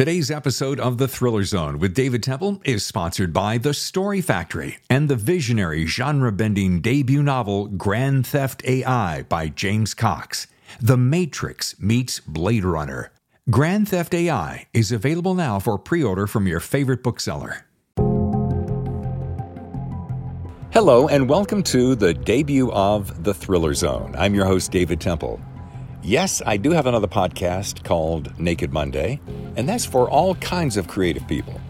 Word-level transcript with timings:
Today's 0.00 0.30
episode 0.30 0.80
of 0.80 0.96
The 0.96 1.06
Thriller 1.06 1.44
Zone 1.44 1.78
with 1.78 1.92
David 1.92 2.22
Temple 2.22 2.62
is 2.64 2.86
sponsored 2.86 3.34
by 3.34 3.58
The 3.58 3.74
Story 3.74 4.22
Factory 4.22 4.78
and 4.88 5.10
the 5.10 5.14
visionary 5.14 5.84
genre 5.84 6.32
bending 6.32 6.80
debut 6.80 7.22
novel 7.22 7.66
Grand 7.66 8.26
Theft 8.26 8.62
AI 8.64 9.24
by 9.24 9.48
James 9.48 9.92
Cox. 9.92 10.46
The 10.80 10.96
Matrix 10.96 11.78
meets 11.78 12.18
Blade 12.18 12.64
Runner. 12.64 13.12
Grand 13.50 13.90
Theft 13.90 14.14
AI 14.14 14.68
is 14.72 14.90
available 14.90 15.34
now 15.34 15.58
for 15.58 15.76
pre 15.76 16.02
order 16.02 16.26
from 16.26 16.46
your 16.46 16.60
favorite 16.60 17.02
bookseller. 17.02 17.66
Hello, 20.72 21.08
and 21.08 21.28
welcome 21.28 21.62
to 21.64 21.94
the 21.94 22.14
debut 22.14 22.72
of 22.72 23.22
The 23.22 23.34
Thriller 23.34 23.74
Zone. 23.74 24.14
I'm 24.16 24.34
your 24.34 24.46
host, 24.46 24.72
David 24.72 24.98
Temple. 24.98 25.38
Yes, 26.02 26.40
I 26.46 26.56
do 26.56 26.70
have 26.70 26.86
another 26.86 27.06
podcast 27.06 27.84
called 27.84 28.38
Naked 28.40 28.72
Monday, 28.72 29.20
and 29.56 29.68
that's 29.68 29.84
for 29.84 30.08
all 30.08 30.34
kinds 30.36 30.78
of 30.78 30.88
creative 30.88 31.28
people. 31.28 31.60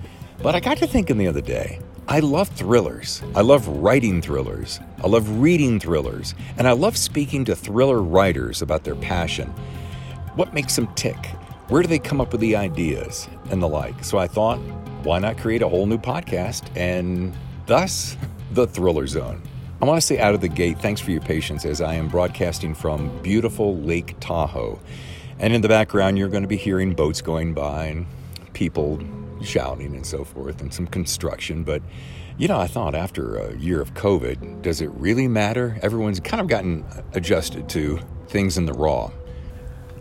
But 0.41 0.55
I 0.55 0.61
got 0.61 0.79
to 0.79 0.87
thinking 0.87 1.19
the 1.19 1.27
other 1.27 1.41
day, 1.41 1.81
I 2.07 2.21
love 2.21 2.49
thrillers. 2.51 3.23
I 3.35 3.41
love 3.41 3.67
writing 3.67 4.23
thrillers. 4.23 4.79
I 5.03 5.09
love 5.09 5.41
reading 5.41 5.81
thrillers. 5.81 6.35
And 6.59 6.69
I 6.69 6.73
love 6.73 6.97
speaking 6.97 7.45
to 7.47 7.57
thriller 7.57 8.01
writers 8.01 8.63
about 8.63 8.85
their 8.85 8.95
passion. 8.95 9.49
What 10.37 10.55
makes 10.55 10.77
them 10.77 10.87
tick? 10.95 11.27
Where 11.69 11.83
do 11.83 11.89
they 11.89 11.99
come 11.99 12.21
up 12.21 12.31
with 12.31 12.41
the 12.41 12.55
ideas 12.55 13.29
and 13.51 13.61
the 13.61 13.69
like? 13.69 14.05
So 14.05 14.17
I 14.19 14.29
thought, 14.29 14.59
why 15.03 15.19
not 15.19 15.39
create 15.39 15.63
a 15.63 15.69
whole 15.69 15.87
new 15.87 15.99
podcast 15.99 16.65
and 16.77 17.37
thus 17.67 18.17
the 18.53 18.69
Thriller 18.69 19.09
Zone? 19.09 19.43
I 19.83 19.87
want 19.87 19.99
to 19.99 20.07
say 20.07 20.19
out 20.19 20.35
of 20.35 20.43
the 20.43 20.49
gate, 20.49 20.79
thanks 20.79 21.01
for 21.01 21.11
your 21.11 21.23
patience 21.23 21.65
as 21.65 21.81
I 21.81 21.95
am 21.95 22.09
broadcasting 22.09 22.75
from 22.75 23.23
beautiful 23.23 23.79
Lake 23.79 24.15
Tahoe. 24.21 24.79
And 25.39 25.55
in 25.55 25.63
the 25.63 25.69
background, 25.69 26.19
you're 26.19 26.29
going 26.29 26.43
to 26.43 26.49
be 26.49 26.59
hearing 26.59 26.93
boats 26.93 27.23
going 27.23 27.55
by 27.55 27.87
and 27.87 28.07
people 28.53 29.01
shouting 29.43 29.97
and 29.97 30.05
so 30.05 30.23
forth 30.23 30.61
and 30.61 30.73
some 30.73 30.87
construction. 30.87 31.65
But, 31.65 31.81
you 32.37 32.47
know, 32.47 32.59
I 32.59 32.67
thought 32.67 32.95
after 32.95 33.37
a 33.37 33.57
year 33.57 33.81
of 33.81 33.95
COVID, 33.95 34.61
does 34.61 34.83
it 34.83 34.91
really 34.91 35.27
matter? 35.29 35.79
Everyone's 35.81 36.21
kind 36.21 36.43
of 36.43 36.47
gotten 36.47 36.85
adjusted 37.15 37.67
to 37.71 38.01
things 38.29 38.59
in 38.59 38.67
the 38.67 38.75
raw. 38.75 39.11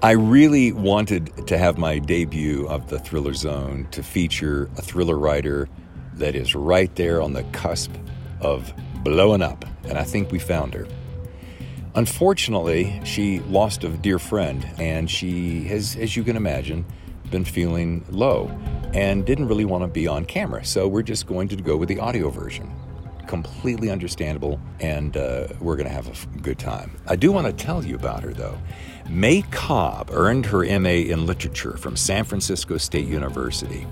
I 0.02 0.12
really 0.12 0.74
wanted 0.74 1.48
to 1.48 1.58
have 1.58 1.78
my 1.78 2.00
debut 2.00 2.68
of 2.68 2.90
the 2.90 3.00
Thriller 3.00 3.34
Zone 3.34 3.88
to 3.92 4.04
feature 4.04 4.70
a 4.78 4.82
thriller 4.82 5.18
writer 5.18 5.70
that 6.16 6.36
is 6.36 6.54
right 6.54 6.94
there 6.96 7.22
on 7.22 7.32
the 7.32 7.44
cusp 7.54 7.94
of 8.42 8.74
blowing 9.04 9.42
up, 9.42 9.66
and 9.84 9.98
I 9.98 10.04
think 10.04 10.32
we 10.32 10.40
found 10.40 10.74
her. 10.74 10.88
Unfortunately, 11.96 13.02
she 13.04 13.40
lost 13.42 13.84
a 13.84 13.90
dear 13.90 14.20
friend, 14.20 14.68
and 14.78 15.10
she 15.10 15.64
has, 15.66 15.96
as 15.96 16.16
you 16.16 16.24
can 16.24 16.36
imagine, 16.36 16.86
been 17.32 17.46
feeling 17.46 18.06
low 18.10 18.48
and 18.94 19.26
didn't 19.26 19.48
really 19.48 19.66
want 19.66 19.84
to 19.84 19.88
be 19.88 20.08
on 20.08 20.26
camera. 20.26 20.64
So 20.66 20.88
we're 20.88 21.04
just 21.04 21.28
going 21.28 21.48
to 21.50 21.56
go 21.56 21.78
with 21.78 21.90
the 21.90 22.00
audio 22.00 22.30
version. 22.30 22.72
Completely 23.28 23.92
understandable, 23.92 24.60
and 24.80 25.16
uh, 25.16 25.48
we're 25.60 25.76
going 25.76 25.88
to 25.88 25.94
have 25.94 26.08
a 26.08 26.40
good 26.40 26.58
time. 26.58 26.92
I 27.08 27.16
do 27.16 27.32
want 27.32 27.46
to 27.46 27.54
tell 27.54 27.86
you 27.86 27.96
about 27.96 28.24
her, 28.24 28.34
though. 28.34 28.58
May 29.08 29.44
Cobb 29.44 30.10
earned 30.12 30.48
her 30.48 30.64
MA 30.80 30.90
in 30.90 31.26
literature 31.26 31.78
from 31.78 31.96
San 31.96 32.24
Francisco 32.24 32.78
State 32.78 33.08
University, 33.08 33.86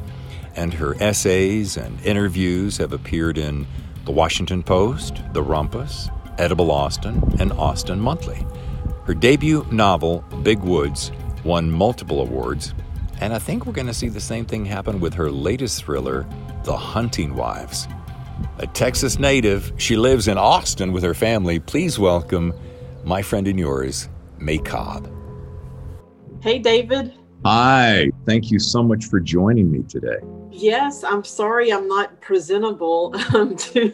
and 0.56 0.74
her 0.74 0.96
essays 1.02 1.78
and 1.78 2.04
interviews 2.04 2.78
have 2.78 2.94
appeared 2.94 3.38
in 3.38 3.68
the 4.08 4.14
Washington 4.14 4.64
Post, 4.64 5.22
The 5.34 5.44
Rumpus, 5.44 6.10
Edible 6.38 6.72
Austin, 6.72 7.22
and 7.42 7.52
Austin 7.52 8.00
Monthly. 8.00 8.48
Her 9.04 9.14
debut 9.14 9.68
novel, 9.70 10.22
Big 10.44 10.60
Woods, 10.60 11.12
won 11.44 11.70
multiple 11.70 12.22
awards, 12.22 12.74
and 13.20 13.34
I 13.34 13.40
think 13.40 13.66
we're 13.66 13.74
going 13.74 13.88
to 13.88 13.94
see 13.94 14.08
the 14.08 14.22
same 14.22 14.46
thing 14.46 14.64
happen 14.64 15.02
with 15.02 15.14
her 15.16 15.30
latest 15.30 15.84
thriller, 15.84 16.26
The 16.64 16.78
Hunting 16.78 17.36
Wives. 17.36 17.90
A 18.60 18.68
Texas 18.68 19.20
native, 19.20 19.74
she 19.76 19.98
lives 19.98 20.30
in 20.30 20.38
Austin 20.38 20.94
with 20.94 21.04
her 21.04 21.14
family. 21.14 21.60
Please 21.60 22.00
welcome 22.00 22.54
my 23.04 23.22
friend 23.22 23.46
and 23.46 23.60
yours, 23.60 24.08
May 24.38 24.58
Cobb. 24.58 25.12
Hey, 26.42 26.60
David. 26.60 27.14
Hi. 27.44 28.10
Thank 28.26 28.52
you 28.52 28.60
so 28.60 28.82
much 28.82 29.04
for 29.04 29.20
joining 29.20 29.70
me 29.70 29.84
today. 29.84 30.20
Yes, 30.58 31.04
I'm 31.04 31.24
sorry 31.24 31.72
I'm 31.72 31.88
not 31.88 32.20
presentable 32.20 33.14
um, 33.36 33.56
to, 33.56 33.94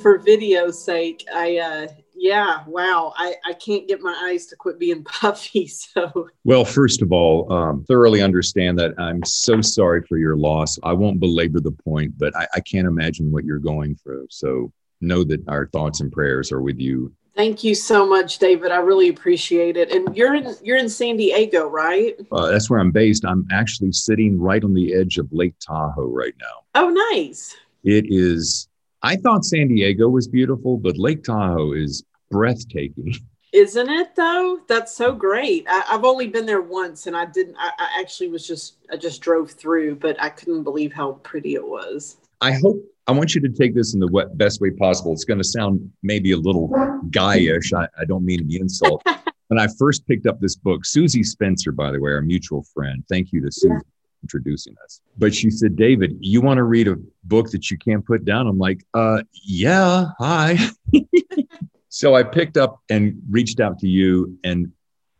for 0.00 0.18
video's 0.18 0.82
sake. 0.82 1.24
I, 1.34 1.58
uh, 1.58 1.88
yeah, 2.14 2.62
wow, 2.66 3.12
I, 3.16 3.34
I 3.44 3.54
can't 3.54 3.88
get 3.88 4.00
my 4.00 4.14
eyes 4.28 4.46
to 4.46 4.56
quit 4.56 4.78
being 4.78 5.02
puffy. 5.04 5.66
So, 5.66 6.28
well, 6.44 6.64
first 6.64 7.02
of 7.02 7.12
all, 7.12 7.52
um, 7.52 7.84
thoroughly 7.84 8.22
understand 8.22 8.78
that 8.78 8.94
I'm 8.98 9.24
so 9.24 9.60
sorry 9.60 10.02
for 10.02 10.16
your 10.16 10.36
loss. 10.36 10.78
I 10.84 10.92
won't 10.92 11.18
belabor 11.18 11.60
the 11.60 11.72
point, 11.72 12.16
but 12.16 12.36
I, 12.36 12.46
I 12.54 12.60
can't 12.60 12.86
imagine 12.86 13.32
what 13.32 13.44
you're 13.44 13.58
going 13.58 13.96
through. 13.96 14.28
So, 14.30 14.72
know 15.00 15.24
that 15.24 15.42
our 15.48 15.66
thoughts 15.68 16.00
and 16.00 16.12
prayers 16.12 16.52
are 16.52 16.60
with 16.60 16.78
you 16.78 17.10
Thank 17.40 17.64
you 17.64 17.74
so 17.74 18.06
much, 18.06 18.36
David. 18.38 18.70
I 18.70 18.80
really 18.80 19.08
appreciate 19.08 19.78
it. 19.78 19.90
And 19.92 20.14
you're 20.14 20.34
in 20.34 20.54
you're 20.62 20.76
in 20.76 20.90
San 20.90 21.16
Diego, 21.16 21.66
right? 21.68 22.14
Uh, 22.30 22.48
that's 22.48 22.68
where 22.68 22.78
I'm 22.78 22.90
based. 22.90 23.24
I'm 23.24 23.48
actually 23.50 23.92
sitting 23.92 24.38
right 24.38 24.62
on 24.62 24.74
the 24.74 24.92
edge 24.92 25.16
of 25.16 25.26
Lake 25.32 25.54
Tahoe 25.58 26.04
right 26.04 26.34
now. 26.38 26.64
Oh, 26.74 26.90
nice. 27.14 27.56
It 27.82 28.04
is. 28.10 28.68
I 29.02 29.16
thought 29.16 29.46
San 29.46 29.68
Diego 29.68 30.06
was 30.06 30.28
beautiful, 30.28 30.76
but 30.76 30.98
Lake 30.98 31.24
Tahoe 31.24 31.72
is 31.72 32.04
breathtaking. 32.30 33.14
Isn't 33.54 33.88
it 33.88 34.14
though? 34.14 34.60
That's 34.68 34.94
so 34.94 35.14
great. 35.14 35.64
I, 35.66 35.80
have 35.86 36.04
only 36.04 36.26
been 36.26 36.44
there 36.44 36.60
once, 36.60 37.06
and 37.06 37.16
I 37.16 37.24
didn't. 37.24 37.56
I, 37.58 37.70
I 37.78 38.00
actually 38.02 38.28
was 38.28 38.46
just 38.46 38.74
I 38.92 38.98
just 38.98 39.22
drove 39.22 39.50
through, 39.50 39.96
but 39.96 40.20
I 40.20 40.28
couldn't 40.28 40.62
believe 40.62 40.92
how 40.92 41.12
pretty 41.22 41.54
it 41.54 41.66
was. 41.66 42.18
I 42.42 42.52
hope 42.52 42.84
I 43.10 43.12
want 43.12 43.34
you 43.34 43.40
to 43.40 43.48
take 43.48 43.74
this 43.74 43.92
in 43.92 43.98
the 43.98 44.30
best 44.34 44.60
way 44.60 44.70
possible. 44.70 45.12
It's 45.12 45.24
going 45.24 45.38
to 45.38 45.44
sound 45.44 45.90
maybe 46.00 46.30
a 46.30 46.36
little 46.36 46.68
guyish. 47.08 47.76
I, 47.76 47.88
I 48.00 48.04
don't 48.04 48.24
mean 48.24 48.46
the 48.46 48.60
insult. 48.60 49.02
when 49.48 49.58
I 49.58 49.66
first 49.80 50.06
picked 50.06 50.26
up 50.26 50.38
this 50.38 50.54
book, 50.54 50.84
Susie 50.84 51.24
Spencer, 51.24 51.72
by 51.72 51.90
the 51.90 51.98
way, 51.98 52.12
our 52.12 52.22
mutual 52.22 52.64
friend, 52.72 53.02
thank 53.08 53.32
you 53.32 53.40
to 53.40 53.50
Susie 53.50 53.74
yeah. 53.74 53.80
introducing 54.22 54.76
us. 54.84 55.00
But 55.18 55.34
she 55.34 55.50
said, 55.50 55.74
David, 55.74 56.18
you 56.20 56.40
want 56.40 56.58
to 56.58 56.62
read 56.62 56.86
a 56.86 56.98
book 57.24 57.50
that 57.50 57.68
you 57.68 57.78
can't 57.78 58.06
put 58.06 58.24
down? 58.24 58.46
I'm 58.46 58.58
like, 58.58 58.86
uh, 58.94 59.24
yeah, 59.32 60.10
hi. 60.20 60.56
so 61.88 62.14
I 62.14 62.22
picked 62.22 62.56
up 62.56 62.78
and 62.90 63.20
reached 63.28 63.58
out 63.58 63.80
to 63.80 63.88
you 63.88 64.38
and 64.44 64.70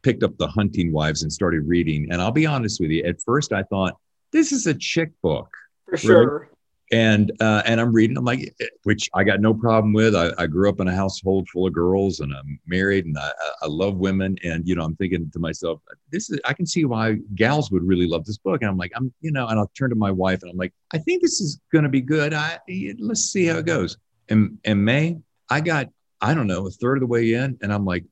picked 0.02 0.22
up 0.22 0.38
The 0.38 0.46
Hunting 0.46 0.92
Wives 0.92 1.24
and 1.24 1.32
started 1.32 1.66
reading. 1.66 2.06
And 2.12 2.22
I'll 2.22 2.30
be 2.30 2.46
honest 2.46 2.80
with 2.80 2.90
you, 2.90 3.02
at 3.02 3.20
first 3.20 3.52
I 3.52 3.64
thought, 3.64 3.96
this 4.30 4.52
is 4.52 4.68
a 4.68 4.74
chick 4.74 5.10
book. 5.22 5.48
For 5.88 5.96
sure. 5.96 6.38
Right? 6.38 6.48
And 6.90 7.30
uh, 7.40 7.62
and 7.66 7.80
I'm 7.80 7.92
reading. 7.92 8.16
I'm 8.16 8.24
like, 8.24 8.52
which 8.82 9.08
I 9.14 9.22
got 9.22 9.40
no 9.40 9.54
problem 9.54 9.92
with. 9.92 10.16
I, 10.16 10.32
I, 10.38 10.46
grew 10.46 10.68
up 10.68 10.80
in 10.80 10.88
a 10.88 10.94
household 10.94 11.48
full 11.48 11.66
of 11.66 11.72
girls, 11.72 12.20
and 12.20 12.32
I'm 12.34 12.58
married, 12.66 13.06
and 13.06 13.16
I, 13.16 13.30
I 13.62 13.66
love 13.66 13.96
women. 13.96 14.36
And 14.42 14.66
you 14.66 14.74
know, 14.74 14.82
I'm 14.82 14.96
thinking 14.96 15.30
to 15.32 15.38
myself, 15.38 15.80
this 16.10 16.30
is. 16.30 16.40
I 16.44 16.52
can 16.52 16.66
see 16.66 16.84
why 16.84 17.18
gals 17.34 17.70
would 17.70 17.84
really 17.84 18.08
love 18.08 18.24
this 18.24 18.38
book. 18.38 18.62
And 18.62 18.70
I'm 18.70 18.76
like, 18.76 18.92
I'm, 18.96 19.12
you 19.20 19.30
know, 19.30 19.46
and 19.46 19.58
I'll 19.58 19.70
turn 19.78 19.90
to 19.90 19.96
my 19.96 20.10
wife, 20.10 20.42
and 20.42 20.50
I'm 20.50 20.56
like, 20.56 20.72
I 20.92 20.98
think 20.98 21.22
this 21.22 21.40
is 21.40 21.60
going 21.72 21.84
to 21.84 21.88
be 21.88 22.00
good. 22.00 22.34
I 22.34 22.58
let's 22.98 23.22
see 23.22 23.46
how 23.46 23.58
it 23.58 23.66
goes. 23.66 23.96
And 24.28 24.58
and 24.64 24.84
May, 24.84 25.18
I 25.48 25.60
got, 25.60 25.88
I 26.20 26.34
don't 26.34 26.48
know, 26.48 26.66
a 26.66 26.70
third 26.70 26.96
of 26.96 27.00
the 27.00 27.06
way 27.06 27.34
in, 27.34 27.56
and 27.62 27.72
I'm 27.72 27.84
like, 27.84 28.04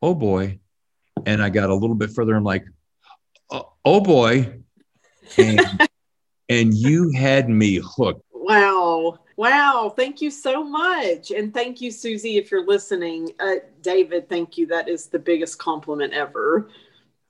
oh 0.00 0.14
boy, 0.14 0.58
and 1.26 1.42
I 1.42 1.50
got 1.50 1.68
a 1.68 1.74
little 1.74 1.96
bit 1.96 2.10
further. 2.10 2.34
I'm 2.34 2.44
like, 2.44 2.64
oh, 3.50 3.72
oh 3.84 4.00
boy. 4.00 4.60
And, 5.36 5.60
and 6.48 6.74
you 6.74 7.10
had 7.12 7.48
me 7.48 7.80
hooked. 7.82 8.22
Wow. 8.32 9.18
Wow. 9.36 9.92
Thank 9.96 10.20
you 10.20 10.30
so 10.30 10.62
much. 10.62 11.30
And 11.30 11.52
thank 11.52 11.80
you, 11.80 11.90
Susie, 11.90 12.36
if 12.36 12.50
you're 12.50 12.66
listening. 12.66 13.30
Uh, 13.40 13.56
David, 13.82 14.28
thank 14.28 14.56
you. 14.58 14.66
That 14.66 14.88
is 14.88 15.06
the 15.06 15.18
biggest 15.18 15.58
compliment 15.58 16.12
ever. 16.12 16.68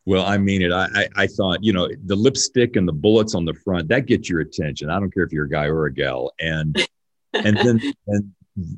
Well, 0.06 0.26
I 0.26 0.36
mean 0.36 0.60
it. 0.60 0.70
I, 0.70 0.88
I, 0.94 1.08
I, 1.16 1.26
thought, 1.26 1.64
you 1.64 1.72
know, 1.72 1.88
the 2.04 2.16
lipstick 2.16 2.76
and 2.76 2.86
the 2.86 2.92
bullets 2.92 3.34
on 3.34 3.46
the 3.46 3.54
front, 3.54 3.88
that 3.88 4.06
gets 4.06 4.28
your 4.28 4.40
attention. 4.40 4.90
I 4.90 5.00
don't 5.00 5.12
care 5.12 5.22
if 5.22 5.32
you're 5.32 5.46
a 5.46 5.48
guy 5.48 5.64
or 5.64 5.86
a 5.86 5.94
gal. 5.94 6.32
And 6.40 6.86
and 7.32 7.56
then 7.56 7.80
and 8.08 8.32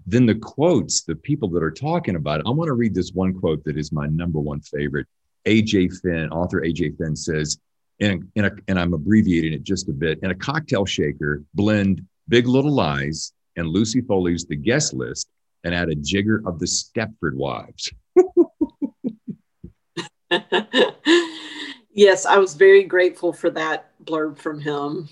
then 0.06 0.26
the 0.26 0.36
quotes, 0.36 1.02
the 1.02 1.16
people 1.16 1.48
that 1.50 1.62
are 1.62 1.70
talking 1.70 2.16
about 2.16 2.40
it. 2.40 2.46
I 2.46 2.50
want 2.50 2.68
to 2.68 2.74
read 2.74 2.94
this 2.94 3.10
one 3.12 3.34
quote 3.34 3.64
that 3.64 3.76
is 3.76 3.92
my 3.92 4.06
number 4.06 4.38
one 4.38 4.60
favorite. 4.60 5.06
AJ 5.46 6.00
Finn, 6.00 6.30
author 6.30 6.60
AJ 6.60 6.96
Finn 6.98 7.16
says, 7.16 7.58
in 8.00 8.30
in 8.34 8.44
a, 8.44 8.50
and 8.68 8.78
I'm 8.78 8.94
abbreviating 8.94 9.52
it 9.52 9.62
just 9.62 9.88
a 9.88 9.92
bit, 9.92 10.18
in 10.22 10.30
a 10.30 10.34
cocktail 10.34 10.84
shaker, 10.84 11.42
blend 11.54 12.04
Big 12.28 12.46
Little 12.46 12.72
Lies 12.72 13.32
and 13.56 13.68
Lucy 13.68 14.00
Foley's 14.00 14.44
The 14.44 14.56
Guest 14.56 14.94
List 14.94 15.28
and 15.64 15.74
add 15.74 15.88
a 15.88 15.94
jigger 15.94 16.42
of 16.46 16.58
the 16.58 16.66
Stepford 16.66 17.34
Wives. 17.34 17.90
yes, 21.92 22.26
I 22.26 22.38
was 22.38 22.54
very 22.54 22.84
grateful 22.84 23.32
for 23.32 23.50
that 23.50 23.90
blurb 24.04 24.38
from 24.38 24.60
him. 24.60 25.08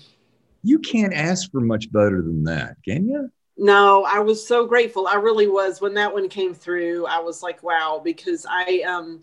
You 0.63 0.79
can't 0.79 1.13
ask 1.13 1.51
for 1.51 1.61
much 1.61 1.91
better 1.91 2.21
than 2.21 2.43
that, 2.45 2.77
can 2.83 3.07
you? 3.07 3.29
No, 3.57 4.03
I 4.03 4.19
was 4.19 4.45
so 4.45 4.65
grateful. 4.65 5.07
I 5.07 5.15
really 5.15 5.47
was 5.47 5.79
when 5.79 5.93
that 5.93 6.13
one 6.13 6.27
came 6.27 6.53
through. 6.53 7.05
I 7.05 7.19
was 7.19 7.41
like, 7.41 7.63
wow, 7.63 8.01
because 8.03 8.45
I 8.49 8.83
um 8.87 9.21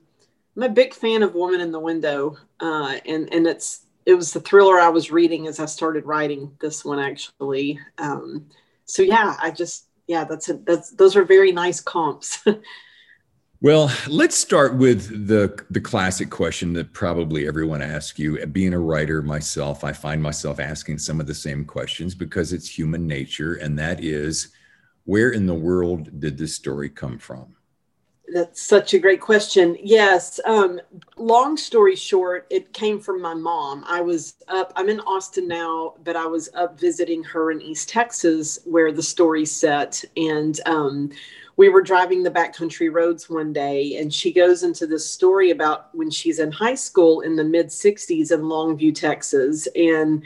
I'm 0.56 0.62
a 0.64 0.68
big 0.68 0.92
fan 0.92 1.22
of 1.22 1.34
Woman 1.34 1.60
in 1.60 1.72
the 1.72 1.80
Window, 1.80 2.36
uh, 2.60 2.98
and 3.06 3.32
and 3.32 3.46
it's 3.46 3.86
it 4.04 4.14
was 4.14 4.32
the 4.32 4.40
thriller 4.40 4.78
I 4.78 4.88
was 4.88 5.10
reading 5.10 5.46
as 5.46 5.60
I 5.60 5.66
started 5.66 6.04
writing 6.04 6.56
this 6.60 6.84
one 6.84 6.98
actually. 6.98 7.78
Um, 7.98 8.46
so 8.84 9.02
yeah, 9.02 9.36
I 9.40 9.50
just 9.50 9.86
yeah, 10.06 10.24
that's 10.24 10.48
a, 10.48 10.54
that's 10.54 10.90
those 10.90 11.16
are 11.16 11.24
very 11.24 11.52
nice 11.52 11.80
comps. 11.80 12.44
well, 13.62 13.90
let's 14.08 14.36
start 14.36 14.76
with 14.76 15.26
the 15.26 15.64
the 15.70 15.80
classic 15.80 16.28
question 16.28 16.74
that 16.74 16.92
probably 16.92 17.46
everyone 17.46 17.80
asks 17.80 18.18
you. 18.18 18.44
Being 18.46 18.74
a 18.74 18.78
writer 18.78 19.22
myself, 19.22 19.84
I 19.84 19.92
find 19.92 20.22
myself 20.22 20.60
asking 20.60 20.98
some 20.98 21.18
of 21.18 21.26
the 21.26 21.34
same 21.34 21.64
questions 21.64 22.14
because 22.14 22.52
it's 22.52 22.68
human 22.68 23.06
nature, 23.06 23.54
and 23.54 23.78
that 23.78 24.04
is, 24.04 24.48
where 25.04 25.30
in 25.30 25.46
the 25.46 25.54
world 25.54 26.20
did 26.20 26.36
this 26.36 26.54
story 26.54 26.90
come 26.90 27.18
from? 27.18 27.56
That's 28.32 28.62
such 28.62 28.94
a 28.94 28.98
great 28.98 29.20
question. 29.20 29.76
Yes. 29.82 30.40
Um, 30.46 30.80
long 31.16 31.56
story 31.58 31.94
short, 31.94 32.46
it 32.48 32.72
came 32.72 32.98
from 32.98 33.20
my 33.20 33.34
mom. 33.34 33.84
I 33.86 34.00
was 34.00 34.36
up, 34.48 34.72
I'm 34.74 34.88
in 34.88 35.00
Austin 35.00 35.46
now, 35.46 35.94
but 36.02 36.16
I 36.16 36.24
was 36.24 36.48
up 36.54 36.80
visiting 36.80 37.22
her 37.24 37.50
in 37.50 37.60
East 37.60 37.90
Texas 37.90 38.60
where 38.64 38.90
the 38.90 39.02
story 39.02 39.44
set. 39.44 40.02
And 40.16 40.58
um, 40.64 41.10
we 41.56 41.68
were 41.68 41.82
driving 41.82 42.22
the 42.22 42.30
backcountry 42.30 42.90
roads 42.90 43.28
one 43.28 43.52
day, 43.52 43.98
and 43.98 44.12
she 44.12 44.32
goes 44.32 44.62
into 44.62 44.86
this 44.86 45.08
story 45.08 45.50
about 45.50 45.94
when 45.94 46.10
she's 46.10 46.38
in 46.38 46.50
high 46.50 46.74
school 46.74 47.20
in 47.20 47.36
the 47.36 47.44
mid 47.44 47.66
60s 47.66 48.32
in 48.32 48.40
Longview, 48.40 48.94
Texas. 48.94 49.68
And 49.76 50.24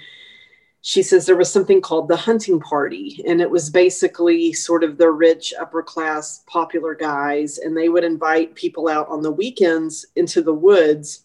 she 0.88 1.03
says 1.03 1.27
there 1.27 1.35
was 1.35 1.53
something 1.53 1.81
called 1.81 2.06
the 2.06 2.17
hunting 2.17 2.61
party 2.61 3.21
and 3.27 3.41
it 3.41 3.50
was 3.50 3.71
basically 3.71 4.53
sort 4.53 4.85
of 4.85 4.99
the 4.99 5.11
rich 5.11 5.53
upper 5.61 5.83
class 5.83 6.44
popular 6.47 6.94
guys 6.94 7.59
and 7.59 7.77
they 7.77 7.88
would 7.88 8.05
invite 8.05 8.55
people 8.55 8.87
out 8.87 9.09
on 9.09 9.21
the 9.21 9.33
weekends 9.33 10.06
into 10.15 10.41
the 10.41 10.55
woods 10.55 11.25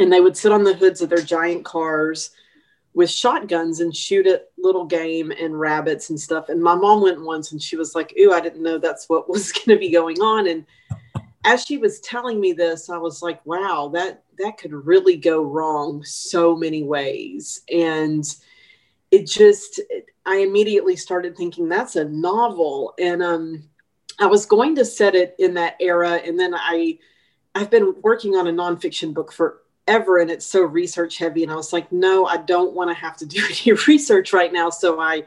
and 0.00 0.12
they 0.12 0.20
would 0.20 0.36
sit 0.36 0.50
on 0.50 0.64
the 0.64 0.74
hoods 0.74 1.00
of 1.00 1.08
their 1.08 1.22
giant 1.22 1.64
cars 1.64 2.30
with 2.92 3.08
shotguns 3.08 3.78
and 3.78 3.94
shoot 3.94 4.26
at 4.26 4.50
little 4.58 4.84
game 4.84 5.30
and 5.30 5.60
rabbits 5.60 6.10
and 6.10 6.18
stuff. 6.18 6.48
And 6.48 6.60
my 6.60 6.74
mom 6.74 7.02
went 7.02 7.24
once 7.24 7.52
and 7.52 7.62
she 7.62 7.76
was 7.76 7.94
like 7.94 8.12
ooh 8.18 8.32
i 8.32 8.40
didn't 8.40 8.64
know 8.64 8.78
that's 8.78 9.08
what 9.08 9.28
was 9.28 9.52
going 9.52 9.76
to 9.76 9.78
be 9.78 9.92
going 9.92 10.20
on. 10.20 10.48
And 10.48 10.66
as 11.44 11.62
she 11.62 11.78
was 11.78 12.00
telling 12.00 12.40
me 12.40 12.52
this 12.52 12.90
i 12.90 12.98
was 12.98 13.22
like 13.22 13.44
wow 13.46 13.90
that 13.94 14.24
that 14.38 14.58
could 14.58 14.72
really 14.72 15.16
go 15.16 15.40
wrong 15.40 16.02
so 16.02 16.56
many 16.56 16.82
ways. 16.82 17.62
And 17.72 18.24
it 19.12 19.26
just 19.26 19.80
i 20.26 20.38
immediately 20.38 20.96
started 20.96 21.36
thinking 21.36 21.68
that's 21.68 21.94
a 21.94 22.04
novel. 22.04 22.94
And 22.98 23.22
um 23.22 23.62
i 24.18 24.26
was 24.26 24.46
going 24.46 24.74
to 24.76 24.84
set 24.84 25.14
it 25.14 25.36
in 25.38 25.54
that 25.54 25.76
era 25.78 26.14
and 26.14 26.40
then 26.40 26.54
i 26.54 26.98
i've 27.54 27.70
been 27.70 27.94
working 28.02 28.34
on 28.34 28.48
a 28.48 28.52
nonfiction 28.52 29.14
book 29.14 29.32
forever 29.32 30.18
and 30.18 30.30
it's 30.30 30.46
so 30.46 30.62
research 30.62 31.18
heavy 31.18 31.42
and 31.42 31.52
i 31.52 31.56
was 31.56 31.72
like 31.72 31.90
no 31.92 32.26
i 32.26 32.36
don't 32.38 32.74
want 32.74 32.90
to 32.90 32.94
have 32.94 33.16
to 33.16 33.26
do 33.26 33.42
any 33.66 33.72
research 33.86 34.32
right 34.32 34.52
now. 34.52 34.70
So 34.70 35.00
i 35.00 35.22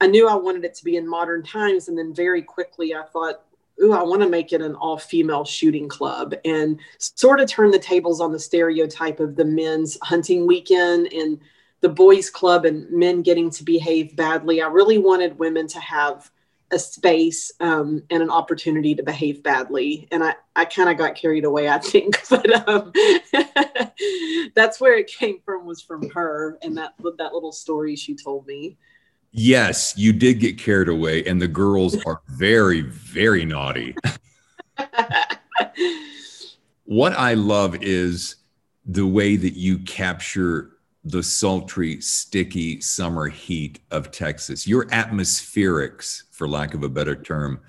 i 0.00 0.06
knew 0.06 0.28
i 0.28 0.34
wanted 0.34 0.64
it 0.64 0.74
to 0.76 0.84
be 0.84 0.96
in 0.96 1.06
modern 1.06 1.42
times 1.42 1.88
and 1.88 1.98
then 1.98 2.14
very 2.14 2.42
quickly 2.42 2.94
i 2.94 3.02
thought 3.02 3.42
ooh, 3.82 3.92
I 3.92 4.02
want 4.02 4.22
to 4.22 4.28
make 4.28 4.54
it 4.54 4.62
an 4.62 4.74
all 4.74 4.96
female 4.96 5.44
shooting 5.44 5.86
club 5.86 6.34
and 6.46 6.80
sort 6.98 7.40
of 7.40 7.48
turn 7.48 7.70
the 7.70 7.78
tables 7.78 8.22
on 8.22 8.32
the 8.32 8.38
stereotype 8.38 9.20
of 9.20 9.36
the 9.36 9.44
men's 9.44 9.98
hunting 10.02 10.46
weekend 10.46 11.12
and 11.12 11.38
the 11.80 11.88
boys 11.88 12.30
club 12.30 12.64
and 12.64 12.90
men 12.90 13.22
getting 13.22 13.50
to 13.50 13.64
behave 13.64 14.16
badly. 14.16 14.62
I 14.62 14.66
really 14.66 14.98
wanted 14.98 15.38
women 15.38 15.66
to 15.68 15.80
have 15.80 16.30
a 16.72 16.78
space 16.78 17.52
um, 17.60 18.02
and 18.10 18.22
an 18.22 18.30
opportunity 18.30 18.94
to 18.94 19.02
behave 19.02 19.42
badly. 19.42 20.08
And 20.10 20.24
I, 20.24 20.34
I 20.56 20.64
kind 20.64 20.90
of 20.90 20.98
got 20.98 21.14
carried 21.14 21.44
away, 21.44 21.68
I 21.68 21.78
think, 21.78 22.20
but 22.28 22.68
um, 22.68 22.92
that's 24.54 24.80
where 24.80 24.98
it 24.98 25.06
came 25.06 25.40
from 25.44 25.66
was 25.66 25.80
from 25.80 26.10
her 26.10 26.58
and 26.62 26.76
that, 26.76 26.94
that 27.18 27.32
little 27.32 27.52
story 27.52 27.94
she 27.94 28.14
told 28.14 28.46
me. 28.46 28.76
Yes, 29.30 29.94
you 29.96 30.12
did 30.12 30.40
get 30.40 30.58
carried 30.58 30.88
away 30.88 31.24
and 31.24 31.40
the 31.40 31.48
girls 31.48 32.02
are 32.04 32.22
very, 32.28 32.80
very 32.80 33.44
naughty. 33.44 33.94
what 36.84 37.12
I 37.12 37.34
love 37.34 37.76
is 37.82 38.36
the 38.86 39.06
way 39.06 39.36
that 39.36 39.54
you 39.54 39.78
capture 39.80 40.75
the 41.06 41.22
sultry, 41.22 42.00
sticky 42.00 42.80
summer 42.80 43.28
heat 43.28 43.78
of 43.92 44.10
Texas. 44.10 44.66
Your 44.66 44.86
atmospherics, 44.86 46.24
for 46.32 46.48
lack 46.48 46.74
of 46.74 46.82
a 46.82 46.88
better 46.88 47.14
term, 47.14 47.60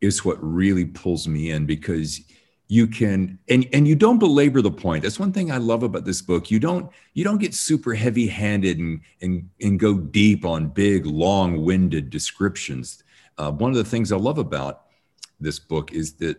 is 0.00 0.24
what 0.24 0.38
really 0.40 0.84
pulls 0.84 1.26
me 1.26 1.50
in 1.50 1.66
because 1.66 2.20
you 2.68 2.86
can 2.86 3.38
and 3.48 3.66
and 3.72 3.88
you 3.88 3.96
don't 3.96 4.18
belabor 4.18 4.62
the 4.62 4.70
point. 4.70 5.02
That's 5.02 5.18
one 5.18 5.32
thing 5.32 5.50
i 5.50 5.56
love 5.56 5.82
about 5.82 6.04
this 6.04 6.22
book. 6.22 6.50
You 6.50 6.60
don't 6.60 6.90
you 7.14 7.24
don't 7.24 7.38
get 7.38 7.54
super 7.54 7.94
heavy 7.94 8.26
handed 8.28 8.78
and 8.78 9.00
and 9.20 9.48
and 9.60 9.80
go 9.80 9.98
deep 9.98 10.44
on 10.44 10.68
big 10.68 11.06
long 11.06 11.64
winded 11.64 12.10
descriptions. 12.10 13.02
Uh, 13.38 13.50
one 13.50 13.70
of 13.70 13.76
the 13.76 13.84
things 13.84 14.12
i 14.12 14.16
love 14.16 14.38
about 14.38 14.82
this 15.40 15.58
book 15.58 15.92
is 15.92 16.14
that 16.14 16.36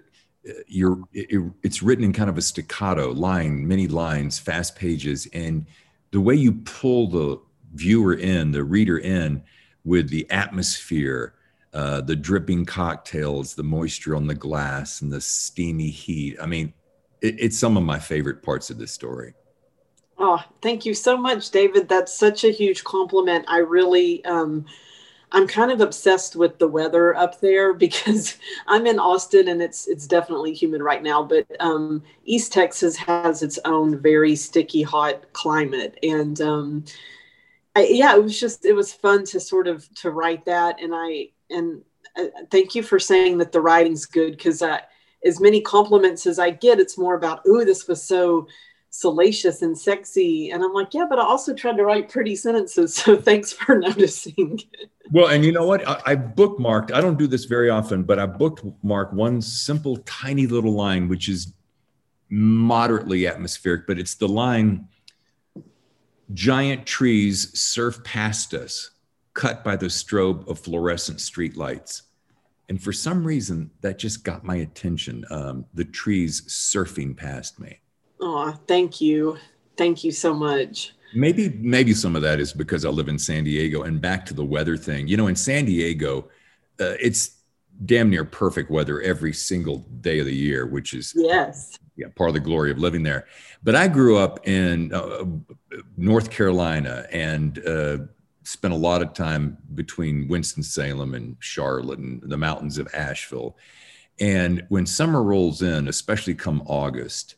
uh, 0.50 0.54
you're 0.68 1.00
it, 1.14 1.42
it's 1.64 1.82
written 1.82 2.04
in 2.04 2.14
kind 2.14 2.30
of 2.30 2.38
a 2.38 2.42
staccato 2.42 3.12
line 3.12 3.66
many 3.68 3.88
lines 3.88 4.40
fast 4.40 4.76
pages 4.76 5.28
and 5.34 5.66
the 6.12 6.22
way 6.22 6.36
you 6.36 6.54
pull 6.54 7.08
the 7.10 7.42
viewer 7.74 8.14
in, 8.14 8.52
the 8.52 8.64
reader 8.64 8.98
in 8.98 9.44
with 9.84 10.10
the 10.10 10.30
atmosphere, 10.32 11.36
uh, 11.74 12.02
the 12.02 12.16
dripping 12.16 12.66
cocktails, 12.66 13.56
the 13.56 13.64
moisture 13.64 14.16
on 14.16 14.28
the 14.28 14.36
glass, 14.36 15.02
and 15.02 15.12
the 15.12 15.22
steamy 15.22 15.90
heat. 15.90 16.38
I 16.42 16.46
mean, 16.46 16.74
it, 17.22 17.40
it's 17.40 17.58
some 17.58 17.78
of 17.78 17.84
my 17.84 18.00
favorite 18.00 18.42
parts 18.42 18.70
of 18.70 18.78
this 18.78 18.92
story. 18.92 19.34
Oh, 20.18 20.44
thank 20.62 20.86
you 20.86 20.94
so 20.94 21.16
much, 21.16 21.52
David. 21.52 21.88
That's 21.88 22.18
such 22.18 22.44
a 22.44 22.52
huge 22.52 22.84
compliment. 22.84 23.46
I 23.48 23.60
really, 23.60 24.26
um, 24.26 24.66
I'm 25.32 25.48
kind 25.48 25.72
of 25.72 25.82
obsessed 25.82 26.36
with 26.36 26.58
the 26.58 26.68
weather 26.68 27.16
up 27.16 27.40
there 27.42 27.74
because 27.86 28.38
I'm 28.68 28.88
in 28.88 29.00
Austin 29.00 29.48
and 29.50 29.62
it's 29.62 29.88
it's 29.88 30.08
definitely 30.08 30.54
humid 30.54 30.82
right 30.82 31.04
now. 31.04 31.24
But 31.24 31.46
um, 31.60 32.04
East 32.26 32.54
Texas 32.54 32.96
has 32.98 33.44
its 33.44 33.60
own 33.66 34.00
very 34.00 34.36
sticky, 34.36 34.84
hot 34.84 35.34
climate, 35.34 35.98
and 36.04 36.40
um, 36.42 36.86
I, 37.76 37.88
yeah, 37.92 38.16
it 38.16 38.24
was 38.24 38.40
just 38.40 38.66
it 38.66 38.74
was 38.74 38.94
fun 38.94 39.26
to 39.26 39.40
sort 39.40 39.68
of 39.68 39.88
to 39.96 40.12
write 40.12 40.46
that. 40.46 40.82
And 40.82 40.94
I 40.96 41.30
and 41.50 41.82
uh, 42.18 42.26
thank 42.50 42.76
you 42.76 42.84
for 42.84 43.00
saying 43.00 43.38
that 43.40 43.52
the 43.52 43.62
writing's 43.62 44.06
good 44.06 44.32
because 44.32 44.64
as 45.26 45.40
many 45.40 45.62
compliments 45.62 46.26
as 46.26 46.40
I 46.40 46.52
get, 46.52 46.80
it's 46.80 46.98
more 46.98 47.16
about 47.16 47.42
oh, 47.46 47.66
this 47.66 47.88
was 47.88 48.02
so 48.02 48.48
salacious 48.98 49.62
and 49.62 49.78
sexy. 49.78 50.50
And 50.50 50.64
I'm 50.64 50.74
like, 50.74 50.92
yeah, 50.92 51.06
but 51.08 51.20
I 51.20 51.22
also 51.22 51.54
tried 51.54 51.78
to 51.78 51.86
write 51.86 52.10
pretty 52.10 52.36
sentences. 52.36 52.96
So 52.96 53.16
thanks 53.22 53.54
for 53.54 53.78
noticing. 53.78 54.60
well, 55.12 55.28
and 55.28 55.46
you 55.46 55.52
know 55.52 55.68
what? 55.68 55.88
I, 55.88 56.02
I, 56.06 56.16
bookmarked, 56.16 56.92
I 56.92 57.00
don't 57.00 57.18
do 57.18 57.28
this 57.28 57.46
very 57.46 57.70
often, 57.70 58.04
but 58.04 58.18
I 58.18 58.26
bookmarked 58.26 59.14
one 59.14 59.40
simple, 59.40 59.98
tiny 59.98 60.48
little 60.48 60.74
line, 60.74 61.08
which 61.08 61.30
is 61.30 61.54
moderately 62.30 63.28
atmospheric, 63.28 63.86
but 63.86 64.00
it's 64.00 64.16
the 64.16 64.28
line 64.28 64.88
giant 66.34 66.88
trees 66.88 67.58
surf 67.58 68.04
past 68.04 68.56
us, 68.56 68.90
cut 69.36 69.64
by 69.64 69.76
the 69.76 69.86
strobe 69.86 70.48
of 70.48 70.58
fluorescent 70.60 71.20
streetlights. 71.20 72.02
And 72.68 72.82
for 72.82 72.92
some 72.92 73.24
reason, 73.24 73.70
that 73.82 74.00
just 74.00 74.24
got 74.24 74.44
my 74.44 74.56
attention. 74.56 75.24
Um, 75.30 75.66
the 75.76 75.86
trees 75.86 76.42
surfing 76.48 77.16
past 77.16 77.60
me. 77.60 77.80
Oh, 78.20 78.58
thank 78.68 79.02
you. 79.02 79.38
Thank 79.78 80.04
you 80.04 80.12
so 80.12 80.34
much. 80.34 80.94
Maybe 81.14 81.50
maybe 81.60 81.94
some 81.94 82.16
of 82.16 82.22
that 82.24 82.40
is 82.40 82.52
because 82.52 82.84
I 82.84 82.90
live 82.90 83.08
in 83.08 83.18
San 83.18 83.44
Diego 83.44 83.84
and 83.84 84.02
back 84.02 84.26
to 84.28 84.34
the 84.34 84.44
weather 84.44 84.76
thing. 84.76 85.08
You 85.08 85.18
know, 85.18 85.28
in 85.28 85.36
San 85.36 85.66
Diego, 85.66 86.30
uh, 86.80 86.96
it's 87.00 87.38
damn 87.86 88.10
near 88.10 88.26
perfect 88.26 88.70
weather 88.70 89.02
every 89.02 89.34
single 89.34 89.80
day 90.02 90.20
of 90.20 90.26
the 90.26 90.36
year, 90.36 90.66
which 90.66 90.94
is 90.94 91.14
yes, 91.16 91.78
yeah, 91.96 92.08
part 92.16 92.30
of 92.30 92.34
the 92.34 92.40
glory 92.40 92.72
of 92.72 92.78
living 92.78 93.04
there. 93.04 93.26
But 93.64 93.76
I 93.76 93.88
grew 93.88 94.18
up 94.18 94.48
in 94.48 94.94
uh, 94.94 95.26
North 95.96 96.30
Carolina 96.30 97.06
and 97.12 97.66
uh, 97.66 97.98
spent 98.44 98.74
a 98.74 98.78
lot 98.78 99.02
of 99.02 99.14
time 99.14 99.58
between 99.76 100.28
Winston 100.28 100.64
Salem 100.64 101.14
and 101.14 101.36
Charlotte 101.40 102.00
and 102.00 102.22
the 102.22 102.38
mountains 102.38 102.78
of 102.78 102.88
Asheville. 102.94 103.58
And 104.20 104.66
when 104.70 104.86
summer 104.86 105.22
rolls 105.24 105.62
in, 105.62 105.88
especially 105.88 106.34
come 106.34 106.64
August, 106.66 107.36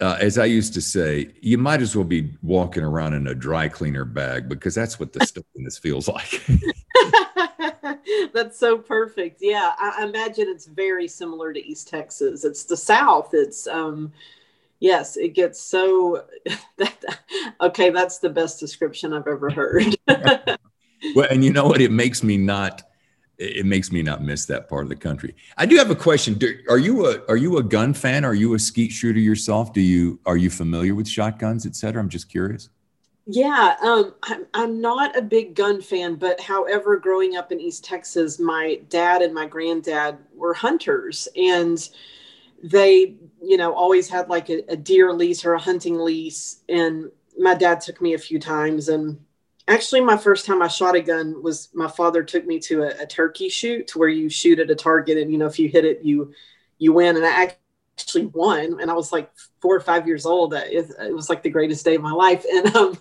uh, 0.00 0.16
as 0.20 0.38
I 0.38 0.46
used 0.46 0.74
to 0.74 0.80
say, 0.80 1.30
you 1.40 1.58
might 1.58 1.82
as 1.82 1.94
well 1.94 2.04
be 2.04 2.30
walking 2.42 2.82
around 2.82 3.14
in 3.14 3.26
a 3.26 3.34
dry 3.34 3.68
cleaner 3.68 4.04
bag 4.04 4.48
because 4.48 4.74
that's 4.74 4.98
what 4.98 5.12
the 5.12 5.24
stuff 5.26 5.44
in 5.54 5.64
this 5.64 5.78
feels 5.78 6.08
like. 6.08 6.42
that's 8.32 8.58
so 8.58 8.78
perfect. 8.78 9.38
Yeah, 9.40 9.74
I, 9.78 10.04
imagine 10.04 10.48
it's 10.48 10.66
very 10.66 11.06
similar 11.06 11.52
to 11.52 11.64
East 11.66 11.88
Texas. 11.88 12.44
It's 12.44 12.64
the 12.64 12.76
South. 12.76 13.30
It's 13.34 13.66
um, 13.66 14.12
yes, 14.78 15.16
it 15.16 15.34
gets 15.34 15.60
so. 15.60 16.24
That, 16.78 17.20
okay, 17.60 17.90
that's 17.90 18.20
the 18.20 18.30
best 18.30 18.58
description 18.58 19.12
I've 19.12 19.26
ever 19.26 19.50
heard. 19.50 19.94
well, 20.08 21.26
and 21.30 21.44
you 21.44 21.52
know 21.52 21.66
what? 21.66 21.82
It 21.82 21.92
makes 21.92 22.22
me 22.22 22.38
not 22.38 22.89
it 23.40 23.64
makes 23.64 23.90
me 23.90 24.02
not 24.02 24.22
miss 24.22 24.44
that 24.46 24.68
part 24.68 24.84
of 24.84 24.90
the 24.90 24.96
country. 24.96 25.34
I 25.56 25.64
do 25.64 25.76
have 25.76 25.90
a 25.90 25.96
question. 25.96 26.34
Do, 26.34 26.54
are 26.68 26.78
you 26.78 27.06
a 27.06 27.24
are 27.26 27.38
you 27.38 27.56
a 27.56 27.62
gun 27.62 27.94
fan? 27.94 28.24
Are 28.24 28.34
you 28.34 28.54
a 28.54 28.58
skeet 28.58 28.92
shooter 28.92 29.18
yourself? 29.18 29.72
Do 29.72 29.80
you 29.80 30.20
are 30.26 30.36
you 30.36 30.50
familiar 30.50 30.94
with 30.94 31.08
shotguns, 31.08 31.64
et 31.64 31.74
cetera? 31.74 32.02
I'm 32.02 32.10
just 32.10 32.28
curious. 32.28 32.68
Yeah, 33.26 33.76
um, 33.80 34.14
I'm, 34.24 34.46
I'm 34.54 34.80
not 34.80 35.16
a 35.16 35.22
big 35.22 35.54
gun 35.54 35.80
fan, 35.80 36.16
but 36.16 36.40
however, 36.40 36.96
growing 36.98 37.36
up 37.36 37.52
in 37.52 37.60
East 37.60 37.84
Texas, 37.84 38.40
my 38.40 38.80
dad 38.88 39.22
and 39.22 39.32
my 39.32 39.46
granddad 39.46 40.18
were 40.34 40.54
hunters, 40.54 41.28
and 41.36 41.88
they, 42.62 43.14
you 43.40 43.56
know, 43.56 43.72
always 43.72 44.08
had 44.08 44.28
like 44.28 44.50
a, 44.50 44.64
a 44.72 44.76
deer 44.76 45.12
lease 45.12 45.44
or 45.44 45.54
a 45.54 45.60
hunting 45.60 45.98
lease. 45.98 46.60
And 46.68 47.10
my 47.38 47.54
dad 47.54 47.80
took 47.80 48.02
me 48.02 48.14
a 48.14 48.18
few 48.18 48.38
times, 48.38 48.88
and 48.88 49.18
actually 49.70 50.00
my 50.00 50.16
first 50.16 50.46
time 50.46 50.62
i 50.62 50.68
shot 50.68 50.96
a 50.96 51.00
gun 51.00 51.42
was 51.42 51.68
my 51.74 51.88
father 51.88 52.22
took 52.22 52.46
me 52.46 52.58
to 52.58 52.82
a, 52.82 53.02
a, 53.02 53.06
turkey 53.06 53.48
shoot 53.48 53.94
where 53.94 54.08
you 54.08 54.28
shoot 54.28 54.58
at 54.58 54.70
a 54.70 54.74
target 54.74 55.16
and 55.16 55.30
you 55.30 55.38
know 55.38 55.46
if 55.46 55.58
you 55.58 55.68
hit 55.68 55.84
it 55.84 56.02
you 56.02 56.32
you 56.78 56.92
win 56.92 57.16
and 57.16 57.24
i 57.24 57.54
actually 57.98 58.26
won 58.26 58.80
and 58.80 58.90
i 58.90 58.94
was 58.94 59.12
like 59.12 59.30
four 59.60 59.74
or 59.74 59.80
five 59.80 60.06
years 60.06 60.26
old 60.26 60.54
it, 60.54 60.90
it 61.00 61.14
was 61.14 61.28
like 61.28 61.42
the 61.42 61.50
greatest 61.50 61.84
day 61.84 61.94
of 61.94 62.02
my 62.02 62.12
life 62.12 62.44
and 62.52 62.74
um, 62.76 62.98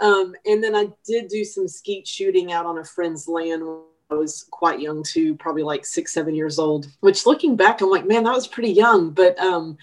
um, 0.00 0.34
and 0.44 0.62
then 0.62 0.74
i 0.74 0.88
did 1.06 1.28
do 1.28 1.44
some 1.44 1.68
skeet 1.68 2.06
shooting 2.06 2.52
out 2.52 2.66
on 2.66 2.78
a 2.78 2.84
friend's 2.84 3.28
land 3.28 3.62
I 4.08 4.14
was 4.14 4.46
quite 4.52 4.80
young 4.80 5.02
too, 5.02 5.34
probably 5.34 5.64
like 5.64 5.84
six, 5.84 6.12
seven 6.12 6.32
years 6.32 6.60
old. 6.60 6.86
Which, 7.00 7.26
looking 7.26 7.56
back, 7.56 7.80
I'm 7.80 7.90
like, 7.90 8.06
man, 8.06 8.22
that 8.22 8.34
was 8.34 8.46
pretty 8.46 8.70
young. 8.70 9.10
But 9.10 9.36
um, 9.40 9.76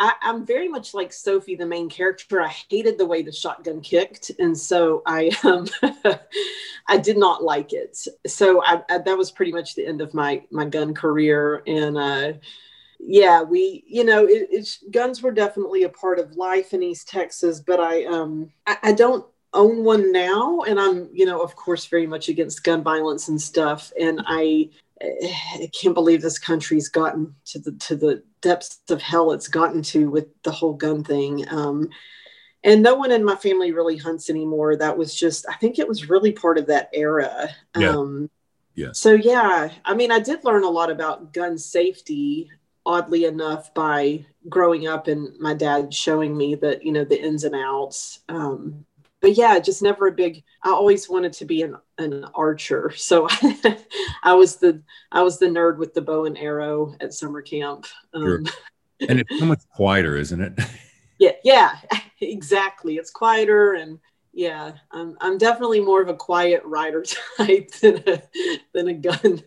I, 0.00 0.14
am 0.22 0.46
very 0.46 0.66
much 0.66 0.94
like 0.94 1.12
Sophie, 1.12 1.56
the 1.56 1.66
main 1.66 1.90
character. 1.90 2.40
I 2.40 2.48
hated 2.48 2.96
the 2.96 3.04
way 3.04 3.22
the 3.22 3.30
shotgun 3.30 3.82
kicked, 3.82 4.30
and 4.38 4.56
so 4.56 5.02
I 5.04 5.30
um, 5.44 5.66
I 6.88 6.96
did 6.96 7.18
not 7.18 7.44
like 7.44 7.72
it. 7.74 7.98
So 8.26 8.64
I, 8.64 8.82
I, 8.88 8.98
that 8.98 9.18
was 9.18 9.30
pretty 9.30 9.52
much 9.52 9.74
the 9.74 9.86
end 9.86 10.00
of 10.00 10.14
my 10.14 10.42
my 10.50 10.64
gun 10.64 10.94
career. 10.94 11.62
And 11.66 11.98
uh, 11.98 12.32
yeah, 12.98 13.42
we 13.42 13.84
you 13.86 14.04
know 14.04 14.24
it, 14.24 14.48
it's 14.50 14.82
guns 14.90 15.22
were 15.22 15.32
definitely 15.32 15.82
a 15.82 15.90
part 15.90 16.18
of 16.18 16.34
life 16.34 16.72
in 16.72 16.82
East 16.82 17.08
Texas, 17.08 17.60
but 17.60 17.78
I 17.78 18.04
um 18.06 18.50
I, 18.66 18.78
I 18.84 18.92
don't 18.92 19.26
own 19.52 19.84
one 19.84 20.12
now, 20.12 20.62
and 20.62 20.80
I'm 20.80 21.10
you 21.12 21.26
know 21.26 21.42
of 21.42 21.54
course 21.56 21.84
very 21.84 22.06
much 22.06 22.30
against 22.30 22.64
gun 22.64 22.82
violence 22.82 23.28
and 23.28 23.40
stuff, 23.40 23.92
and 24.00 24.22
I 24.26 24.70
I 25.02 25.70
can't 25.72 25.94
believe 25.94 26.20
this 26.20 26.38
country's 26.38 26.88
gotten 26.88 27.34
to 27.46 27.58
the 27.58 27.72
to 27.72 27.96
the 27.96 28.22
depths 28.42 28.80
of 28.90 29.00
hell 29.00 29.32
it's 29.32 29.48
gotten 29.48 29.82
to 29.82 30.10
with 30.10 30.26
the 30.42 30.50
whole 30.50 30.74
gun 30.74 31.04
thing. 31.04 31.46
Um, 31.48 31.88
and 32.62 32.82
no 32.82 32.94
one 32.94 33.10
in 33.10 33.24
my 33.24 33.36
family 33.36 33.72
really 33.72 33.96
hunts 33.96 34.28
anymore. 34.28 34.76
That 34.76 34.98
was 34.98 35.14
just 35.14 35.46
I 35.48 35.54
think 35.54 35.78
it 35.78 35.88
was 35.88 36.10
really 36.10 36.32
part 36.32 36.58
of 36.58 36.66
that 36.66 36.90
era. 36.92 37.48
Yeah. 37.76 37.90
Um, 37.90 38.30
yeah. 38.74 38.92
So 38.92 39.12
yeah, 39.12 39.70
I 39.84 39.94
mean, 39.94 40.12
I 40.12 40.20
did 40.20 40.44
learn 40.44 40.64
a 40.64 40.70
lot 40.70 40.90
about 40.90 41.32
gun 41.32 41.58
safety. 41.58 42.50
Oddly 42.86 43.26
enough, 43.26 43.74
by 43.74 44.24
growing 44.48 44.88
up 44.88 45.06
and 45.06 45.38
my 45.38 45.52
dad 45.52 45.92
showing 45.92 46.34
me 46.34 46.54
that 46.56 46.82
you 46.82 46.92
know 46.92 47.04
the 47.04 47.20
ins 47.20 47.44
and 47.44 47.54
outs. 47.54 48.20
Um, 48.28 48.86
but 49.20 49.34
yeah, 49.34 49.58
just 49.58 49.82
never 49.82 50.06
a 50.06 50.12
big. 50.12 50.42
I 50.62 50.70
always 50.70 51.08
wanted 51.08 51.34
to 51.34 51.44
be 51.44 51.62
an 51.62 51.76
an 52.00 52.24
archer, 52.34 52.92
so 52.96 53.28
I 54.22 54.34
was 54.34 54.56
the 54.56 54.82
I 55.12 55.22
was 55.22 55.38
the 55.38 55.46
nerd 55.46 55.78
with 55.78 55.94
the 55.94 56.02
bow 56.02 56.24
and 56.24 56.38
arrow 56.38 56.94
at 57.00 57.14
summer 57.14 57.42
camp. 57.42 57.86
Um, 58.14 58.22
sure. 58.22 58.42
And 59.08 59.20
it's 59.20 59.38
so 59.38 59.46
much 59.46 59.60
quieter, 59.74 60.16
isn't 60.16 60.40
it? 60.40 60.52
yeah, 61.18 61.32
yeah, 61.44 61.76
exactly. 62.20 62.96
It's 62.96 63.10
quieter, 63.10 63.74
and 63.74 63.98
yeah, 64.32 64.72
I'm 64.92 65.16
I'm 65.20 65.38
definitely 65.38 65.80
more 65.80 66.02
of 66.02 66.08
a 66.08 66.14
quiet 66.14 66.62
rider 66.64 67.04
type 67.36 67.70
than 67.80 68.02
a 68.08 68.22
than 68.74 68.88
a 68.88 68.94
gun 68.94 69.42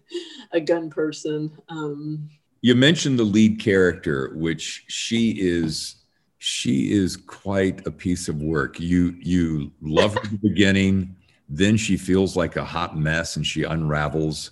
a 0.51 0.59
gun 0.59 0.89
person. 0.89 1.51
Um, 1.69 2.29
you 2.61 2.75
mentioned 2.75 3.19
the 3.19 3.23
lead 3.23 3.59
character, 3.59 4.31
which 4.35 4.85
she 4.87 5.31
is 5.31 5.95
she 6.37 6.91
is 6.91 7.15
quite 7.15 7.87
a 7.87 7.91
piece 7.91 8.27
of 8.27 8.41
work. 8.41 8.79
You 8.79 9.15
you 9.19 9.71
love 9.81 10.13
her 10.15 10.19
at 10.21 10.31
the 10.31 10.49
beginning, 10.49 11.15
then 11.49 11.77
she 11.77 11.97
feels 11.97 12.35
like 12.35 12.55
a 12.55 12.65
hot 12.65 12.97
mess 12.97 13.35
and 13.35 13.45
she 13.45 13.63
unravels, 13.63 14.51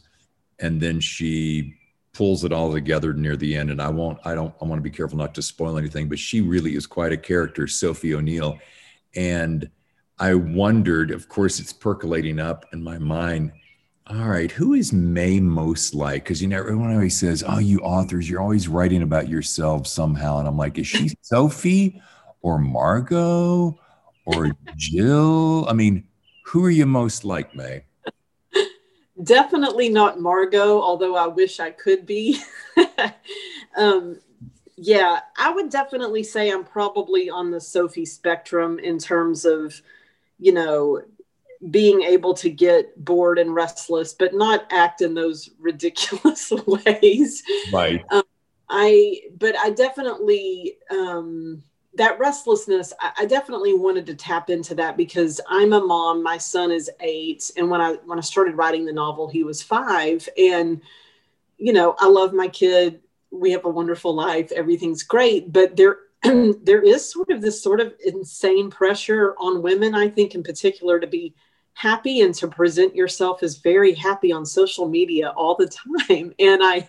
and 0.60 0.80
then 0.80 1.00
she 1.00 1.76
pulls 2.14 2.44
it 2.44 2.52
all 2.52 2.72
together 2.72 3.14
near 3.14 3.36
the 3.36 3.56
end. 3.56 3.72
And 3.72 3.82
I 3.82 3.90
won't, 3.90 4.20
I 4.26 4.36
don't, 4.36 4.54
I 4.62 4.66
want 4.66 4.80
to 4.80 4.84
be 4.84 4.96
careful 4.96 5.18
not 5.18 5.34
to 5.36 5.42
spoil 5.42 5.78
anything, 5.78 6.10
but 6.10 6.20
she 6.20 6.42
really 6.42 6.76
is 6.76 6.86
quite 6.86 7.14
a 7.14 7.18
character, 7.18 7.68
Sophie 7.68 8.14
O'Neill. 8.14 8.60
And 9.16 9.70
I 10.20 10.36
wondered, 10.36 11.12
of 11.12 11.30
course, 11.30 11.60
it's 11.60 11.74
percolating 11.74 12.40
up 12.40 12.66
in 12.74 12.84
my 12.84 12.98
mind 12.98 13.54
all 14.08 14.28
right, 14.28 14.52
who 14.52 14.74
is 14.74 14.92
May 14.92 15.40
most 15.40 15.94
like? 15.94 16.24
Because 16.24 16.42
you 16.42 16.48
know, 16.48 16.58
everyone 16.58 16.92
always 16.92 17.18
says, 17.18 17.44
"Oh, 17.48 17.60
you 17.60 17.80
authors, 17.80 18.30
you're 18.30 18.42
always 18.42 18.68
writing 18.68 19.04
about 19.04 19.30
yourselves 19.30 19.90
somehow," 19.92 20.40
and 20.40 20.48
I'm 20.48 20.58
like, 20.58 20.78
is 20.78 20.88
she 20.88 21.12
Sophie 21.22 22.02
or 22.42 22.58
Margot 22.58 23.80
or 24.26 24.52
Jill? 24.76 25.66
I 25.70 25.74
mean, 25.74 26.04
who 26.44 26.66
are 26.66 26.70
you 26.70 26.86
most 26.86 27.24
like, 27.24 27.56
May? 27.56 27.84
Definitely 29.24 29.90
not 29.90 30.20
Margot, 30.20 30.82
although 30.82 31.16
I 31.16 31.28
wish 31.28 31.60
I 31.60 31.72
could 31.72 32.06
be. 32.06 32.40
um, 33.78 34.20
yeah, 34.78 35.20
I 35.38 35.52
would 35.52 35.70
definitely 35.70 36.24
say 36.24 36.50
I'm 36.50 36.64
probably 36.64 37.30
on 37.30 37.52
the 37.52 37.62
Sophie 37.62 38.06
spectrum 38.06 38.80
in 38.80 38.98
terms 38.98 39.46
of, 39.46 39.80
you 40.40 40.52
know, 40.54 41.02
being 41.70 42.02
able 42.02 42.34
to 42.34 42.50
get 42.50 43.04
bored 43.06 43.38
and 43.38 43.54
restless, 43.54 44.14
but 44.14 44.34
not 44.34 44.66
act 44.72 45.02
in 45.02 45.14
those 45.14 45.50
ridiculous 45.60 46.52
ways. 46.66 47.44
Right. 47.72 48.04
Um, 48.10 48.24
I, 48.70 49.22
but 49.38 49.56
I 49.58 49.70
definitely, 49.70 50.78
um, 50.90 51.62
that 51.96 52.20
restlessness, 52.20 52.94
I, 53.00 53.12
I, 53.20 53.26
definitely 53.26 53.74
wanted 53.74 54.06
to 54.08 54.16
tap 54.16 54.50
into 54.50 54.76
that 54.76 54.96
because 54.96 55.42
I'm 55.50 55.74
a 55.74 55.82
mom. 55.82 56.24
My 56.24 56.38
son 56.38 56.72
is 56.72 56.90
eight, 57.02 57.52
and 57.58 57.70
when 57.70 57.82
I 57.82 57.94
when 58.06 58.18
I 58.18 58.22
started 58.22 58.56
writing 58.56 58.86
the 58.86 58.94
novel, 58.94 59.28
he 59.28 59.44
was 59.44 59.62
five. 59.62 60.28
And 60.38 60.82
you 61.58 61.74
know, 61.74 61.96
I 62.00 62.08
love 62.08 62.34
my 62.34 62.48
kid. 62.48 63.02
We 63.30 63.52
have 63.52 63.66
a 63.66 63.70
wonderful 63.70 64.14
life. 64.14 64.52
Everything's 64.52 65.04
great, 65.04 65.52
but 65.52 65.76
there 65.76 65.98
there 66.24 66.82
is 66.82 67.12
sort 67.12 67.30
of 67.30 67.42
this 67.42 67.62
sort 67.62 67.80
of 67.80 67.94
insane 68.06 68.70
pressure 68.70 69.36
on 69.38 69.62
women. 69.62 69.94
I 69.94 70.08
think, 70.08 70.34
in 70.34 70.44
particular, 70.44 71.00
to 71.00 71.08
be 71.08 71.36
happy 71.82 72.22
and 72.22 72.36
to 72.36 72.48
present 72.48 72.96
yourself 72.96 73.42
as 73.42 73.58
very 73.58 73.92
happy 73.96 74.32
on 74.32 74.46
social 74.46 74.88
media 74.88 75.30
all 75.30 75.56
the 75.56 75.68
time. 76.08 76.32
And 76.38 76.62
i 76.64 76.88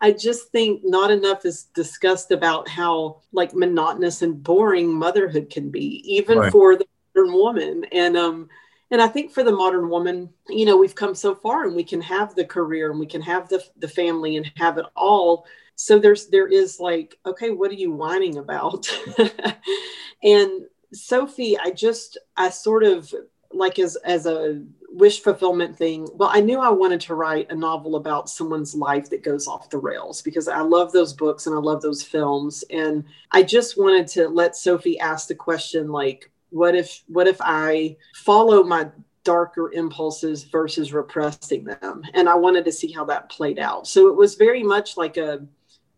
i 0.00 0.12
just 0.12 0.52
think 0.52 0.82
not 0.84 1.10
enough 1.10 1.44
is 1.44 1.64
discussed 1.74 2.30
about 2.30 2.68
how 2.68 3.20
like 3.32 3.52
monotonous 3.52 4.22
and 4.22 4.40
boring 4.42 4.92
motherhood 4.92 5.50
can 5.50 5.70
be 5.70 6.02
even 6.04 6.38
right. 6.38 6.52
for 6.52 6.76
the 6.76 6.86
modern 7.14 7.32
woman. 7.34 7.84
And 7.90 8.16
um 8.16 8.48
and 8.92 9.02
i 9.02 9.08
think 9.08 9.32
for 9.32 9.42
the 9.42 9.50
modern 9.50 9.88
woman 9.88 10.30
you 10.48 10.64
know 10.64 10.76
we've 10.76 10.94
come 10.94 11.14
so 11.16 11.34
far 11.34 11.66
and 11.66 11.74
we 11.74 11.82
can 11.82 12.00
have 12.00 12.36
the 12.36 12.44
career 12.44 12.90
and 12.92 13.00
we 13.00 13.06
can 13.06 13.22
have 13.22 13.48
the 13.48 13.60
the 13.78 13.88
family 13.88 14.36
and 14.36 14.52
have 14.56 14.78
it 14.78 14.86
all. 14.94 15.46
So 15.74 15.98
there's 15.98 16.28
there 16.28 16.46
is 16.46 16.78
like 16.78 17.18
okay 17.26 17.50
what 17.50 17.72
are 17.72 17.82
you 17.84 17.90
whining 17.90 18.38
about? 18.38 18.86
And 20.22 20.66
sophie 20.92 21.58
i 21.58 21.70
just 21.70 22.16
i 22.36 22.48
sort 22.48 22.84
of 22.84 23.12
like 23.56 23.78
as 23.78 23.96
as 24.04 24.26
a 24.26 24.62
wish 24.90 25.20
fulfillment 25.20 25.76
thing 25.76 26.08
well 26.14 26.30
i 26.32 26.40
knew 26.40 26.58
i 26.58 26.70
wanted 26.70 27.00
to 27.00 27.14
write 27.14 27.50
a 27.50 27.54
novel 27.54 27.96
about 27.96 28.30
someone's 28.30 28.74
life 28.74 29.10
that 29.10 29.22
goes 29.22 29.46
off 29.46 29.68
the 29.68 29.76
rails 29.76 30.22
because 30.22 30.48
i 30.48 30.60
love 30.60 30.90
those 30.92 31.12
books 31.12 31.46
and 31.46 31.54
i 31.54 31.58
love 31.58 31.82
those 31.82 32.02
films. 32.02 32.64
And 32.70 33.04
i 33.32 33.42
just 33.42 33.78
wanted 33.78 34.06
to 34.08 34.28
let 34.28 34.56
sophie 34.56 34.98
ask 34.98 35.28
the 35.28 35.34
question 35.34 35.88
like 35.88 36.30
what 36.50 36.74
if 36.74 37.02
what 37.08 37.26
if 37.26 37.36
i 37.40 37.96
follow 38.14 38.62
my 38.62 38.88
darker 39.26 39.72
impulses 39.72 40.44
versus 40.44 40.92
repressing 40.92 41.64
them? 41.64 42.00
And 42.14 42.28
i 42.28 42.34
wanted 42.34 42.64
to 42.64 42.72
see 42.72 42.92
how 42.92 43.04
that 43.06 43.28
played 43.28 43.58
out. 43.58 43.88
So 43.88 44.06
it 44.08 44.16
was 44.16 44.36
very 44.36 44.62
much 44.62 44.96
like 44.96 45.16
a 45.16 45.44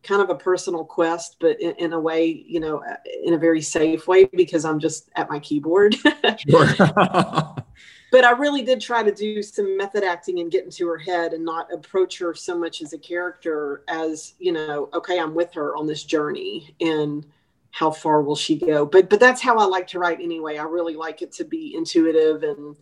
kind 0.09 0.23
of 0.23 0.31
a 0.31 0.35
personal 0.35 0.85
quest, 0.85 1.37
but 1.38 1.61
in, 1.61 1.73
in, 1.73 1.93
a 1.93 2.00
way, 2.00 2.43
you 2.47 2.61
know, 2.61 2.83
in 3.25 3.35
a 3.35 3.38
very 3.38 3.61
safe 3.61 4.09
way 4.09 4.25
because 4.25 4.65
I'm 4.65 4.81
just 4.81 5.11
at 5.17 5.29
my 5.29 5.38
keyboard. 5.38 5.97
but 6.25 8.25
I 8.25 8.31
really 8.31 8.62
did 8.62 8.81
try 8.81 9.03
to 9.03 9.12
do 9.12 9.43
some 9.43 9.77
method 9.77 10.05
acting 10.05 10.41
and 10.41 10.50
get 10.50 10.65
into 10.65 10.88
her 10.88 10.97
head 10.97 11.35
and 11.35 11.45
not 11.45 11.71
approach 11.71 12.19
her 12.21 12.35
so 12.35 12.59
much 12.59 12.81
as 12.81 12.95
a 12.95 12.99
character 12.99 13.85
as, 13.87 14.33
you 14.38 14.53
know, 14.53 14.88
okay, 14.95 15.21
I'm 15.21 15.35
with 15.35 15.53
her 15.53 15.77
on 15.77 15.87
this 15.87 16.05
journey 16.05 16.75
and 16.81 17.27
how 17.71 17.91
far 17.91 18.23
will 18.23 18.35
she 18.35 18.57
go? 18.57 18.87
But 18.87 19.11
but 19.11 19.21
that's 19.21 19.43
how 19.43 19.59
I 19.59 19.67
like 19.67 19.88
to 19.88 19.99
write 19.99 20.23
anyway. 20.23 20.57
I 20.57 20.62
really 20.62 20.97
like 20.97 21.21
it 21.21 21.33
to 21.33 21.45
be 21.45 21.75
intuitive 21.77 22.45
and 22.45 22.75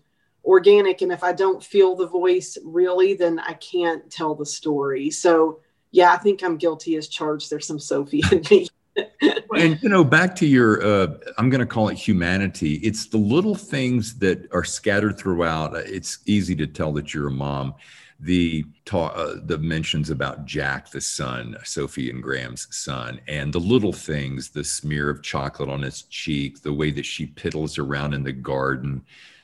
organic 0.45 1.03
and 1.03 1.11
if 1.11 1.25
I 1.25 1.33
don't 1.33 1.63
feel 1.63 1.97
the 1.97 2.07
voice 2.07 2.57
really, 2.65 3.15
then 3.15 3.41
I 3.41 3.55
can't 3.55 4.09
tell 4.13 4.37
the 4.37 4.47
story. 4.47 5.11
So 5.11 5.59
yeah, 5.97 6.13
I 6.13 6.19
think 6.19 6.45
I'm 6.45 6.59
guilty 6.59 6.97
as 6.97 7.09
charged. 7.09 7.51
There's 7.51 7.67
some 7.67 7.79
Sophie 7.79 8.23
in 8.31 8.43
me. 8.51 8.69
and 9.57 9.83
you 9.83 9.89
know, 9.89 10.05
back 10.05 10.37
to 10.37 10.47
your, 10.47 10.85
uh, 10.85 11.07
I'm 11.39 11.49
going 11.49 11.61
to 11.61 11.67
call 11.67 11.89
it 11.89 11.97
humanity. 11.97 12.75
It's 12.77 13.07
the 13.07 13.17
little 13.17 13.55
things 13.55 14.19
that 14.19 14.47
are 14.53 14.63
scattered 14.63 15.17
throughout. 15.19 15.75
It's 15.75 16.19
easy 16.27 16.55
to 16.57 16.67
tell 16.67 16.93
that 16.93 17.15
you're 17.15 17.29
a 17.29 17.33
mom. 17.33 17.75
the 18.21 18.65
ta- 18.85 19.09
uh, 19.09 19.37
the 19.45 19.57
mentions 19.59 20.11
about 20.11 20.45
Jack, 20.45 20.91
the 20.91 21.01
son, 21.01 21.57
Sophie 21.65 22.11
and 22.11 22.23
Graham's 22.23 22.67
son, 22.77 23.19
and 23.27 23.51
the 23.53 23.61
little 23.61 23.93
things, 23.93 24.51
the 24.51 24.65
smear 24.65 25.09
of 25.09 25.23
chocolate 25.23 25.71
on 25.71 25.81
his 25.81 26.03
cheek, 26.03 26.61
the 26.61 26.73
way 26.73 26.91
that 26.91 27.07
she 27.07 27.27
piddles 27.27 27.79
around 27.79 28.13
in 28.13 28.23
the 28.23 28.33
garden, 28.33 29.03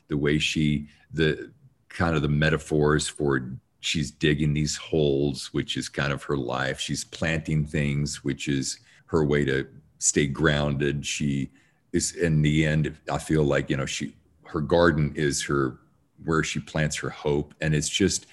the 0.08 0.16
way 0.18 0.38
she 0.38 0.88
the 1.14 1.50
kind 1.88 2.16
of 2.16 2.22
the 2.22 2.28
metaphors 2.28 3.08
for 3.08 3.58
she's 3.82 4.12
digging 4.12 4.54
these 4.54 4.76
holes, 4.76 5.52
which 5.52 5.76
is 5.76 5.88
kind 5.88 6.12
of 6.12 6.22
her 6.22 6.36
life. 6.36 6.78
She's 6.78 7.04
planting 7.04 7.66
things, 7.66 8.22
which 8.22 8.46
is 8.46 8.78
her 9.06 9.24
way 9.24 9.44
to 9.44 9.66
stay 9.98 10.28
grounded. 10.28 11.04
She 11.04 11.50
is 11.92 12.12
in 12.12 12.42
the 12.42 12.64
end, 12.64 12.96
I 13.10 13.18
feel 13.18 13.42
like, 13.42 13.68
you 13.68 13.76
know, 13.76 13.84
she 13.84 14.14
her 14.44 14.60
garden 14.60 15.12
is 15.16 15.42
her 15.44 15.78
where 16.24 16.44
she 16.44 16.60
plants 16.60 16.96
her 16.96 17.10
hope. 17.10 17.54
And 17.60 17.74
it's 17.74 17.88
just, 17.88 18.26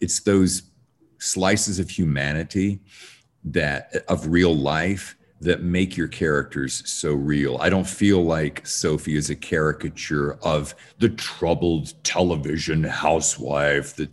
it's 0.00 0.20
those 0.20 0.64
slices 1.18 1.78
of 1.78 1.88
humanity 1.88 2.80
that 3.44 4.04
of 4.08 4.26
real 4.26 4.54
life 4.54 5.16
that 5.40 5.62
make 5.62 5.96
your 5.96 6.08
characters 6.08 6.82
so 6.86 7.14
real. 7.14 7.56
I 7.58 7.70
don't 7.70 7.88
feel 7.88 8.22
like 8.22 8.66
Sophie 8.66 9.16
is 9.16 9.30
a 9.30 9.36
caricature 9.36 10.34
of 10.42 10.74
the 10.98 11.08
troubled 11.08 11.94
television 12.04 12.84
housewife 12.84 13.96
that 13.96 14.10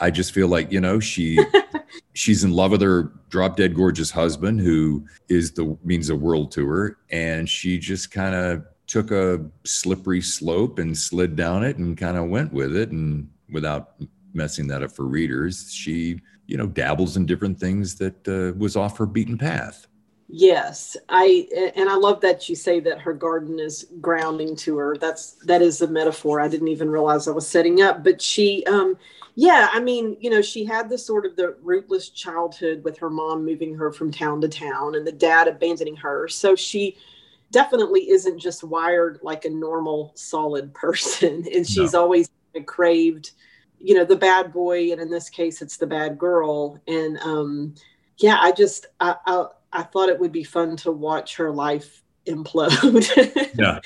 I 0.00 0.10
just 0.10 0.32
feel 0.32 0.48
like, 0.48 0.72
you 0.72 0.80
know, 0.80 1.00
she 1.00 1.38
she's 2.14 2.44
in 2.44 2.52
love 2.52 2.72
with 2.72 2.82
her 2.82 3.12
drop 3.28 3.56
dead 3.56 3.74
gorgeous 3.74 4.10
husband 4.10 4.60
who 4.60 5.06
is 5.28 5.52
the 5.52 5.76
means 5.84 6.08
the 6.08 6.16
world 6.16 6.52
to 6.52 6.66
her. 6.68 6.98
And 7.10 7.48
she 7.48 7.78
just 7.78 8.10
kind 8.10 8.34
of 8.34 8.64
took 8.86 9.10
a 9.10 9.44
slippery 9.64 10.20
slope 10.20 10.78
and 10.78 10.96
slid 10.96 11.36
down 11.36 11.64
it 11.64 11.78
and 11.78 11.96
kind 11.96 12.16
of 12.16 12.28
went 12.28 12.52
with 12.52 12.76
it. 12.76 12.90
And 12.90 13.30
without 13.50 13.94
messing 14.34 14.66
that 14.66 14.82
up 14.82 14.90
for 14.90 15.04
readers 15.04 15.72
she 15.72 16.20
you 16.46 16.56
know 16.56 16.66
dabbles 16.66 17.16
in 17.16 17.24
different 17.24 17.58
things 17.58 17.94
that 17.94 18.28
uh, 18.28 18.56
was 18.58 18.76
off 18.76 18.98
her 18.98 19.06
beaten 19.06 19.38
path. 19.38 19.86
Yes. 20.28 20.96
I 21.08 21.46
and 21.76 21.88
i 21.88 21.94
love 21.94 22.20
that 22.22 22.48
you 22.48 22.56
say 22.56 22.80
that 22.80 23.00
her 23.00 23.12
garden 23.12 23.58
is 23.58 23.86
grounding 24.00 24.56
to 24.56 24.76
her. 24.78 24.96
That's 24.96 25.32
that 25.46 25.62
is 25.62 25.80
a 25.80 25.86
metaphor. 25.86 26.40
I 26.40 26.48
didn't 26.48 26.68
even 26.68 26.90
realize 26.90 27.28
i 27.28 27.30
was 27.30 27.46
setting 27.46 27.80
up 27.82 28.04
but 28.04 28.20
she 28.20 28.64
um 28.66 28.96
yeah 29.34 29.68
i 29.72 29.80
mean 29.80 30.16
you 30.20 30.30
know 30.30 30.40
she 30.40 30.64
had 30.64 30.88
this 30.88 31.04
sort 31.04 31.26
of 31.26 31.36
the 31.36 31.56
rootless 31.62 32.10
childhood 32.10 32.82
with 32.84 32.96
her 32.98 33.10
mom 33.10 33.44
moving 33.44 33.74
her 33.74 33.92
from 33.92 34.10
town 34.10 34.40
to 34.40 34.48
town 34.48 34.94
and 34.94 35.06
the 35.06 35.12
dad 35.12 35.48
abandoning 35.48 35.96
her. 35.96 36.28
So 36.28 36.54
she 36.54 36.96
definitely 37.50 38.10
isn't 38.10 38.38
just 38.38 38.64
wired 38.64 39.18
like 39.22 39.44
a 39.44 39.50
normal 39.50 40.12
solid 40.14 40.74
person 40.84 41.46
and 41.52 41.66
she's 41.66 41.92
no. 41.92 42.00
always 42.00 42.28
craved 42.66 43.32
you 43.80 43.94
know 43.94 44.04
the 44.04 44.16
bad 44.16 44.52
boy 44.52 44.92
and 44.92 45.00
in 45.00 45.10
this 45.10 45.28
case 45.28 45.60
it's 45.60 45.76
the 45.76 45.86
bad 45.86 46.18
girl. 46.18 46.80
And 46.86 47.18
um 47.18 47.74
yeah 48.18 48.38
i 48.40 48.52
just 48.52 48.86
i 49.00 49.16
i, 49.26 49.46
I 49.72 49.82
thought 49.82 50.08
it 50.08 50.20
would 50.20 50.32
be 50.32 50.44
fun 50.44 50.76
to 50.78 50.92
watch 50.92 51.36
her 51.36 51.50
life 51.50 52.02
implode. 52.26 53.50
Yeah 53.58 53.80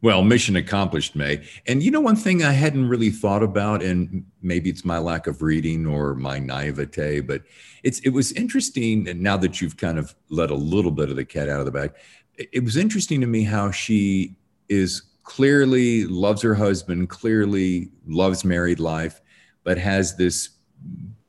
well, 0.00 0.22
mission 0.22 0.54
accomplished, 0.54 1.16
May. 1.16 1.44
And 1.66 1.82
you 1.82 1.90
know, 1.90 2.00
one 2.00 2.16
thing 2.16 2.44
I 2.44 2.52
hadn't 2.52 2.88
really 2.88 3.10
thought 3.10 3.42
about, 3.42 3.82
and 3.82 4.24
maybe 4.42 4.70
it's 4.70 4.84
my 4.84 4.98
lack 4.98 5.26
of 5.26 5.42
reading 5.42 5.86
or 5.86 6.14
my 6.14 6.38
naivete, 6.38 7.20
but 7.20 7.42
it's 7.82 7.98
it 8.00 8.10
was 8.10 8.32
interesting. 8.32 9.08
And 9.08 9.20
now 9.20 9.36
that 9.38 9.60
you've 9.60 9.76
kind 9.76 9.98
of 9.98 10.14
let 10.28 10.50
a 10.50 10.54
little 10.54 10.92
bit 10.92 11.10
of 11.10 11.16
the 11.16 11.24
cat 11.24 11.48
out 11.48 11.60
of 11.60 11.66
the 11.66 11.72
bag, 11.72 11.92
it 12.36 12.62
was 12.62 12.76
interesting 12.76 13.20
to 13.20 13.26
me 13.26 13.42
how 13.42 13.70
she 13.72 14.36
is 14.68 15.02
clearly 15.24 16.04
loves 16.04 16.42
her 16.42 16.54
husband, 16.54 17.08
clearly 17.08 17.90
loves 18.06 18.44
married 18.44 18.78
life, 18.78 19.20
but 19.64 19.76
has 19.76 20.16
this 20.16 20.50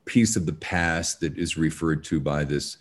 piece 0.06 0.36
of 0.36 0.46
the 0.46 0.54
past 0.54 1.20
that 1.20 1.38
is 1.38 1.58
referred 1.58 2.04
to 2.04 2.20
by 2.20 2.44
this 2.44 2.78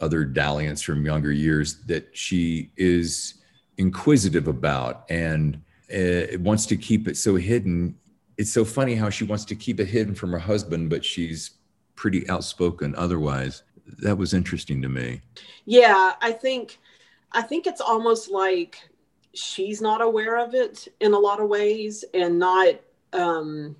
other 0.00 0.24
dalliance 0.24 0.82
from 0.82 1.04
younger 1.04 1.32
years 1.32 1.82
that 1.86 2.08
she 2.16 2.70
is 2.76 3.39
inquisitive 3.80 4.46
about 4.46 5.06
and 5.08 5.60
uh, 5.92 6.38
wants 6.38 6.66
to 6.66 6.76
keep 6.76 7.08
it 7.08 7.16
so 7.16 7.34
hidden. 7.34 7.96
It's 8.36 8.52
so 8.52 8.64
funny 8.64 8.94
how 8.94 9.08
she 9.10 9.24
wants 9.24 9.44
to 9.46 9.56
keep 9.56 9.80
it 9.80 9.86
hidden 9.86 10.14
from 10.14 10.30
her 10.32 10.38
husband, 10.38 10.90
but 10.90 11.04
she's 11.04 11.52
pretty 11.96 12.28
outspoken 12.28 12.94
otherwise. 12.94 13.62
That 14.02 14.18
was 14.18 14.34
interesting 14.34 14.82
to 14.82 14.88
me. 14.88 15.22
Yeah, 15.64 16.12
I 16.20 16.30
think 16.30 16.78
I 17.32 17.42
think 17.42 17.66
it's 17.66 17.80
almost 17.80 18.30
like 18.30 18.88
she's 19.34 19.80
not 19.80 20.02
aware 20.02 20.36
of 20.38 20.54
it 20.54 20.86
in 21.00 21.12
a 21.12 21.18
lot 21.18 21.40
of 21.40 21.48
ways 21.48 22.04
and 22.14 22.38
not 22.38 22.74
um 23.12 23.76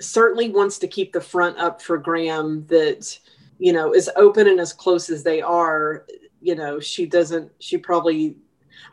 certainly 0.00 0.48
wants 0.50 0.78
to 0.78 0.88
keep 0.88 1.12
the 1.12 1.20
front 1.20 1.56
up 1.58 1.80
for 1.80 1.98
Graham 1.98 2.66
that 2.66 3.18
you 3.58 3.72
know 3.72 3.92
as 3.92 4.08
open 4.16 4.48
and 4.48 4.58
as 4.58 4.72
close 4.72 5.08
as 5.08 5.22
they 5.22 5.40
are 5.40 6.04
you 6.40 6.54
know 6.54 6.80
she 6.80 7.06
doesn't 7.06 7.50
she 7.58 7.76
probably 7.76 8.36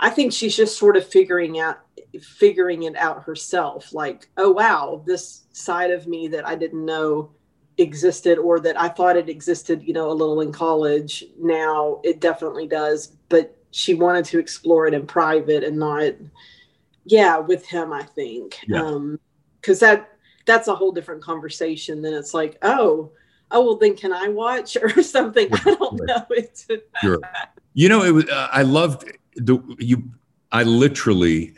I 0.03 0.09
think 0.09 0.33
she's 0.33 0.55
just 0.55 0.77
sort 0.77 0.97
of 0.97 1.07
figuring 1.07 1.61
out 1.61 1.79
figuring 2.21 2.83
it 2.83 2.95
out 2.97 3.23
herself 3.23 3.93
like 3.93 4.29
oh 4.37 4.51
wow 4.51 5.01
this 5.07 5.45
side 5.53 5.91
of 5.91 6.07
me 6.07 6.27
that 6.27 6.45
I 6.45 6.55
didn't 6.55 6.85
know 6.85 7.31
existed 7.77 8.37
or 8.37 8.59
that 8.59 8.79
I 8.79 8.89
thought 8.89 9.15
it 9.15 9.29
existed 9.29 9.81
you 9.81 9.93
know 9.93 10.11
a 10.11 10.13
little 10.13 10.41
in 10.41 10.51
college 10.51 11.23
now 11.39 12.01
it 12.03 12.19
definitely 12.19 12.67
does. 12.67 13.15
But 13.29 13.57
she 13.71 13.93
wanted 13.93 14.25
to 14.25 14.39
explore 14.39 14.87
it 14.87 14.93
in 14.93 15.07
private 15.07 15.63
and 15.63 15.79
not 15.79 16.11
yeah 17.05 17.37
with 17.37 17.65
him 17.65 17.93
I 17.93 18.03
think. 18.03 18.59
Yeah. 18.67 18.83
um 18.83 19.19
cuz 19.61 19.79
that 19.79 20.09
that's 20.45 20.67
a 20.67 20.75
whole 20.75 20.91
different 20.91 21.23
conversation 21.23 22.01
then 22.01 22.13
it's 22.13 22.33
like 22.33 22.57
oh 22.61 23.09
oh 23.51 23.65
well 23.65 23.77
then 23.77 23.95
can 23.95 24.11
I 24.11 24.27
watch 24.27 24.75
or 24.81 25.01
something? 25.01 25.47
I 25.53 25.63
don't 25.63 26.05
know. 26.05 26.25
It's 26.31 26.67
sure. 27.01 27.19
you 27.73 27.87
know 27.87 28.03
it 28.03 28.11
was 28.11 28.27
uh, 28.27 28.49
I 28.51 28.63
loved 28.63 29.05
the 29.35 29.59
you 29.79 30.03
I 30.51 30.63
literally 30.63 31.53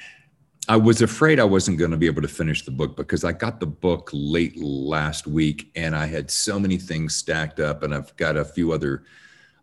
I 0.68 0.78
was 0.78 1.02
afraid 1.02 1.40
I 1.40 1.44
wasn't 1.44 1.78
going 1.78 1.92
to 1.92 1.98
be 1.98 2.08
able 2.08 2.24
to 2.24 2.28
finish 2.28 2.66
the 2.66 2.72
book 2.72 2.96
because 2.98 3.24
I 3.24 3.32
got 3.32 3.60
the 3.60 3.68
book 3.68 4.10
late 4.14 4.58
last 4.58 5.28
week 5.28 5.72
and 5.76 5.96
I 5.96 6.08
had 6.08 6.32
so 6.32 6.60
many 6.60 6.78
things 6.78 7.16
stacked 7.16 7.60
up 7.60 7.84
and 7.84 7.94
I've 7.94 8.16
got 8.16 8.36
a 8.36 8.44
few 8.44 8.72
other 8.72 9.04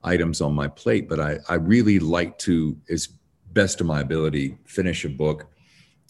items 0.04 0.40
on 0.40 0.54
my 0.54 0.68
plate 0.68 1.08
but 1.08 1.18
I 1.20 1.38
I 1.48 1.54
really 1.54 1.98
like 1.98 2.38
to 2.38 2.76
as 2.88 3.08
best 3.52 3.80
of 3.80 3.86
my 3.86 4.00
ability 4.00 4.56
finish 4.64 5.04
a 5.04 5.08
book 5.08 5.46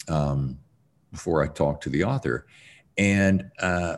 um, 0.07 0.57
before 1.11 1.43
I 1.43 1.47
talk 1.47 1.81
to 1.81 1.89
the 1.89 2.03
author. 2.03 2.47
And 2.97 3.49
uh, 3.59 3.97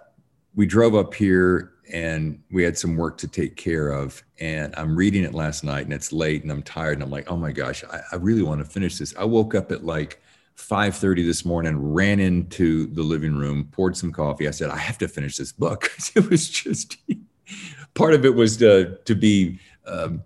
we 0.55 0.65
drove 0.65 0.95
up 0.95 1.13
here 1.13 1.73
and 1.91 2.41
we 2.51 2.63
had 2.63 2.77
some 2.77 2.95
work 2.95 3.17
to 3.19 3.27
take 3.27 3.55
care 3.55 3.89
of. 3.89 4.23
And 4.39 4.73
I'm 4.75 4.95
reading 4.95 5.23
it 5.23 5.33
last 5.33 5.63
night 5.63 5.85
and 5.85 5.93
it's 5.93 6.11
late 6.11 6.43
and 6.43 6.51
I'm 6.51 6.63
tired. 6.63 6.93
And 6.93 7.03
I'm 7.03 7.11
like, 7.11 7.29
oh 7.29 7.37
my 7.37 7.51
gosh, 7.51 7.83
I, 7.83 8.01
I 8.11 8.15
really 8.15 8.43
want 8.43 8.63
to 8.63 8.65
finish 8.65 8.97
this. 8.97 9.15
I 9.17 9.23
woke 9.23 9.55
up 9.55 9.71
at 9.71 9.85
like 9.85 10.21
5:30 10.57 11.25
this 11.25 11.45
morning, 11.45 11.93
ran 11.93 12.19
into 12.19 12.87
the 12.87 13.03
living 13.03 13.35
room, 13.35 13.67
poured 13.71 13.97
some 13.97 14.11
coffee. 14.11 14.47
I 14.47 14.51
said, 14.51 14.69
I 14.69 14.77
have 14.77 14.97
to 14.99 15.07
finish 15.07 15.37
this 15.37 15.51
book. 15.51 15.91
it 16.15 16.29
was 16.29 16.49
just 16.49 16.97
part 17.93 18.13
of 18.13 18.25
it 18.25 18.33
was 18.33 18.57
to, 18.57 18.97
to 19.05 19.15
be 19.15 19.59
um, 19.85 20.23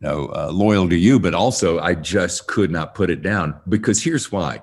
you 0.00 0.08
know, 0.08 0.26
uh, 0.28 0.50
loyal 0.52 0.88
to 0.88 0.96
you, 0.96 1.18
but 1.18 1.34
also 1.34 1.80
I 1.80 1.94
just 1.94 2.46
could 2.46 2.70
not 2.70 2.94
put 2.94 3.10
it 3.10 3.22
down 3.22 3.60
because 3.68 4.02
here's 4.02 4.30
why. 4.30 4.62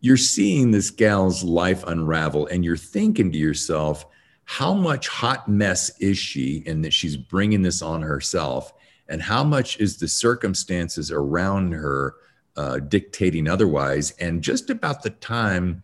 You're 0.00 0.16
seeing 0.16 0.72
this 0.72 0.90
gal's 0.90 1.44
life 1.44 1.84
unravel 1.86 2.48
and 2.48 2.64
you're 2.64 2.76
thinking 2.76 3.30
to 3.30 3.38
yourself, 3.38 4.04
how 4.52 4.74
much 4.74 5.08
hot 5.08 5.48
mess 5.48 5.90
is 5.98 6.18
she 6.18 6.62
in 6.66 6.82
that 6.82 6.92
she's 6.92 7.16
bringing 7.16 7.62
this 7.62 7.80
on 7.80 8.02
herself? 8.02 8.74
And 9.08 9.22
how 9.22 9.42
much 9.42 9.80
is 9.80 9.96
the 9.96 10.06
circumstances 10.06 11.10
around 11.10 11.72
her 11.72 12.16
uh, 12.54 12.80
dictating 12.80 13.48
otherwise? 13.48 14.10
And 14.20 14.42
just 14.42 14.68
about 14.68 15.02
the 15.02 15.08
time 15.08 15.82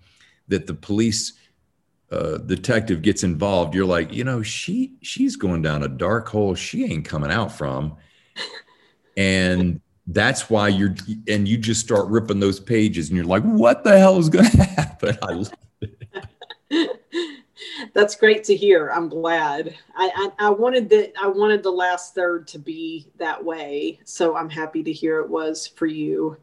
that 0.48 0.66
the 0.66 0.74
police 0.74 1.32
uh, 2.12 2.36
detective 2.38 3.00
gets 3.02 3.22
involved 3.22 3.74
you're 3.74 3.84
like 3.84 4.10
you 4.14 4.24
know 4.24 4.42
she 4.42 4.94
she's 5.02 5.36
going 5.36 5.60
down 5.60 5.82
a 5.82 5.88
dark 5.88 6.26
hole 6.26 6.54
she 6.54 6.84
ain't 6.84 7.06
coming 7.06 7.30
out 7.30 7.50
from. 7.50 7.96
And 9.16 9.80
that's 10.06 10.50
why 10.50 10.68
you're 10.68 10.94
and 11.26 11.48
you 11.48 11.56
just 11.56 11.80
start 11.80 12.06
ripping 12.08 12.40
those 12.40 12.60
pages 12.60 13.08
and 13.08 13.16
you're 13.16 13.26
like 13.26 13.44
what 13.44 13.82
the 13.82 13.98
hell 13.98 14.18
is 14.18 14.28
going 14.28 14.44
to 14.50 14.62
happen? 14.62 15.16
I 15.22 15.32
love 15.32 15.52
it 16.70 17.04
that's 17.94 18.16
great 18.16 18.44
to 18.44 18.56
hear. 18.56 18.88
I'm 18.88 19.08
glad. 19.08 19.74
I, 19.96 20.30
I, 20.38 20.46
I 20.46 20.50
wanted 20.50 20.88
that. 20.90 21.12
I 21.20 21.26
wanted 21.26 21.62
the 21.62 21.70
last 21.70 22.14
third 22.14 22.46
to 22.48 22.58
be 22.58 23.08
that 23.16 23.42
way. 23.42 24.00
So 24.04 24.36
I'm 24.36 24.50
happy 24.50 24.82
to 24.82 24.92
hear 24.92 25.20
it 25.20 25.28
was 25.28 25.66
for 25.66 25.86
you. 25.86 26.36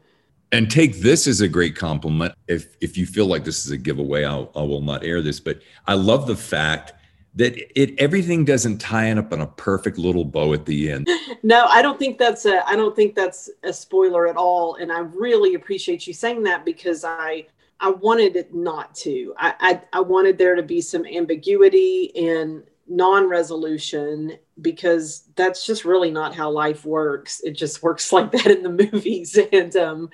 And 0.52 0.70
take 0.70 1.00
this 1.00 1.26
as 1.26 1.40
a 1.40 1.48
great 1.48 1.74
compliment. 1.74 2.34
If 2.48 2.76
if 2.80 2.96
you 2.96 3.06
feel 3.06 3.26
like 3.26 3.44
this 3.44 3.66
is 3.66 3.72
a 3.72 3.76
giveaway, 3.76 4.24
I'll, 4.24 4.52
I 4.54 4.62
will 4.62 4.80
not 4.80 5.04
air 5.04 5.20
this. 5.20 5.40
But 5.40 5.60
I 5.86 5.94
love 5.94 6.26
the 6.26 6.36
fact 6.36 6.92
that 7.36 7.54
it 7.78 7.98
everything 7.98 8.44
doesn't 8.44 8.78
tie 8.78 9.06
in 9.06 9.18
up 9.18 9.32
in 9.32 9.42
a 9.42 9.46
perfect 9.46 9.98
little 9.98 10.24
bow 10.24 10.52
at 10.54 10.66
the 10.66 10.90
end. 10.90 11.08
No, 11.42 11.66
I 11.66 11.80
don't 11.80 11.96
think 11.96 12.18
that's 12.18 12.44
a 12.44 12.68
I 12.68 12.74
don't 12.74 12.96
think 12.96 13.14
that's 13.14 13.48
a 13.62 13.72
spoiler 13.72 14.26
at 14.26 14.36
all. 14.36 14.76
And 14.76 14.90
I 14.90 15.00
really 15.00 15.54
appreciate 15.54 16.04
you 16.04 16.12
saying 16.12 16.42
that 16.44 16.64
because 16.64 17.04
I 17.04 17.46
I 17.78 17.90
wanted 17.90 18.36
it 18.36 18.54
not 18.54 18.94
to. 18.96 19.34
I, 19.36 19.54
I, 19.60 19.82
I 19.98 20.00
wanted 20.00 20.38
there 20.38 20.54
to 20.54 20.62
be 20.62 20.80
some 20.80 21.04
ambiguity 21.04 22.10
and 22.16 22.64
non-resolution 22.88 24.38
because 24.60 25.28
that's 25.34 25.66
just 25.66 25.84
really 25.84 26.10
not 26.10 26.34
how 26.34 26.50
life 26.50 26.84
works 26.84 27.40
it 27.44 27.52
just 27.52 27.82
works 27.82 28.12
like 28.12 28.30
that 28.32 28.46
in 28.46 28.62
the 28.62 28.90
movies 28.90 29.38
and 29.52 29.74
um 29.76 30.08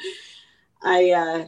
i 0.82 1.10
uh 1.10 1.44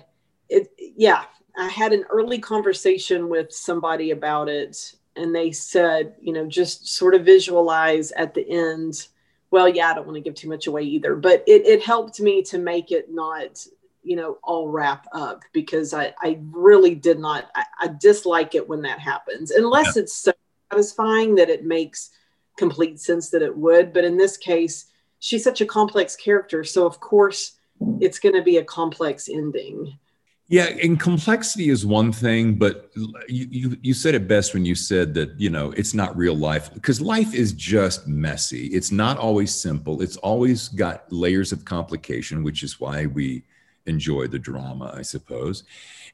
it 0.48 0.68
yeah 0.78 1.24
i 1.56 1.68
had 1.68 1.92
an 1.92 2.04
early 2.10 2.38
conversation 2.38 3.28
with 3.28 3.52
somebody 3.52 4.10
about 4.10 4.48
it 4.48 4.94
and 5.16 5.34
they 5.34 5.50
said 5.50 6.14
you 6.20 6.32
know 6.32 6.46
just 6.46 6.86
sort 6.86 7.14
of 7.14 7.24
visualize 7.24 8.12
at 8.12 8.34
the 8.34 8.46
end 8.48 9.08
well 9.50 9.68
yeah 9.68 9.90
i 9.90 9.94
don't 9.94 10.06
want 10.06 10.16
to 10.16 10.20
give 10.20 10.34
too 10.34 10.48
much 10.48 10.66
away 10.66 10.82
either 10.82 11.16
but 11.16 11.42
it, 11.46 11.64
it 11.66 11.82
helped 11.82 12.20
me 12.20 12.42
to 12.42 12.58
make 12.58 12.92
it 12.92 13.06
not 13.10 13.66
you 14.04 14.16
know 14.16 14.38
all 14.44 14.68
wrap 14.68 15.06
up 15.12 15.42
because 15.52 15.94
i 15.94 16.12
i 16.22 16.38
really 16.50 16.94
did 16.94 17.18
not 17.18 17.50
i, 17.54 17.64
I 17.80 17.88
dislike 17.88 18.54
it 18.54 18.68
when 18.68 18.82
that 18.82 18.98
happens 19.00 19.50
unless 19.50 19.96
yeah. 19.96 20.02
it's 20.02 20.14
so 20.14 20.32
satisfying 20.70 21.34
that 21.36 21.48
it 21.50 21.64
makes 21.64 22.10
complete 22.56 23.00
sense 23.00 23.30
that 23.30 23.42
it 23.42 23.56
would. 23.56 23.92
But 23.92 24.04
in 24.04 24.16
this 24.16 24.36
case, 24.36 24.86
she's 25.18 25.44
such 25.44 25.60
a 25.60 25.66
complex 25.66 26.16
character. 26.16 26.64
So, 26.64 26.86
of 26.86 27.00
course, 27.00 27.52
it's 28.00 28.18
going 28.18 28.34
to 28.34 28.42
be 28.42 28.58
a 28.58 28.64
complex 28.64 29.28
ending. 29.28 29.98
Yeah, 30.46 30.66
and 30.82 31.00
complexity 31.00 31.70
is 31.70 31.86
one 31.86 32.12
thing, 32.12 32.56
but 32.56 32.90
you, 33.28 33.48
you 33.50 33.78
you 33.80 33.94
said 33.94 34.14
it 34.14 34.28
best 34.28 34.52
when 34.52 34.66
you 34.66 34.74
said 34.74 35.14
that 35.14 35.40
you 35.40 35.48
know 35.48 35.70
it's 35.70 35.94
not 35.94 36.14
real 36.18 36.36
life 36.36 36.72
because 36.74 37.00
life 37.00 37.34
is 37.34 37.54
just 37.54 38.06
messy. 38.06 38.66
It's 38.66 38.92
not 38.92 39.16
always 39.16 39.54
simple. 39.54 40.02
It's 40.02 40.18
always 40.18 40.68
got 40.68 41.10
layers 41.10 41.50
of 41.50 41.64
complication, 41.64 42.44
which 42.44 42.62
is 42.62 42.78
why 42.78 43.06
we 43.06 43.42
enjoy 43.86 44.26
the 44.26 44.38
drama, 44.38 44.94
I 44.96 45.02
suppose. 45.02 45.64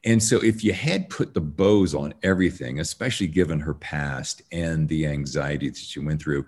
And 0.05 0.23
so, 0.23 0.39
if 0.43 0.65
you 0.65 0.73
had 0.73 1.11
put 1.11 1.35
the 1.35 1.41
bows 1.41 1.95
on 1.95 2.15
everything, 2.23 2.81
especially 2.81 3.27
given 3.27 3.61
her 3.61 3.75
past 3.75 4.43
and 4.51 4.89
the 4.89 5.07
anxiety 5.07 5.69
that 5.69 5.77
she 5.77 6.01
went 6.01 6.23
through, 6.23 6.47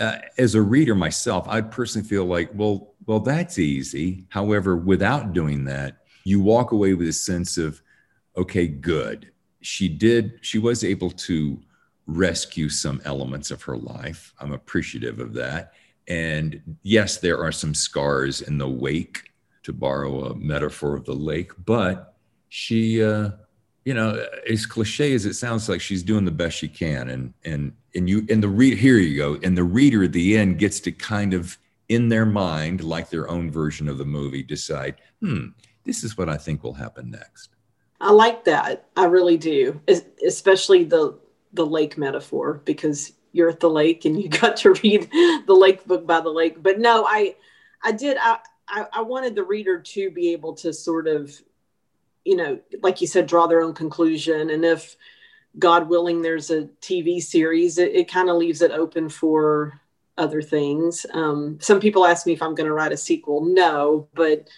uh, 0.00 0.18
as 0.38 0.54
a 0.54 0.62
reader 0.62 0.94
myself, 0.94 1.46
I'd 1.48 1.70
personally 1.70 2.08
feel 2.08 2.24
like, 2.24 2.50
well, 2.54 2.94
well, 3.06 3.20
that's 3.20 3.58
easy. 3.58 4.24
However, 4.30 4.76
without 4.76 5.32
doing 5.32 5.64
that, 5.64 5.98
you 6.24 6.40
walk 6.40 6.72
away 6.72 6.94
with 6.94 7.08
a 7.08 7.12
sense 7.12 7.58
of, 7.58 7.82
okay, 8.36 8.66
good. 8.66 9.30
She 9.60 9.88
did. 9.88 10.38
She 10.40 10.58
was 10.58 10.82
able 10.82 11.10
to 11.10 11.60
rescue 12.06 12.68
some 12.68 13.00
elements 13.04 13.50
of 13.50 13.62
her 13.62 13.76
life. 13.76 14.34
I'm 14.40 14.52
appreciative 14.52 15.20
of 15.20 15.34
that. 15.34 15.72
And 16.08 16.76
yes, 16.82 17.18
there 17.18 17.42
are 17.42 17.52
some 17.52 17.74
scars 17.74 18.40
in 18.40 18.58
the 18.58 18.68
wake, 18.68 19.30
to 19.64 19.72
borrow 19.72 20.24
a 20.24 20.34
metaphor 20.34 20.96
of 20.96 21.04
the 21.04 21.14
lake, 21.14 21.52
but 21.64 22.14
she 22.48 23.02
uh, 23.02 23.30
you 23.84 23.94
know 23.94 24.24
as 24.48 24.66
cliche 24.66 25.14
as 25.14 25.26
it 25.26 25.34
sounds 25.34 25.68
like 25.68 25.80
she's 25.80 26.02
doing 26.02 26.24
the 26.24 26.30
best 26.30 26.58
she 26.58 26.68
can. 26.68 27.08
And 27.08 27.34
and 27.44 27.72
and 27.94 28.08
you 28.08 28.26
and 28.30 28.42
the 28.42 28.48
read 28.48 28.78
here 28.78 28.98
you 28.98 29.16
go. 29.16 29.38
And 29.42 29.56
the 29.56 29.64
reader 29.64 30.04
at 30.04 30.12
the 30.12 30.36
end 30.36 30.58
gets 30.58 30.80
to 30.80 30.92
kind 30.92 31.34
of 31.34 31.58
in 31.88 32.08
their 32.08 32.26
mind 32.26 32.82
like 32.82 33.10
their 33.10 33.28
own 33.28 33.50
version 33.50 33.88
of 33.88 33.98
the 33.98 34.04
movie 34.04 34.42
decide 34.42 34.94
hmm 35.20 35.48
this 35.84 36.04
is 36.04 36.16
what 36.16 36.28
i 36.28 36.36
think 36.36 36.62
will 36.62 36.72
happen 36.72 37.10
next. 37.10 37.50
I 38.02 38.10
like 38.10 38.44
that. 38.44 38.88
I 38.96 39.04
really 39.04 39.36
do. 39.36 39.80
Especially 40.26 40.84
the 40.84 41.18
the 41.54 41.64
lake 41.64 41.96
metaphor 41.96 42.62
because 42.64 43.12
you're 43.32 43.50
at 43.50 43.60
the 43.60 43.70
lake 43.70 44.04
and 44.04 44.20
you 44.20 44.28
got 44.40 44.56
to 44.58 44.72
read 44.82 45.08
the 45.46 45.54
lake 45.54 45.86
book 45.86 46.06
by 46.06 46.20
the 46.20 46.30
lake. 46.30 46.62
But 46.62 46.78
no 46.78 47.04
i 47.06 47.36
i 47.82 47.92
did 47.92 48.16
i 48.20 48.38
i, 48.68 48.86
I 48.92 49.02
wanted 49.02 49.34
the 49.34 49.44
reader 49.44 49.80
to 49.80 50.10
be 50.10 50.32
able 50.32 50.54
to 50.56 50.72
sort 50.72 51.06
of 51.06 51.32
you 52.24 52.36
know, 52.36 52.60
like 52.82 53.00
you 53.00 53.06
said, 53.06 53.26
draw 53.26 53.46
their 53.46 53.62
own 53.62 53.74
conclusion. 53.74 54.50
And 54.50 54.64
if 54.64 54.96
God 55.58 55.88
willing, 55.88 56.22
there's 56.22 56.50
a 56.50 56.64
TV 56.80 57.20
series, 57.20 57.78
it, 57.78 57.94
it 57.94 58.10
kind 58.10 58.30
of 58.30 58.36
leaves 58.36 58.62
it 58.62 58.70
open 58.70 59.08
for 59.08 59.80
other 60.18 60.42
things. 60.42 61.04
Um, 61.12 61.58
some 61.60 61.80
people 61.80 62.06
ask 62.06 62.26
me 62.26 62.32
if 62.32 62.42
I'm 62.42 62.54
going 62.54 62.68
to 62.68 62.74
write 62.74 62.92
a 62.92 62.96
sequel. 62.96 63.44
No, 63.44 64.08
but 64.14 64.48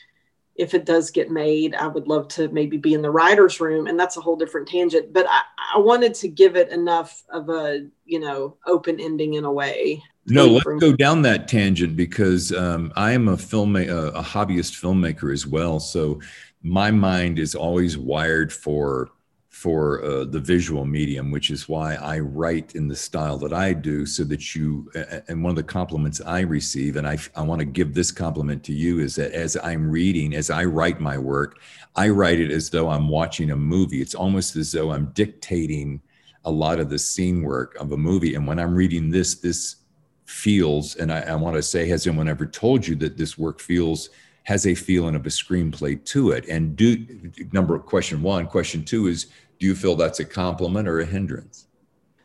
if 0.57 0.75
it 0.75 0.85
does 0.85 1.11
get 1.11 1.31
made, 1.31 1.75
I 1.75 1.89
would 1.89 2.07
love 2.07 2.29
to 2.29 2.49
maybe 2.49 2.77
be 2.77 2.95
in 2.95 3.03
the 3.03 3.11
writer's 3.11 3.61
room. 3.61 3.87
And 3.87 3.99
that's 3.99 4.17
a 4.17 4.21
whole 4.21 4.37
different 4.37 4.69
tangent. 4.69 5.13
But 5.13 5.27
I, 5.29 5.41
I 5.75 5.79
wanted 5.79 6.15
to 6.17 6.29
give 6.29 6.55
it 6.55 6.69
enough 6.69 7.25
of 7.29 7.49
a, 7.49 7.87
you 8.05 8.21
know, 8.21 8.57
open 8.67 9.01
ending 9.01 9.35
in 9.35 9.45
a 9.45 9.53
way. 9.53 10.03
No, 10.27 10.47
let's 10.47 10.81
go 10.81 10.93
down 10.93 11.23
that 11.23 11.49
tangent 11.49 11.97
because 11.97 12.53
um, 12.53 12.93
I 12.97 13.13
am 13.13 13.29
a 13.29 13.37
film 13.37 13.77
a, 13.77 13.87
a 13.87 14.23
hobbyist 14.23 14.81
filmmaker 14.81 15.33
as 15.33 15.47
well. 15.47 15.79
So 15.81 16.21
my 16.63 16.91
mind 16.91 17.39
is 17.39 17.55
always 17.55 17.99
wired 17.99 18.53
for 18.53 19.11
for 19.51 20.05
uh, 20.05 20.25
the 20.25 20.41
visual 20.41 20.85
medium, 20.85 21.31
which 21.31 21.51
is 21.51 21.69
why 21.69 21.95
I 21.95 22.19
write 22.19 22.75
in 22.75 22.89
the 22.89 22.97
style 22.97 23.39
that 23.39 23.53
I 23.53 23.73
do, 23.73 24.05
so 24.05 24.25
that 24.25 24.55
you. 24.55 24.91
And 25.29 25.45
one 25.45 25.51
of 25.51 25.57
the 25.57 25.63
compliments 25.63 26.21
I 26.21 26.41
receive, 26.41 26.97
and 26.97 27.07
I, 27.07 27.19
I 27.37 27.43
want 27.43 27.61
to 27.61 27.65
give 27.65 27.95
this 27.95 28.11
compliment 28.11 28.65
to 28.65 28.73
you, 28.73 28.99
is 28.99 29.15
that 29.17 29.33
as 29.33 29.57
I'm 29.57 29.89
reading, 29.89 30.35
as 30.35 30.51
I 30.51 30.65
write 30.65 31.01
my 31.01 31.17
work, 31.19 31.61
I 31.97 32.09
write 32.09 32.41
it 32.41 32.51
as 32.51 32.69
though 32.71 32.89
I'm 32.89 33.09
watching 33.09 33.53
a 33.53 33.57
movie. 33.57 34.03
It's 34.03 34.15
almost 34.15 34.57
as 34.57 34.73
though 34.73 34.91
I'm 34.91 35.07
dictating 35.13 36.03
a 36.45 36.51
lot 36.51 36.81
of 36.81 36.91
the 36.91 36.99
scene 36.99 37.43
work 37.43 37.75
of 37.77 37.93
a 37.93 37.97
movie. 37.97 38.35
And 38.35 38.47
when 38.47 38.59
I'm 38.59 38.75
reading 38.75 39.11
this, 39.11 39.37
this 39.37 39.77
feels, 40.25 40.97
and 40.97 41.13
I, 41.13 41.21
I 41.21 41.35
want 41.35 41.57
to 41.57 41.63
say, 41.63 41.87
has 41.89 42.07
anyone 42.07 42.29
ever 42.29 42.47
told 42.47 42.87
you 42.87 42.95
that 42.97 43.17
this 43.17 43.37
work 43.37 43.61
feels 43.61 44.11
has 44.45 44.67
a 44.67 44.75
feeling 44.75 45.15
of 45.15 45.27
a 45.27 45.31
screenplay 45.31 46.03
to 46.05 46.31
it. 46.31 46.47
And 46.49 46.77
do 46.77 47.07
number 47.53 47.79
question 47.79 48.23
one, 48.23 48.47
question 48.47 48.85
two 48.85 49.07
is, 49.07 49.27
do 49.59 49.67
you 49.67 49.75
feel 49.75 49.97
that's 49.97 50.21
a 50.21 50.25
compliment 50.25 50.87
or 50.87 51.01
a 51.01 51.07
hindrance? 51.07 51.67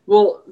Well, 0.06 0.44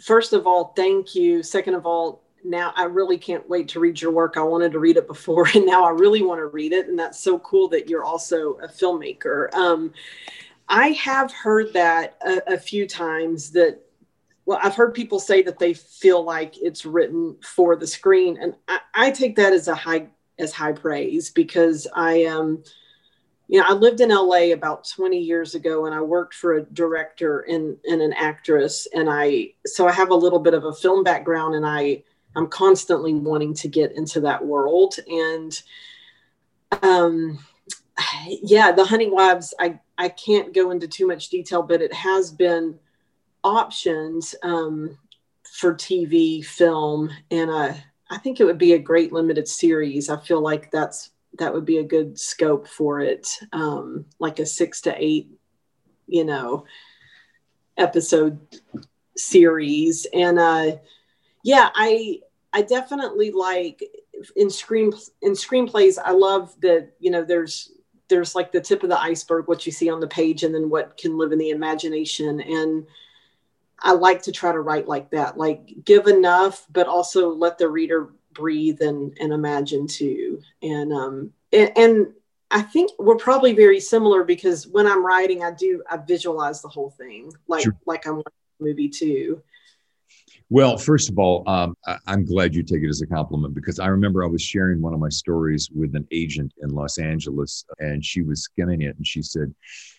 first 0.00 0.32
of 0.32 0.46
all, 0.46 0.72
thank 0.76 1.14
you. 1.14 1.42
Second 1.42 1.74
of 1.74 1.84
all, 1.84 2.22
now 2.42 2.72
I 2.74 2.84
really 2.84 3.18
can't 3.18 3.46
wait 3.48 3.68
to 3.68 3.80
read 3.80 4.00
your 4.00 4.12
work. 4.12 4.36
I 4.36 4.42
wanted 4.42 4.72
to 4.72 4.78
read 4.78 4.96
it 4.96 5.06
before, 5.06 5.46
and 5.54 5.66
now 5.66 5.84
I 5.84 5.90
really 5.90 6.22
want 6.22 6.38
to 6.38 6.46
read 6.46 6.72
it. 6.72 6.88
And 6.88 6.98
that's 6.98 7.20
so 7.20 7.38
cool 7.40 7.68
that 7.68 7.88
you're 7.88 8.04
also 8.04 8.54
a 8.54 8.68
filmmaker. 8.68 9.52
Um, 9.52 9.92
I 10.68 10.90
have 10.92 11.32
heard 11.32 11.72
that 11.74 12.16
a, 12.24 12.54
a 12.54 12.58
few 12.58 12.86
times 12.86 13.50
that 13.52 13.80
well, 14.50 14.58
I've 14.60 14.74
heard 14.74 14.94
people 14.94 15.20
say 15.20 15.42
that 15.42 15.60
they 15.60 15.74
feel 15.74 16.24
like 16.24 16.58
it's 16.58 16.84
written 16.84 17.36
for 17.40 17.76
the 17.76 17.86
screen, 17.86 18.36
and 18.42 18.56
I, 18.66 18.80
I 18.94 19.10
take 19.12 19.36
that 19.36 19.52
as 19.52 19.68
a 19.68 19.76
high 19.76 20.08
as 20.40 20.52
high 20.52 20.72
praise 20.72 21.30
because 21.30 21.86
I 21.94 22.14
am, 22.22 22.40
um, 22.40 22.64
you 23.46 23.60
know, 23.60 23.66
I 23.68 23.74
lived 23.74 24.00
in 24.00 24.08
LA 24.08 24.52
about 24.52 24.88
20 24.88 25.16
years 25.20 25.54
ago 25.54 25.86
and 25.86 25.94
I 25.94 26.00
worked 26.00 26.34
for 26.34 26.54
a 26.54 26.64
director 26.64 27.42
and, 27.42 27.76
and 27.84 28.02
an 28.02 28.12
actress. 28.14 28.88
And 28.92 29.08
I, 29.08 29.52
so 29.66 29.86
I 29.86 29.92
have 29.92 30.10
a 30.10 30.16
little 30.16 30.40
bit 30.40 30.54
of 30.54 30.64
a 30.64 30.72
film 30.72 31.04
background 31.04 31.54
and 31.54 31.64
I, 31.64 32.02
I'm 32.34 32.48
constantly 32.48 33.14
wanting 33.14 33.54
to 33.54 33.68
get 33.68 33.92
into 33.92 34.20
that 34.22 34.44
world. 34.44 34.96
And, 35.06 35.62
um, 36.82 37.38
yeah, 38.26 38.72
the 38.72 38.84
Hunting 38.84 39.12
Wives, 39.12 39.54
I, 39.60 39.78
I 39.96 40.08
can't 40.08 40.52
go 40.52 40.72
into 40.72 40.88
too 40.88 41.06
much 41.06 41.28
detail, 41.28 41.62
but 41.62 41.82
it 41.82 41.92
has 41.92 42.32
been 42.32 42.78
options 43.44 44.34
um, 44.42 44.96
for 45.42 45.74
TV, 45.74 46.44
film, 46.44 47.10
and 47.30 47.50
uh, 47.50 47.74
I 48.10 48.18
think 48.18 48.40
it 48.40 48.44
would 48.44 48.58
be 48.58 48.72
a 48.72 48.78
great 48.78 49.12
limited 49.12 49.48
series. 49.48 50.08
I 50.08 50.18
feel 50.18 50.40
like 50.40 50.70
that's 50.70 51.10
that 51.38 51.52
would 51.52 51.64
be 51.64 51.78
a 51.78 51.84
good 51.84 52.18
scope 52.18 52.66
for 52.66 53.00
it, 53.00 53.28
um, 53.52 54.04
like 54.18 54.38
a 54.38 54.46
six 54.46 54.80
to 54.82 54.94
eight, 54.96 55.30
you 56.06 56.24
know, 56.24 56.64
episode 57.76 58.40
series. 59.16 60.06
And 60.12 60.38
uh, 60.38 60.76
yeah, 61.44 61.70
I 61.74 62.20
I 62.52 62.62
definitely 62.62 63.30
like 63.30 63.82
in 64.36 64.50
screen 64.50 64.92
in 65.22 65.32
screenplays. 65.32 65.98
I 66.02 66.12
love 66.12 66.54
that 66.60 66.92
you 66.98 67.10
know 67.10 67.24
there's 67.24 67.72
there's 68.08 68.34
like 68.34 68.50
the 68.50 68.60
tip 68.60 68.82
of 68.82 68.88
the 68.88 69.00
iceberg, 69.00 69.46
what 69.46 69.64
you 69.64 69.72
see 69.72 69.88
on 69.88 70.00
the 70.00 70.08
page, 70.08 70.42
and 70.42 70.54
then 70.54 70.68
what 70.68 70.96
can 70.96 71.16
live 71.16 71.32
in 71.32 71.38
the 71.38 71.50
imagination 71.50 72.40
and 72.40 72.86
I 73.82 73.92
like 73.92 74.22
to 74.22 74.32
try 74.32 74.52
to 74.52 74.60
write 74.60 74.88
like 74.88 75.10
that, 75.10 75.38
like 75.38 75.84
give 75.84 76.06
enough, 76.06 76.66
but 76.70 76.86
also 76.86 77.30
let 77.30 77.58
the 77.58 77.68
reader 77.68 78.10
breathe 78.32 78.80
and, 78.82 79.16
and 79.20 79.32
imagine 79.32 79.86
too. 79.86 80.40
And, 80.62 80.92
um, 80.92 81.32
and, 81.52 81.72
and 81.76 82.06
I 82.50 82.62
think 82.62 82.90
we're 82.98 83.16
probably 83.16 83.52
very 83.52 83.80
similar 83.80 84.24
because 84.24 84.66
when 84.66 84.86
I'm 84.86 85.04
writing, 85.04 85.42
I 85.42 85.52
do, 85.52 85.82
I 85.90 85.96
visualize 85.96 86.62
the 86.62 86.68
whole 86.68 86.90
thing 86.90 87.32
like, 87.48 87.64
sure. 87.64 87.76
like 87.86 88.06
I'm 88.06 88.16
watching 88.16 88.32
a 88.60 88.64
movie 88.64 88.88
too. 88.88 89.42
Well, 90.52 90.76
first 90.76 91.08
of 91.08 91.18
all, 91.18 91.48
um, 91.48 91.76
I, 91.86 91.98
am 92.08 92.24
glad 92.24 92.56
you 92.56 92.64
take 92.64 92.82
it 92.82 92.88
as 92.88 93.00
a 93.02 93.06
compliment 93.06 93.54
because 93.54 93.78
I 93.78 93.86
remember 93.86 94.24
I 94.24 94.28
was 94.28 94.42
sharing 94.42 94.82
one 94.82 94.92
of 94.92 94.98
my 94.98 95.08
stories 95.08 95.70
with 95.70 95.94
an 95.94 96.08
agent 96.10 96.52
in 96.60 96.70
Los 96.70 96.98
Angeles 96.98 97.64
and 97.78 98.04
she 98.04 98.22
was 98.22 98.42
skimming 98.42 98.82
it 98.82 98.96
and 98.96 99.06
she 99.06 99.22
said, 99.22 99.54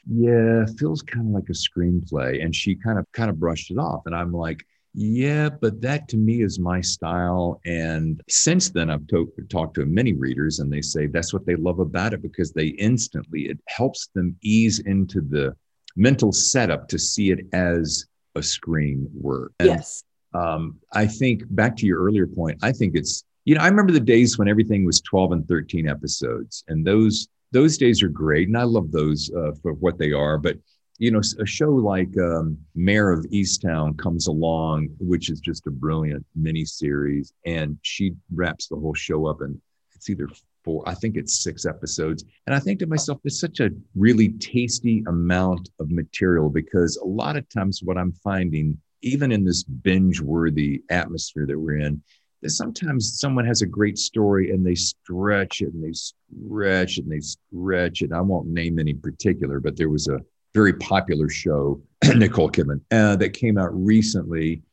Yeah, 0.05 0.65
feels 0.77 1.01
kind 1.01 1.27
of 1.27 1.33
like 1.33 1.47
a 1.47 1.53
screenplay. 1.53 2.43
And 2.43 2.53
she 2.53 2.75
kind 2.75 2.99
of 2.99 3.09
kind 3.13 3.29
of 3.29 3.39
brushed 3.39 3.71
it 3.71 3.77
off. 3.77 4.01
And 4.05 4.13
I'm 4.13 4.33
like, 4.33 4.65
yeah, 4.93 5.47
but 5.49 5.79
that 5.81 6.09
to 6.09 6.17
me 6.17 6.41
is 6.41 6.59
my 6.59 6.81
style. 6.81 7.61
And 7.65 8.21
since 8.27 8.69
then, 8.69 8.89
I've 8.89 9.07
to- 9.07 9.31
talked 9.47 9.75
to 9.75 9.85
many 9.85 10.11
readers, 10.13 10.59
and 10.59 10.71
they 10.71 10.81
say 10.81 11.07
that's 11.07 11.31
what 11.31 11.45
they 11.45 11.55
love 11.55 11.79
about 11.79 12.13
it 12.13 12.21
because 12.21 12.51
they 12.51 12.67
instantly, 12.67 13.43
it 13.43 13.59
helps 13.67 14.07
them 14.07 14.35
ease 14.41 14.79
into 14.79 15.21
the 15.21 15.55
mental 15.95 16.33
setup 16.33 16.89
to 16.89 16.99
see 16.99 17.31
it 17.31 17.47
as 17.53 18.05
a 18.35 18.43
screen 18.43 19.07
work. 19.13 19.53
And, 19.59 19.69
yes. 19.69 20.03
Um, 20.33 20.79
I 20.93 21.07
think 21.07 21.43
back 21.49 21.75
to 21.77 21.85
your 21.85 22.01
earlier 22.03 22.27
point, 22.27 22.59
I 22.61 22.71
think 22.71 22.95
it's, 22.95 23.23
you 23.45 23.55
know, 23.55 23.61
I 23.61 23.67
remember 23.67 23.91
the 23.91 23.99
days 23.99 24.37
when 24.37 24.47
everything 24.47 24.85
was 24.85 25.01
12 25.01 25.31
and 25.33 25.47
13 25.47 25.87
episodes, 25.87 26.63
and 26.67 26.85
those 26.85 27.27
those 27.53 27.77
days 27.77 28.01
are 28.01 28.07
great, 28.07 28.47
and 28.47 28.57
I 28.57 28.63
love 28.63 28.91
those 28.91 29.29
uh, 29.35 29.51
for 29.61 29.73
what 29.73 29.97
they 29.97 30.13
are. 30.13 30.37
But 30.37 30.57
you 30.99 31.09
know, 31.09 31.21
a 31.39 31.45
show 31.45 31.71
like 31.71 32.15
um, 32.19 32.57
Mare 32.75 33.11
of 33.11 33.25
Easttown 33.25 33.97
comes 33.97 34.27
along, 34.27 34.89
which 34.99 35.31
is 35.31 35.39
just 35.39 35.65
a 35.65 35.71
brilliant 35.71 36.23
mini 36.35 36.63
series, 36.63 37.33
and 37.45 37.77
she 37.81 38.13
wraps 38.33 38.67
the 38.67 38.75
whole 38.75 38.93
show 38.93 39.25
up, 39.25 39.41
and 39.41 39.59
it's 39.95 40.09
either 40.09 40.29
four, 40.63 40.87
I 40.87 40.93
think 40.93 41.17
it's 41.17 41.43
six 41.43 41.65
episodes. 41.65 42.23
And 42.45 42.55
I 42.55 42.59
think 42.59 42.79
to 42.79 42.87
myself, 42.87 43.19
it's 43.23 43.39
such 43.39 43.59
a 43.59 43.71
really 43.95 44.29
tasty 44.33 45.03
amount 45.07 45.69
of 45.79 45.89
material 45.89 46.49
because 46.49 46.97
a 46.97 47.05
lot 47.05 47.35
of 47.35 47.49
times 47.49 47.81
what 47.83 47.97
I'm 47.97 48.13
finding, 48.23 48.77
even 49.01 49.31
in 49.31 49.43
this 49.43 49.63
binge 49.63 50.21
worthy 50.21 50.83
atmosphere 50.89 51.45
that 51.47 51.59
we're 51.59 51.77
in, 51.77 52.01
that 52.41 52.49
sometimes 52.49 53.19
someone 53.19 53.45
has 53.45 53.61
a 53.61 53.67
great 53.67 53.97
story 53.97 54.51
and 54.51 54.65
they 54.65 54.75
stretch 54.75 55.61
it 55.61 55.73
and 55.73 55.83
they 55.83 55.93
stretch 55.93 56.97
it 56.97 57.05
and 57.05 57.11
they 57.11 57.19
stretch 57.19 58.01
it. 58.01 58.11
I 58.11 58.21
won't 58.21 58.47
name 58.47 58.79
any 58.79 58.93
particular, 58.93 59.59
but 59.59 59.77
there 59.77 59.89
was 59.89 60.07
a 60.07 60.19
very 60.53 60.73
popular 60.73 61.29
show, 61.29 61.81
Nicole 62.15 62.49
Kidman, 62.49 62.81
uh, 62.91 63.15
that 63.17 63.33
came 63.33 63.57
out 63.57 63.69
recently. 63.73 64.63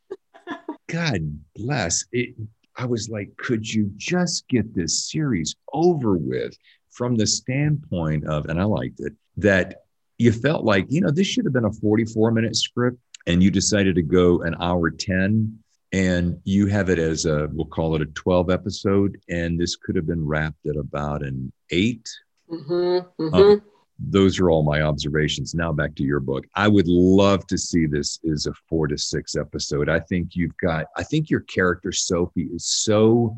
God 0.88 1.38
bless 1.54 2.04
it. 2.12 2.34
I 2.76 2.86
was 2.86 3.08
like, 3.08 3.36
could 3.36 3.70
you 3.70 3.90
just 3.96 4.48
get 4.48 4.74
this 4.74 5.10
series 5.10 5.56
over 5.72 6.16
with 6.16 6.56
from 6.90 7.16
the 7.16 7.26
standpoint 7.26 8.26
of, 8.26 8.46
and 8.46 8.60
I 8.60 8.64
liked 8.64 9.00
it, 9.00 9.12
that 9.36 9.82
you 10.16 10.32
felt 10.32 10.64
like, 10.64 10.86
you 10.88 11.00
know, 11.00 11.10
this 11.10 11.26
should 11.26 11.44
have 11.44 11.52
been 11.52 11.64
a 11.64 11.72
44 11.72 12.30
minute 12.30 12.56
script 12.56 12.98
and 13.28 13.42
you 13.42 13.50
decided 13.50 13.94
to 13.94 14.02
go 14.02 14.42
an 14.42 14.56
hour 14.60 14.90
10 14.90 15.56
and 15.92 16.40
you 16.44 16.66
have 16.66 16.88
it 16.88 16.98
as 16.98 17.26
a, 17.26 17.48
we'll 17.52 17.66
call 17.66 17.94
it 17.94 18.02
a 18.02 18.06
12 18.06 18.50
episode. 18.50 19.20
And 19.28 19.60
this 19.60 19.76
could 19.76 19.96
have 19.96 20.06
been 20.06 20.26
wrapped 20.26 20.66
at 20.66 20.76
about 20.76 21.22
an 21.22 21.52
8 21.70 22.08
mm-hmm, 22.50 23.22
mm-hmm. 23.22 23.34
Um, 23.34 23.62
those 23.98 24.38
are 24.38 24.48
all 24.48 24.62
my 24.62 24.82
observations. 24.82 25.54
Now 25.54 25.72
back 25.72 25.94
to 25.96 26.04
your 26.04 26.20
book. 26.20 26.44
I 26.54 26.68
would 26.68 26.86
love 26.86 27.46
to 27.48 27.58
see 27.58 27.86
this 27.86 28.20
as 28.32 28.46
a 28.46 28.52
four 28.68 28.86
to 28.86 28.96
six 28.96 29.34
episode. 29.34 29.88
I 29.88 29.98
think 30.00 30.36
you've 30.36 30.56
got, 30.58 30.86
I 30.96 31.02
think 31.02 31.30
your 31.30 31.40
character, 31.40 31.90
Sophie, 31.90 32.48
is 32.54 32.64
so 32.64 33.36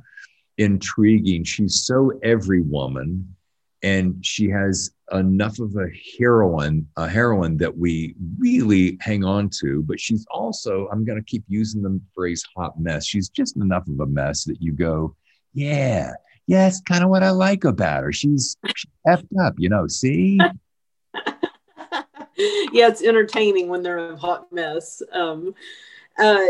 intriguing. 0.58 1.44
She's 1.44 1.84
so 1.84 2.12
every 2.22 2.60
woman. 2.60 3.34
And 3.82 4.24
she 4.24 4.48
has 4.50 4.90
enough 5.12 5.58
of 5.58 5.74
a 5.76 5.88
heroine, 6.18 6.86
a 6.96 7.08
heroine 7.08 7.56
that 7.58 7.76
we 7.76 8.14
really 8.38 8.98
hang 9.00 9.24
on 9.24 9.48
to. 9.60 9.82
But 9.82 9.98
she's 9.98 10.26
also, 10.30 10.88
I'm 10.92 11.04
going 11.04 11.18
to 11.18 11.24
keep 11.24 11.44
using 11.48 11.82
the 11.82 12.00
phrase 12.14 12.44
hot 12.56 12.78
mess. 12.78 13.06
She's 13.06 13.28
just 13.28 13.56
enough 13.56 13.88
of 13.88 14.00
a 14.00 14.06
mess 14.06 14.44
that 14.44 14.60
you 14.60 14.72
go, 14.72 15.16
yeah, 15.54 16.12
yeah, 16.46 16.66
it's 16.66 16.80
kind 16.80 17.04
of 17.04 17.10
what 17.10 17.22
I 17.22 17.30
like 17.30 17.64
about 17.64 18.02
her. 18.02 18.12
She's, 18.12 18.56
she's 18.74 18.90
effed 19.06 19.28
up, 19.40 19.54
you 19.58 19.68
know. 19.68 19.86
See. 19.86 20.38
yeah, 21.14 22.88
it's 22.88 23.02
entertaining 23.02 23.68
when 23.68 23.82
they're 23.82 24.12
a 24.12 24.16
hot 24.16 24.52
mess. 24.52 25.02
Um, 25.12 25.54
uh, 26.18 26.46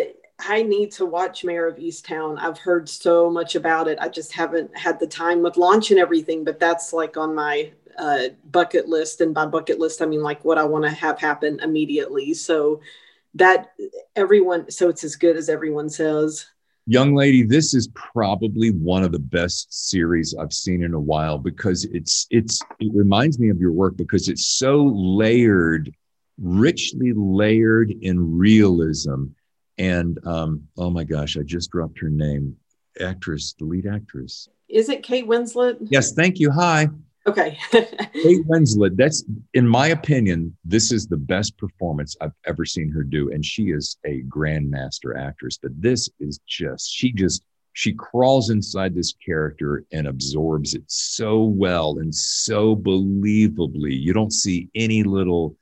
I 0.48 0.62
need 0.62 0.92
to 0.92 1.06
watch 1.06 1.44
Mare 1.44 1.66
of 1.66 1.76
Easttown. 1.76 2.38
I've 2.38 2.58
heard 2.58 2.88
so 2.88 3.30
much 3.30 3.54
about 3.54 3.88
it. 3.88 3.98
I 4.00 4.08
just 4.08 4.32
haven't 4.32 4.76
had 4.76 4.98
the 4.98 5.06
time 5.06 5.42
with 5.42 5.56
launch 5.56 5.90
and 5.90 6.00
everything, 6.00 6.44
but 6.44 6.58
that's 6.58 6.92
like 6.92 7.16
on 7.16 7.34
my 7.34 7.72
uh, 7.98 8.28
bucket 8.50 8.88
list. 8.88 9.20
And 9.20 9.34
by 9.34 9.46
bucket 9.46 9.78
list, 9.78 10.02
I 10.02 10.06
mean 10.06 10.22
like 10.22 10.44
what 10.44 10.58
I 10.58 10.64
want 10.64 10.84
to 10.84 10.90
have 10.90 11.18
happen 11.18 11.60
immediately. 11.60 12.34
So 12.34 12.80
that 13.34 13.72
everyone, 14.16 14.70
so 14.70 14.88
it's 14.88 15.04
as 15.04 15.16
good 15.16 15.36
as 15.36 15.48
everyone 15.48 15.88
says 15.88 16.46
young 16.86 17.14
lady 17.14 17.44
this 17.44 17.72
is 17.74 17.88
probably 17.88 18.70
one 18.70 19.04
of 19.04 19.12
the 19.12 19.18
best 19.18 19.88
series 19.88 20.34
i've 20.40 20.52
seen 20.52 20.82
in 20.82 20.94
a 20.94 20.98
while 20.98 21.38
because 21.38 21.84
it's 21.92 22.26
it's 22.30 22.60
it 22.80 22.90
reminds 22.92 23.38
me 23.38 23.48
of 23.48 23.60
your 23.60 23.70
work 23.70 23.96
because 23.96 24.28
it's 24.28 24.46
so 24.46 24.86
layered 24.86 25.94
richly 26.38 27.12
layered 27.14 27.92
in 28.00 28.36
realism 28.36 29.26
and 29.80 30.18
um 30.26 30.62
oh 30.76 30.90
my 30.90 31.02
gosh 31.02 31.36
i 31.36 31.42
just 31.42 31.70
dropped 31.70 31.98
her 31.98 32.10
name 32.10 32.54
actress 33.00 33.54
the 33.58 33.64
lead 33.64 33.86
actress 33.86 34.48
is 34.68 34.88
it 34.88 35.02
kate 35.02 35.26
winslet 35.26 35.76
yes 35.90 36.12
thank 36.12 36.38
you 36.38 36.50
hi 36.50 36.88
Okay. 37.26 37.58
Kate 37.70 38.46
Winslet, 38.48 38.96
that's 38.96 39.24
in 39.52 39.68
my 39.68 39.88
opinion, 39.88 40.56
this 40.64 40.90
is 40.90 41.06
the 41.06 41.18
best 41.18 41.56
performance 41.58 42.16
I've 42.20 42.32
ever 42.46 42.64
seen 42.64 42.90
her 42.90 43.02
do. 43.02 43.30
And 43.30 43.44
she 43.44 43.64
is 43.64 43.98
a 44.06 44.22
grandmaster 44.22 45.16
actress, 45.18 45.58
but 45.62 45.72
this 45.80 46.08
is 46.18 46.40
just, 46.46 46.90
she 46.90 47.12
just, 47.12 47.44
she 47.74 47.92
crawls 47.92 48.50
inside 48.50 48.94
this 48.94 49.14
character 49.24 49.84
and 49.92 50.06
absorbs 50.06 50.74
it 50.74 50.84
so 50.86 51.44
well 51.44 51.98
and 51.98 52.12
so 52.14 52.74
believably. 52.74 54.00
You 54.00 54.12
don't 54.14 54.32
see 54.32 54.70
any 54.74 55.02
little, 55.02 55.56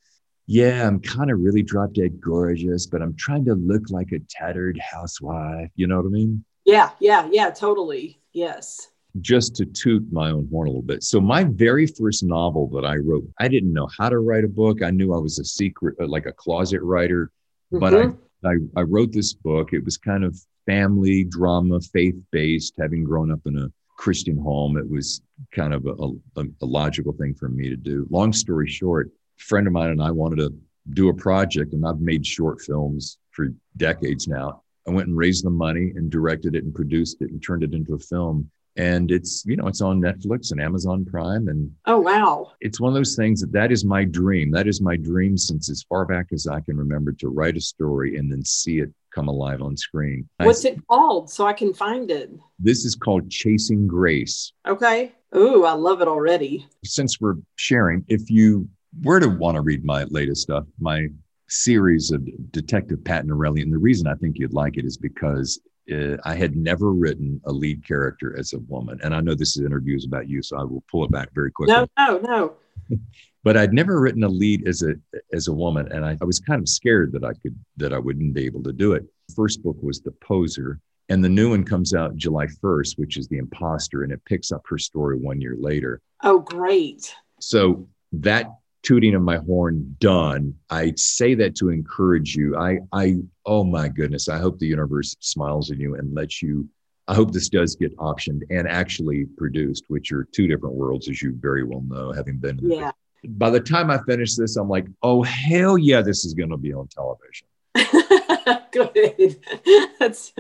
yeah, 0.49 0.89
I'm 0.89 0.99
kind 0.99 1.31
of 1.31 1.39
really 1.39 1.63
drop 1.63 1.93
dead 1.93 2.21
gorgeous, 2.21 2.87
but 2.87 3.03
I'm 3.03 3.15
trying 3.15 3.45
to 3.45 3.55
look 3.55 3.91
like 3.91 4.13
a 4.13 4.19
tattered 4.29 4.81
housewife. 4.81 5.71
You 5.77 5.87
know 5.87 5.99
what 5.99 6.07
I 6.07 6.09
mean? 6.09 6.45
Yeah, 6.65 6.91
yeah, 6.99 7.29
yeah, 7.31 7.51
totally. 7.51 8.21
Yes 8.33 8.89
just 9.21 9.57
to 9.57 9.67
toot 9.67 10.07
my 10.13 10.31
own 10.31 10.49
horn 10.51 10.69
a 10.69 10.71
little 10.71 10.83
bit. 10.83 11.03
So 11.03 11.21
my 11.21 11.45
very 11.45 11.87
first 11.87 12.23
novel 12.23 12.69
that 12.69 12.85
I 12.85 12.97
wrote, 12.97 13.29
I 13.39 13.49
didn't 13.49 13.73
know 13.73 13.89
how 13.97 14.09
to 14.09 14.19
write 14.19 14.45
a 14.45 14.49
book. 14.49 14.83
I 14.83 14.91
knew 14.91 15.15
I 15.15 15.19
was 15.19 15.39
a 15.39 15.45
secret, 15.45 15.97
uh, 16.01 16.07
like 16.07 16.27
a 16.27 16.33
closet 16.33 16.81
writer, 16.83 17.31
mm-hmm. 17.73 17.79
but 17.79 17.95
I, 17.95 18.49
I, 18.49 18.55
I 18.77 18.83
wrote 18.83 19.13
this 19.13 19.33
book. 19.33 19.73
It 19.73 19.85
was 19.85 19.97
kind 19.97 20.25
of 20.25 20.39
family 20.67 21.25
drama, 21.25 21.81
faith 21.81 22.17
based. 22.31 22.75
Having 22.79 23.05
grown 23.05 23.33
up 23.33 23.41
in 23.47 23.59
a 23.59 23.73
Christian 23.97 24.37
home, 24.37 24.77
it 24.77 24.89
was 24.89 25.23
kind 25.53 25.73
of 25.73 25.87
a, 25.87 26.41
a, 26.41 26.45
a 26.63 26.67
logical 26.67 27.13
thing 27.13 27.35
for 27.35 27.49
me 27.49 27.69
to 27.69 27.77
do. 27.77 28.07
Long 28.11 28.33
story 28.33 28.69
short, 28.69 29.11
friend 29.38 29.66
of 29.66 29.72
mine 29.72 29.90
and 29.90 30.03
I 30.03 30.11
wanted 30.11 30.37
to 30.37 30.55
do 30.92 31.09
a 31.09 31.14
project, 31.14 31.72
and 31.72 31.87
I've 31.87 32.01
made 32.01 32.27
short 32.27 32.61
films 32.61 33.18
for 33.31 33.48
decades 33.77 34.27
now. 34.27 34.62
I 34.87 34.90
went 34.90 35.09
and 35.09 35.16
raised 35.16 35.44
the 35.44 35.51
money 35.51 35.92
and 35.94 36.11
directed 36.11 36.55
it 36.55 36.64
and 36.64 36.74
produced 36.74 37.20
it 37.20 37.31
and 37.31 37.42
turned 37.42 37.62
it 37.62 37.74
into 37.74 37.94
a 37.94 37.98
film. 37.98 38.51
And 38.77 39.11
it's 39.11 39.44
you 39.44 39.57
know 39.57 39.66
it's 39.66 39.81
on 39.81 40.01
netflix 40.01 40.53
and 40.53 40.61
amazon 40.61 41.05
prime 41.05 41.48
and 41.48 41.68
oh 41.87 41.98
wow. 41.98 42.53
it's 42.61 42.81
one 42.81 42.90
of 42.90 42.94
those 42.94 43.16
things 43.16 43.40
that 43.40 43.51
that 43.51 43.72
is 43.72 43.85
my 43.85 44.05
dream. 44.05 44.53
That 44.53 44.68
is 44.68 44.81
my 44.81 44.96
dream 44.96 45.37
since 45.37 45.68
as 45.68 45.83
far 45.88 46.05
back 46.05 46.27
as 46.33 46.46
i 46.46 46.61
can 46.61 46.77
remember 46.77 47.11
to 47.14 47.29
write 47.29 47.57
a 47.57 47.61
story 47.61 48.18
and 48.18 48.31
then 48.31 48.44
see 48.44 48.79
it 48.79 48.90
come 49.12 49.27
alive 49.27 49.62
on 49.62 49.77
screen. 49.77 50.29
What's 50.37 50.64
I, 50.64 50.70
it 50.70 50.87
called? 50.87 51.29
So 51.29 51.44
i 51.44 51.53
can 51.53 51.74
find 51.74 52.09
it. 52.11 52.31
This 52.61 52.85
is 52.85 52.94
called 52.94 53.29
chasing 53.29 53.88
grace. 53.88 54.53
Okay. 54.66 55.12
Ooh, 55.35 55.64
i 55.64 55.72
love 55.72 56.01
it 56.01 56.09
already. 56.09 56.64
Since 56.85 57.20
we're 57.20 57.37
sharing 57.57 58.05
if 58.07 58.31
you 58.31 58.68
were 59.03 59.21
to 59.21 59.29
want 59.29 59.55
to 59.55 59.61
read 59.61 59.85
my 59.85 60.05
latest 60.05 60.43
stuff 60.43 60.65
my 60.79 61.09
series 61.49 62.11
of 62.11 62.27
detective 62.53 63.03
pat 63.05 63.27
norelli 63.27 63.63
and 63.63 63.73
the 63.73 63.79
reason 63.79 64.07
i 64.07 64.15
think 64.15 64.39
you'd 64.39 64.53
like 64.53 64.77
it 64.77 64.85
is 64.85 64.97
because 64.97 65.61
uh, 65.91 66.17
I 66.25 66.35
had 66.35 66.57
never 66.57 66.93
written 66.93 67.41
a 67.47 67.53
lead 67.53 67.87
character 67.87 68.39
as 68.39 68.53
a 68.53 68.59
woman. 68.61 69.01
And 69.03 69.15
I 69.15 69.21
know 69.21 69.35
this 69.35 69.57
is 69.57 69.65
interviews 69.65 70.05
about 70.05 70.29
you, 70.29 70.43
so 70.43 70.59
I 70.59 70.63
will 70.63 70.85
pull 70.91 71.05
it 71.05 71.11
back 71.11 71.33
very 71.35 71.51
quickly. 71.51 71.75
No, 71.75 71.87
no, 71.99 72.19
no. 72.19 72.99
but 73.45 73.57
I'd 73.57 73.73
never 73.73 74.01
written 74.01 74.25
a 74.25 74.29
lead 74.29 74.69
as 74.69 74.83
a 74.83 74.95
as 75.33 75.49
a 75.49 75.53
woman, 75.53 75.91
and 75.93 76.05
I, 76.05 76.17
I 76.21 76.25
was 76.25 76.41
kind 76.41 76.61
of 76.61 76.69
scared 76.69 77.13
that 77.13 77.25
I 77.25 77.33
could 77.35 77.59
that 77.79 77.93
I 77.93 77.99
wouldn't 77.99 78.35
be 78.35 78.45
able 78.45 78.63
to 78.65 78.73
do 78.73 78.93
it. 78.93 79.05
First 79.35 79.63
book 79.63 79.77
was 79.83 80.01
The 80.01 80.13
Poser, 80.13 80.81
and 81.09 81.25
the 81.25 81.29
new 81.29 81.51
one 81.51 81.65
comes 81.65 81.95
out 81.95 82.17
July 82.17 82.47
1st, 82.47 82.99
which 82.99 83.17
is 83.17 83.29
The 83.29 83.39
Imposter, 83.39 84.03
and 84.03 84.13
it 84.13 84.25
picks 84.25 84.53
up 84.53 84.63
her 84.69 84.79
story 84.79 85.17
one 85.17 85.41
year 85.41 85.57
later. 85.59 86.01
Oh, 86.23 86.41
great. 86.41 87.15
So 87.41 87.89
that 88.13 88.51
tooting 88.88 89.14
of 89.14 89.20
my 89.20 89.37
horn 89.37 89.94
done. 90.01 90.55
I 90.70 90.94
say 90.96 91.35
that 91.35 91.55
to 91.57 91.68
encourage 91.68 92.35
you. 92.35 92.57
I 92.57 92.79
i 92.92 93.16
oh 93.44 93.62
my 93.62 93.87
goodness. 93.88 94.31
I 94.31 94.38
hope 94.38 94.59
the 94.59 94.66
universe 94.66 95.14
smiles 95.20 95.70
on 95.70 95.79
you 95.79 95.96
and 95.96 96.14
lets 96.14 96.42
you 96.42 96.66
i 97.07 97.14
hope 97.14 97.33
this 97.33 97.48
does 97.48 97.74
get 97.74 97.96
optioned 97.96 98.42
and 98.51 98.68
actually 98.68 99.24
produced 99.37 99.85
which 99.88 100.12
are 100.12 100.24
two 100.33 100.46
different 100.46 100.74
worlds 100.74 101.09
as 101.09 101.22
you 101.22 101.35
very 101.40 101.64
well 101.64 101.83
know 101.88 102.12
having 102.12 102.38
been 102.38 102.59
yeah. 102.62 102.90
By 103.24 103.51
the 103.51 103.61
time 103.61 103.90
i 103.90 103.98
finish 104.07 104.37
this 104.37 104.57
i'm 104.57 104.68
like 104.68 104.87
oh 105.03 105.22
hell 105.22 105.77
yeah 105.77 106.03
this 106.03 106.24
is 106.24 106.35
going 106.35 106.51
to 106.51 106.57
be 106.57 106.72
on 106.72 106.88
television. 106.88 107.46
Good. 108.72 109.42
That's 109.98 110.33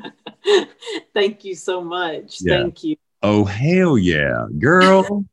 thank 1.14 1.44
you 1.44 1.54
so 1.54 1.82
much. 1.82 2.38
Yeah. 2.40 2.62
thank 2.62 2.84
you. 2.84 2.96
Oh 3.22 3.44
hell 3.44 3.98
yeah. 3.98 4.46
Girl 4.58 5.24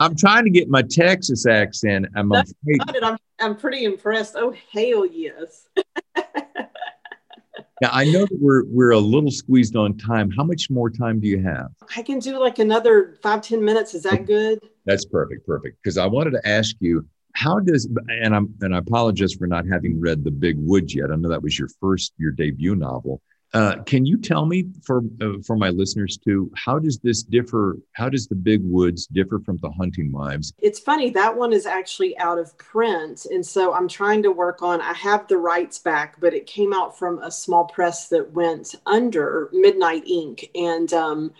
I'm 0.00 0.16
trying 0.16 0.44
to 0.44 0.50
get 0.50 0.68
my 0.68 0.82
Texas 0.82 1.46
accent. 1.46 2.06
I'm 2.14 2.28
That's 2.28 2.52
afraid. 2.62 3.02
I'm, 3.02 3.18
I'm 3.40 3.56
pretty 3.56 3.84
impressed. 3.84 4.34
Oh, 4.36 4.54
hell 4.72 5.06
yes. 5.06 5.68
now, 6.16 7.90
I 7.92 8.04
know 8.04 8.20
that 8.20 8.38
we're, 8.40 8.64
we're 8.66 8.90
a 8.90 8.98
little 8.98 9.30
squeezed 9.30 9.76
on 9.76 9.96
time. 9.98 10.30
How 10.30 10.44
much 10.44 10.70
more 10.70 10.90
time 10.90 11.20
do 11.20 11.28
you 11.28 11.42
have? 11.42 11.68
I 11.96 12.02
can 12.02 12.18
do 12.18 12.38
like 12.38 12.58
another 12.58 13.18
five 13.22 13.42
ten 13.42 13.64
minutes. 13.64 13.94
Is 13.94 14.04
that 14.04 14.26
good? 14.26 14.60
That's 14.86 15.04
perfect. 15.04 15.46
Perfect. 15.46 15.78
Because 15.82 15.98
I 15.98 16.06
wanted 16.06 16.30
to 16.32 16.48
ask 16.48 16.76
you, 16.80 17.06
how 17.34 17.60
does 17.60 17.88
and 18.08 18.34
I'm 18.34 18.54
and 18.62 18.74
I 18.74 18.78
apologize 18.78 19.34
for 19.34 19.46
not 19.46 19.64
having 19.66 20.00
read 20.00 20.24
The 20.24 20.30
Big 20.30 20.56
Woods 20.58 20.94
yet. 20.94 21.10
I 21.12 21.14
know 21.16 21.28
that 21.28 21.42
was 21.42 21.58
your 21.58 21.68
first 21.80 22.12
your 22.18 22.32
debut 22.32 22.74
novel. 22.74 23.22
Uh, 23.54 23.82
can 23.84 24.04
you 24.04 24.18
tell 24.18 24.44
me 24.44 24.66
for 24.84 25.02
uh, 25.22 25.32
for 25.46 25.56
my 25.56 25.70
listeners 25.70 26.18
too, 26.18 26.50
how 26.54 26.78
does 26.78 26.98
this 26.98 27.22
differ? 27.22 27.78
How 27.92 28.08
does 28.08 28.26
the 28.26 28.34
Big 28.34 28.60
Woods 28.62 29.06
differ 29.06 29.40
from 29.40 29.56
the 29.62 29.70
Hunting 29.70 30.12
Wives? 30.12 30.52
It's 30.58 30.78
funny 30.78 31.08
that 31.10 31.34
one 31.34 31.54
is 31.54 31.64
actually 31.64 32.16
out 32.18 32.38
of 32.38 32.56
print, 32.58 33.24
and 33.24 33.44
so 33.44 33.72
I'm 33.72 33.88
trying 33.88 34.22
to 34.24 34.30
work 34.30 34.60
on. 34.62 34.82
I 34.82 34.92
have 34.92 35.26
the 35.28 35.38
rights 35.38 35.78
back, 35.78 36.20
but 36.20 36.34
it 36.34 36.46
came 36.46 36.74
out 36.74 36.98
from 36.98 37.20
a 37.22 37.30
small 37.30 37.64
press 37.64 38.08
that 38.10 38.32
went 38.32 38.74
under 38.84 39.48
Midnight 39.52 40.06
Ink, 40.06 40.50
and 40.54 40.92
um, 40.92 41.32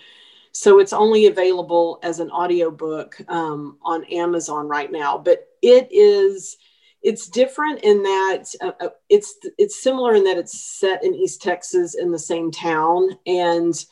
so 0.52 0.80
it's 0.80 0.94
only 0.94 1.26
available 1.26 2.00
as 2.02 2.20
an 2.20 2.30
audiobook 2.30 3.20
um, 3.28 3.76
on 3.82 4.04
Amazon 4.04 4.66
right 4.66 4.90
now. 4.90 5.18
But 5.18 5.46
it 5.60 5.88
is 5.90 6.56
it's 7.02 7.28
different 7.28 7.80
in 7.82 8.02
that 8.02 8.44
uh, 8.60 8.72
uh, 8.80 8.88
it's 9.08 9.36
it's 9.56 9.82
similar 9.82 10.14
in 10.14 10.24
that 10.24 10.38
it's 10.38 10.60
set 10.78 11.04
in 11.04 11.14
East 11.14 11.42
Texas 11.42 11.94
in 11.94 12.10
the 12.10 12.18
same 12.18 12.50
town 12.50 13.10
and 13.26 13.84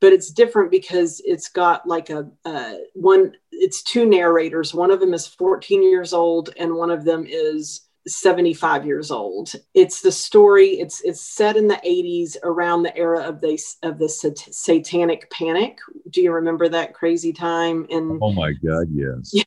but 0.00 0.12
it's 0.12 0.30
different 0.30 0.70
because 0.70 1.22
it's 1.24 1.48
got 1.48 1.86
like 1.86 2.10
a 2.10 2.28
uh, 2.44 2.74
one 2.94 3.32
it's 3.50 3.82
two 3.82 4.06
narrators. 4.06 4.74
One 4.74 4.90
of 4.90 5.00
them 5.00 5.14
is 5.14 5.26
14 5.26 5.82
years 5.82 6.12
old 6.12 6.50
and 6.56 6.74
one 6.74 6.90
of 6.90 7.04
them 7.04 7.24
is 7.28 7.82
75 8.06 8.84
years 8.84 9.10
old. 9.10 9.54
It's 9.72 10.00
the 10.00 10.12
story 10.12 10.80
it's 10.80 11.00
it's 11.02 11.20
set 11.20 11.56
in 11.56 11.68
the 11.68 11.80
80s 11.86 12.36
around 12.42 12.82
the 12.82 12.96
era 12.96 13.22
of 13.22 13.40
the 13.40 13.58
of 13.82 13.98
the 13.98 14.08
sat- 14.08 14.38
satanic 14.38 15.30
panic. 15.30 15.78
Do 16.10 16.22
you 16.22 16.32
remember 16.32 16.68
that 16.68 16.94
crazy 16.94 17.32
time 17.32 17.86
and 17.90 18.18
oh 18.22 18.32
my 18.32 18.52
god 18.52 18.88
yes. 18.90 19.34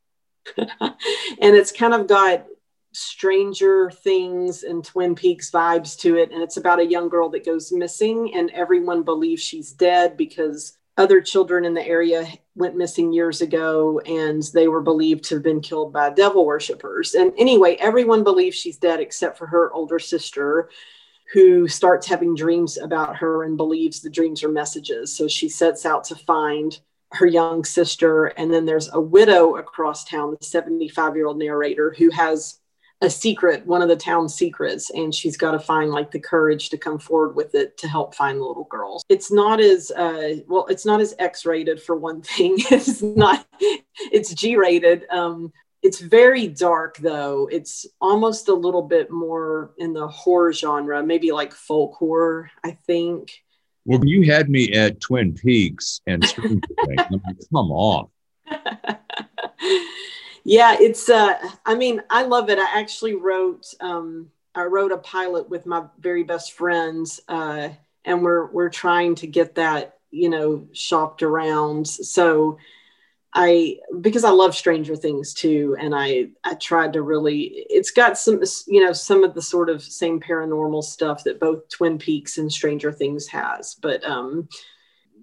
And 1.39 1.56
it's 1.56 1.71
kind 1.71 1.93
of 1.93 2.08
got 2.08 2.45
Stranger 2.98 3.92
Things 3.92 4.64
and 4.64 4.84
Twin 4.84 5.14
Peaks 5.14 5.52
vibes 5.52 5.98
to 6.00 6.18
it. 6.18 6.32
And 6.32 6.42
it's 6.42 6.58
about 6.58 6.80
a 6.80 6.86
young 6.86 7.10
girl 7.10 7.30
that 7.30 7.46
goes 7.46 7.72
missing, 7.72 8.34
and 8.34 8.50
everyone 8.52 9.04
believes 9.04 9.42
she's 9.42 9.72
dead 9.72 10.18
because 10.18 10.78
other 10.98 11.22
children 11.22 11.64
in 11.64 11.76
the 11.76 11.86
area 11.86 12.28
went 12.56 12.76
missing 12.76 13.14
years 13.14 13.42
ago 13.42 14.00
and 14.00 14.42
they 14.56 14.68
were 14.68 14.82
believed 14.82 15.24
to 15.26 15.36
have 15.36 15.44
been 15.44 15.62
killed 15.62 15.94
by 15.94 16.10
devil 16.10 16.44
worshippers. 16.44 17.14
And 17.14 17.32
anyway, 17.38 17.76
everyone 17.76 18.24
believes 18.24 18.58
she's 18.58 18.78
dead 18.78 19.00
except 19.00 19.38
for 19.38 19.46
her 19.46 19.72
older 19.74 20.00
sister, 20.00 20.72
who 21.34 21.68
starts 21.68 22.08
having 22.08 22.34
dreams 22.34 22.78
about 22.78 23.18
her 23.18 23.44
and 23.44 23.58
believes 23.58 24.02
the 24.02 24.10
dreams 24.10 24.44
are 24.44 24.50
messages. 24.50 25.16
So 25.16 25.28
she 25.28 25.50
sets 25.50 25.86
out 25.86 26.04
to 26.06 26.16
find 26.16 26.80
her 27.12 27.28
young 27.28 27.64
sister. 27.64 28.28
And 28.28 28.52
then 28.52 28.66
there's 28.66 28.92
a 28.92 29.00
widow 29.00 29.58
across 29.58 30.04
town, 30.04 30.36
the 30.40 30.44
75 30.44 31.16
year 31.16 31.28
old 31.28 31.38
narrator, 31.38 31.94
who 31.96 32.10
has 32.10 32.60
a 33.02 33.10
secret, 33.10 33.66
one 33.66 33.82
of 33.82 33.90
the 33.90 33.96
town's 33.96 34.34
secrets, 34.34 34.90
and 34.90 35.14
she's 35.14 35.38
got 35.38 35.52
to 35.52 35.60
find 35.60 35.92
like 35.92 36.10
the 36.10 36.20
courage 36.20 36.70
to 36.70 36.78
come 36.78 36.98
forward 36.98 37.36
with 37.36 37.54
it 37.54 37.78
to 37.78 37.88
help 37.88 38.16
find 38.16 38.40
the 38.40 38.44
little 38.44 38.64
girls. 38.66 39.06
It's 39.08 39.32
not 39.32 39.60
as 39.60 39.92
uh, 39.92 40.38
well, 40.48 40.66
it's 40.68 40.86
not 40.86 41.00
as 41.00 41.14
X-rated 41.20 41.82
for 41.82 41.96
one 41.96 42.22
thing. 42.22 42.56
it's 42.72 43.02
not, 43.02 43.46
it's 43.60 44.34
G-rated. 44.34 45.06
Um, 45.12 45.54
it's 45.84 46.00
very 46.00 46.48
dark 46.48 46.98
though. 46.98 47.48
It's 47.52 47.86
almost 48.02 48.48
a 48.48 48.54
little 48.54 48.82
bit 48.82 49.12
more 49.12 49.74
in 49.78 49.94
the 49.94 50.08
horror 50.08 50.52
genre, 50.52 51.04
maybe 51.04 51.32
like 51.32 51.54
folk 51.54 51.94
horror, 51.94 52.50
I 52.64 52.72
think. 52.72 53.44
Well, 53.86 54.04
you 54.04 54.30
had 54.30 54.50
me 54.50 54.74
at 54.74 55.00
Twin 55.00 55.34
Peaks 55.34 56.02
and 56.08 56.26
Stranger 56.26 56.60
Things. 56.86 57.48
Come 57.54 57.72
on. 57.72 58.10
yeah 60.48 60.78
it's 60.80 61.10
uh 61.10 61.38
i 61.66 61.76
mean 61.76 62.02
i 62.10 62.24
love 62.24 62.50
it. 62.50 62.58
I 62.58 62.80
actually 62.80 63.16
wrote 63.16 63.74
um 63.82 64.32
i 64.56 64.64
wrote 64.64 64.94
a 64.94 64.98
pilot 64.98 65.50
with 65.50 65.66
my 65.66 65.84
very 66.00 66.24
best 66.24 66.54
friends 66.54 67.20
uh 67.28 67.70
and 68.06 68.24
we're 68.24 68.48
we're 68.52 68.70
trying 68.70 69.16
to 69.16 69.28
get 69.28 69.56
that 69.56 69.98
you 70.10 70.30
know 70.30 70.68
shopped 70.72 71.22
around. 71.22 71.86
So 71.88 72.58
i 73.34 73.78
because 74.00 74.24
i 74.24 74.30
love 74.30 74.56
stranger 74.56 74.96
things 74.96 75.34
too 75.34 75.76
and 75.82 75.94
i 75.94 76.28
i 76.46 76.54
tried 76.56 76.94
to 76.94 77.02
really 77.02 77.66
it's 77.70 77.92
got 77.92 78.18
some 78.18 78.42
you 78.68 78.82
know 78.84 78.94
some 78.94 79.26
of 79.26 79.34
the 79.34 79.42
sort 79.42 79.70
of 79.70 79.84
same 79.84 80.18
paranormal 80.18 80.82
stuff 80.82 81.26
that 81.26 81.42
both 81.42 81.68
twin 81.68 81.98
peaks 81.98 82.38
and 82.38 82.50
stranger 82.50 82.90
things 82.90 83.28
has 83.28 83.76
but 83.76 84.02
um 84.06 84.48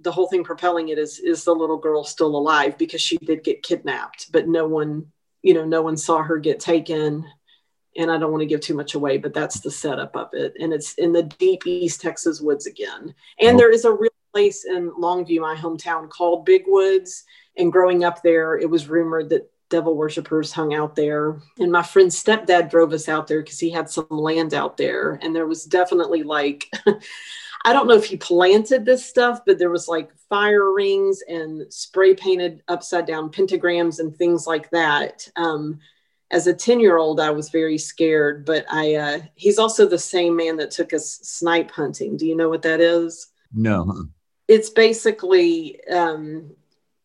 the 0.03 0.13
whole 0.13 0.29
thing 0.29 0.45
propelling 0.45 0.91
it 0.91 0.99
is 0.99 1.19
is 1.19 1.45
the 1.45 1.55
little 1.55 1.79
girl 1.79 2.05
still 2.05 2.37
alive 2.37 2.77
because 2.77 3.01
she 3.01 3.17
did 3.17 3.43
get 3.43 3.63
kidnapped 3.63 4.31
but 4.31 4.47
no 4.47 4.69
one 4.69 5.07
you 5.45 5.53
know, 5.53 5.65
no 5.65 5.83
one 5.83 5.97
saw 5.97 6.23
her 6.23 6.39
get 6.39 6.59
taken. 6.59 7.25
And 7.97 8.11
I 8.11 8.19
don't 8.19 8.33
want 8.33 8.41
to 8.41 8.47
give 8.47 8.61
too 8.61 8.75
much 8.75 8.95
away, 8.95 9.19
but 9.19 9.35
that's 9.35 9.61
the 9.61 9.71
setup 9.71 10.17
of 10.17 10.31
it. 10.33 10.55
And 10.59 10.73
it's 10.73 10.95
in 10.95 11.13
the 11.13 11.23
deep 11.23 11.65
East 11.65 12.01
Texas 12.01 12.41
woods 12.41 12.67
again. 12.67 13.15
And 13.39 13.57
there 13.57 13.71
is 13.71 13.85
a 13.85 13.93
real 13.93 14.11
place 14.33 14.65
in 14.65 14.91
Longview, 14.91 15.41
my 15.41 15.55
hometown, 15.55 16.09
called 16.09 16.45
Big 16.45 16.65
Woods. 16.67 17.23
And 17.57 17.71
growing 17.71 18.03
up 18.03 18.23
there, 18.23 18.59
it 18.59 18.69
was 18.69 18.89
rumored 18.89 19.29
that 19.29 19.49
devil 19.69 19.95
worshippers 19.95 20.51
hung 20.51 20.75
out 20.75 20.97
there. 20.97 21.41
And 21.61 21.71
my 21.71 21.83
friend's 21.83 22.21
stepdad 22.21 22.71
drove 22.71 22.93
us 22.93 23.09
out 23.09 23.29
there 23.29 23.43
because 23.43 23.61
he 23.61 23.71
had 23.71 23.89
some 23.89 24.07
land 24.11 24.55
out 24.55 24.77
there. 24.77 25.21
And 25.23 25.37
there 25.37 25.47
was 25.47 25.65
definitely 25.65 26.25
like, 26.25 26.69
I 27.65 27.73
don't 27.73 27.87
know 27.87 27.95
if 27.95 28.05
he 28.05 28.17
planted 28.17 28.85
this 28.85 29.05
stuff, 29.05 29.41
but 29.47 29.59
there 29.59 29.71
was 29.71 29.89
like 29.89 30.11
fire 30.29 30.73
rings 30.73 31.23
and 31.29 31.73
spray 31.73 32.15
painted 32.15 32.63
upside 32.69 33.07
down 33.07 33.31
pentagrams 33.31 34.01
and 34.01 34.15
things 34.15 34.47
like 34.47 34.69
that. 34.71 35.29
Um, 35.37 35.81
as 36.31 36.47
a 36.47 36.53
10 36.53 36.81
year 36.81 36.99
old, 36.99 37.21
I 37.21 37.31
was 37.31 37.49
very 37.49 37.79
scared, 37.79 38.45
but 38.45 38.67
I, 38.71 38.95
uh, 38.95 39.21
he's 39.35 39.59
also 39.59 39.87
the 39.87 39.99
same 39.99 40.37
man 40.37 40.57
that 40.59 40.71
took 40.71 40.93
us 40.93 41.21
snipe 41.23 41.71
hunting. 41.71 42.17
Do 42.17 42.27
you 42.27 42.37
know 42.37 42.51
what 42.51 42.63
that 42.63 42.81
is? 42.81 43.29
No. 43.53 44.09
It's 44.47 44.69
basically, 44.69 45.83
um, 45.89 46.55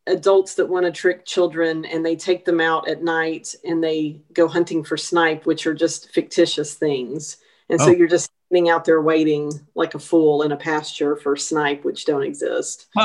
adults 0.07 0.55
that 0.55 0.67
want 0.67 0.85
to 0.85 0.91
trick 0.91 1.25
children 1.25 1.85
and 1.85 2.05
they 2.05 2.15
take 2.15 2.43
them 2.43 2.59
out 2.59 2.89
at 2.89 3.03
night 3.03 3.55
and 3.63 3.83
they 3.83 4.21
go 4.33 4.47
hunting 4.47 4.83
for 4.83 4.97
snipe, 4.97 5.45
which 5.45 5.67
are 5.67 5.73
just 5.73 6.09
fictitious 6.11 6.73
things. 6.73 7.37
And 7.69 7.79
oh. 7.79 7.85
so 7.85 7.91
you're 7.91 8.07
just 8.07 8.31
sitting 8.51 8.69
out 8.69 8.85
there 8.85 9.01
waiting 9.01 9.51
like 9.75 9.95
a 9.95 9.99
fool 9.99 10.41
in 10.41 10.51
a 10.51 10.57
pasture 10.57 11.15
for 11.15 11.35
snipe, 11.35 11.83
which 11.83 12.05
don't 12.05 12.23
exist. 12.23 12.87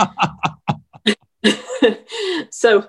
so 2.50 2.86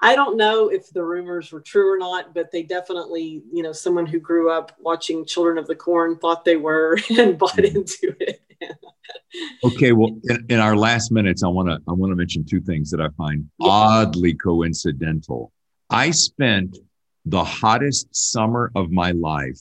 I 0.00 0.14
don't 0.14 0.36
know 0.36 0.68
if 0.68 0.90
the 0.90 1.04
rumors 1.04 1.52
were 1.52 1.60
true 1.60 1.92
or 1.92 1.98
not, 1.98 2.34
but 2.34 2.50
they 2.50 2.62
definitely, 2.62 3.42
you 3.52 3.62
know, 3.62 3.72
someone 3.72 4.06
who 4.06 4.18
grew 4.18 4.50
up 4.50 4.72
watching 4.80 5.24
Children 5.24 5.58
of 5.58 5.66
the 5.66 5.74
Corn 5.74 6.18
thought 6.18 6.44
they 6.44 6.56
were 6.56 6.98
and 7.18 7.38
bought 7.38 7.52
mm-hmm. 7.52 7.76
into 7.76 8.14
it. 8.20 8.40
okay, 9.64 9.92
well, 9.92 10.10
in, 10.24 10.46
in, 10.48 10.60
our 10.60 10.76
last 10.76 11.10
minutes, 11.10 11.42
I 11.42 11.48
want 11.48 11.68
to 11.68 11.78
I 11.88 11.92
want 11.92 12.10
to 12.10 12.16
mention 12.16 12.44
two 12.44 12.60
things 12.60 12.90
that 12.90 13.00
I 13.00 13.08
find 13.16 13.48
yeah. 13.58 13.68
oddly 13.70 14.34
coincidental. 14.34 15.52
I 15.90 16.10
spent 16.10 16.78
the 17.24 17.44
hottest 17.44 18.14
summer 18.14 18.70
of 18.74 18.90
my 18.90 19.12
life 19.12 19.60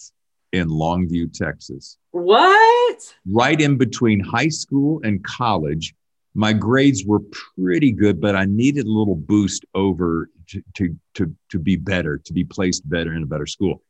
in 0.51 0.69
Longview, 0.69 1.33
Texas. 1.33 1.97
What? 2.11 3.15
Right 3.31 3.59
in 3.59 3.77
between 3.77 4.19
high 4.19 4.49
school 4.49 5.01
and 5.03 5.23
college. 5.23 5.93
My 6.33 6.53
grades 6.53 7.05
were 7.05 7.21
pretty 7.57 7.91
good, 7.91 8.21
but 8.21 8.35
I 8.35 8.45
needed 8.45 8.85
a 8.85 8.91
little 8.91 9.15
boost 9.15 9.65
over 9.73 10.29
to, 10.47 10.63
to, 10.75 10.95
to, 11.15 11.35
to 11.49 11.59
be 11.59 11.75
better, 11.75 12.17
to 12.19 12.33
be 12.33 12.43
placed 12.43 12.87
better 12.89 13.13
in 13.13 13.23
a 13.23 13.25
better 13.25 13.45
school. 13.45 13.83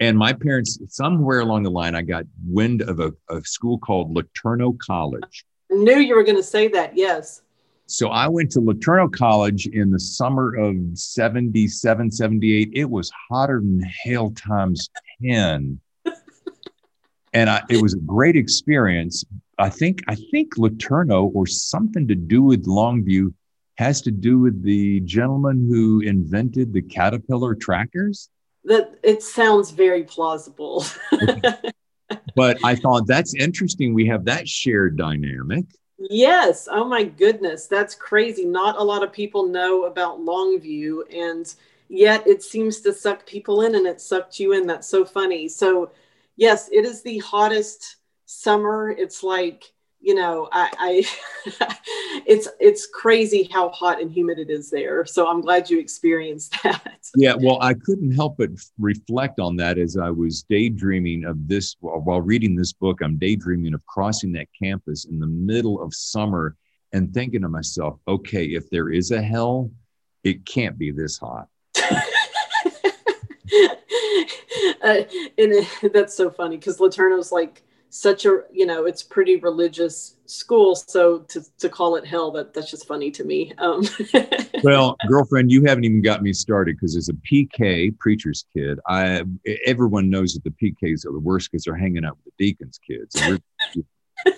And 0.00 0.16
my 0.16 0.32
parents, 0.32 0.78
somewhere 0.88 1.40
along 1.40 1.64
the 1.64 1.70
line, 1.70 1.94
I 1.94 2.02
got 2.02 2.24
wind 2.46 2.82
of 2.82 3.00
a, 3.00 3.12
a 3.30 3.42
school 3.42 3.78
called 3.78 4.14
LeTourneau 4.14 4.78
College. 4.78 5.44
I 5.72 5.74
knew 5.74 5.98
you 5.98 6.14
were 6.14 6.22
going 6.22 6.36
to 6.36 6.42
say 6.42 6.68
that, 6.68 6.96
yes. 6.96 7.42
So 7.86 8.08
I 8.08 8.28
went 8.28 8.50
to 8.52 8.60
LeTourneau 8.60 9.12
College 9.12 9.66
in 9.66 9.90
the 9.90 9.98
summer 9.98 10.54
of 10.54 10.76
77, 10.94 12.12
78. 12.12 12.70
It 12.74 12.88
was 12.88 13.10
hotter 13.30 13.60
than 13.60 13.80
hell 13.80 14.30
times 14.30 14.88
10 15.22 15.80
and 17.32 17.50
I, 17.50 17.62
it 17.68 17.82
was 17.82 17.94
a 17.94 17.98
great 17.98 18.36
experience. 18.36 19.24
I 19.58 19.70
think 19.70 20.02
I 20.08 20.14
think 20.14 20.56
LeTourneau 20.56 21.30
or 21.34 21.46
something 21.46 22.06
to 22.08 22.14
do 22.14 22.42
with 22.42 22.66
Longview 22.66 23.32
has 23.76 24.02
to 24.02 24.10
do 24.10 24.38
with 24.38 24.62
the 24.62 25.00
gentleman 25.00 25.68
who 25.70 26.00
invented 26.00 26.72
the 26.72 26.82
Caterpillar 26.82 27.54
trackers. 27.54 28.28
That 28.64 28.98
it 29.02 29.22
sounds 29.22 29.70
very 29.70 30.04
plausible. 30.04 30.84
but 32.34 32.58
I 32.64 32.74
thought 32.74 33.06
that's 33.06 33.34
interesting. 33.34 33.94
We 33.94 34.06
have 34.06 34.24
that 34.26 34.48
shared 34.48 34.96
dynamic. 34.96 35.64
Yes. 35.98 36.68
Oh 36.70 36.84
my 36.84 37.04
goodness, 37.04 37.66
that's 37.66 37.94
crazy. 37.94 38.44
Not 38.44 38.78
a 38.78 38.82
lot 38.82 39.02
of 39.02 39.12
people 39.12 39.46
know 39.46 39.84
about 39.84 40.20
Longview, 40.20 41.02
and 41.12 41.52
yet 41.88 42.26
it 42.26 42.42
seems 42.42 42.80
to 42.82 42.92
suck 42.92 43.26
people 43.26 43.62
in, 43.62 43.74
and 43.74 43.86
it 43.86 44.00
sucked 44.00 44.38
you 44.38 44.52
in. 44.52 44.66
That's 44.66 44.88
so 44.88 45.04
funny. 45.04 45.48
So 45.48 45.90
yes, 46.38 46.70
it 46.72 46.86
is 46.86 47.02
the 47.02 47.18
hottest 47.18 47.96
summer. 48.24 48.90
It's 48.90 49.22
like 49.22 49.64
you 50.00 50.14
know, 50.14 50.48
I, 50.52 51.04
I 51.50 51.76
it's 52.26 52.48
it's 52.60 52.86
crazy 52.86 53.48
how 53.52 53.68
hot 53.70 54.00
and 54.00 54.10
humid 54.10 54.38
it 54.38 54.48
is 54.48 54.70
there. 54.70 55.04
So 55.04 55.26
I'm 55.26 55.40
glad 55.40 55.68
you 55.68 55.78
experienced 55.78 56.54
that. 56.62 56.94
Yeah, 57.16 57.34
well, 57.40 57.58
I 57.62 57.72
couldn't 57.72 58.12
help 58.12 58.36
but 58.36 58.50
reflect 58.78 59.40
on 59.40 59.56
that 59.56 59.78
as 59.78 59.96
I 59.96 60.10
was 60.10 60.42
daydreaming 60.42 61.24
of 61.24 61.48
this 61.48 61.74
while 61.80 62.20
reading 62.20 62.54
this 62.54 62.74
book. 62.74 63.00
I'm 63.02 63.16
daydreaming 63.16 63.72
of 63.72 63.84
crossing 63.86 64.30
that 64.32 64.48
campus 64.62 65.06
in 65.06 65.18
the 65.18 65.26
middle 65.26 65.82
of 65.82 65.94
summer 65.94 66.54
and 66.92 67.12
thinking 67.14 67.40
to 67.42 67.48
myself, 67.48 67.98
okay, 68.06 68.44
if 68.44 68.68
there 68.68 68.90
is 68.90 69.10
a 69.10 69.22
hell, 69.22 69.70
it 70.22 70.44
can't 70.44 70.76
be 70.76 70.90
this 70.90 71.16
hot. 71.16 71.48
uh, 74.88 75.02
and 75.38 75.92
that's 75.92 76.14
so 76.14 76.30
funny 76.30 76.56
because 76.56 76.78
LeTourneau's 76.78 77.32
like 77.32 77.62
such 77.90 78.26
a 78.26 78.42
you 78.52 78.66
know 78.66 78.84
it's 78.84 79.02
pretty 79.02 79.36
religious 79.36 80.16
school 80.26 80.76
so 80.76 81.20
to, 81.20 81.42
to 81.58 81.70
call 81.70 81.96
it 81.96 82.04
hell 82.04 82.30
that 82.30 82.52
that's 82.52 82.70
just 82.70 82.86
funny 82.86 83.10
to 83.10 83.24
me 83.24 83.52
um. 83.58 83.82
well 84.62 84.94
girlfriend 85.08 85.50
you 85.50 85.64
haven't 85.64 85.84
even 85.84 86.02
got 86.02 86.22
me 86.22 86.32
started 86.32 86.76
because 86.76 86.96
as 86.96 87.08
a 87.08 87.14
pk 87.14 87.98
preacher's 87.98 88.44
kid 88.54 88.78
i 88.86 89.24
everyone 89.64 90.10
knows 90.10 90.34
that 90.34 90.44
the 90.44 90.50
pks 90.50 91.06
are 91.06 91.12
the 91.12 91.18
worst 91.18 91.50
because 91.50 91.64
they're 91.64 91.74
hanging 91.74 92.04
out 92.04 92.18
with 92.22 92.34
the 92.36 92.44
deacons 92.44 92.78
kids 92.86 93.16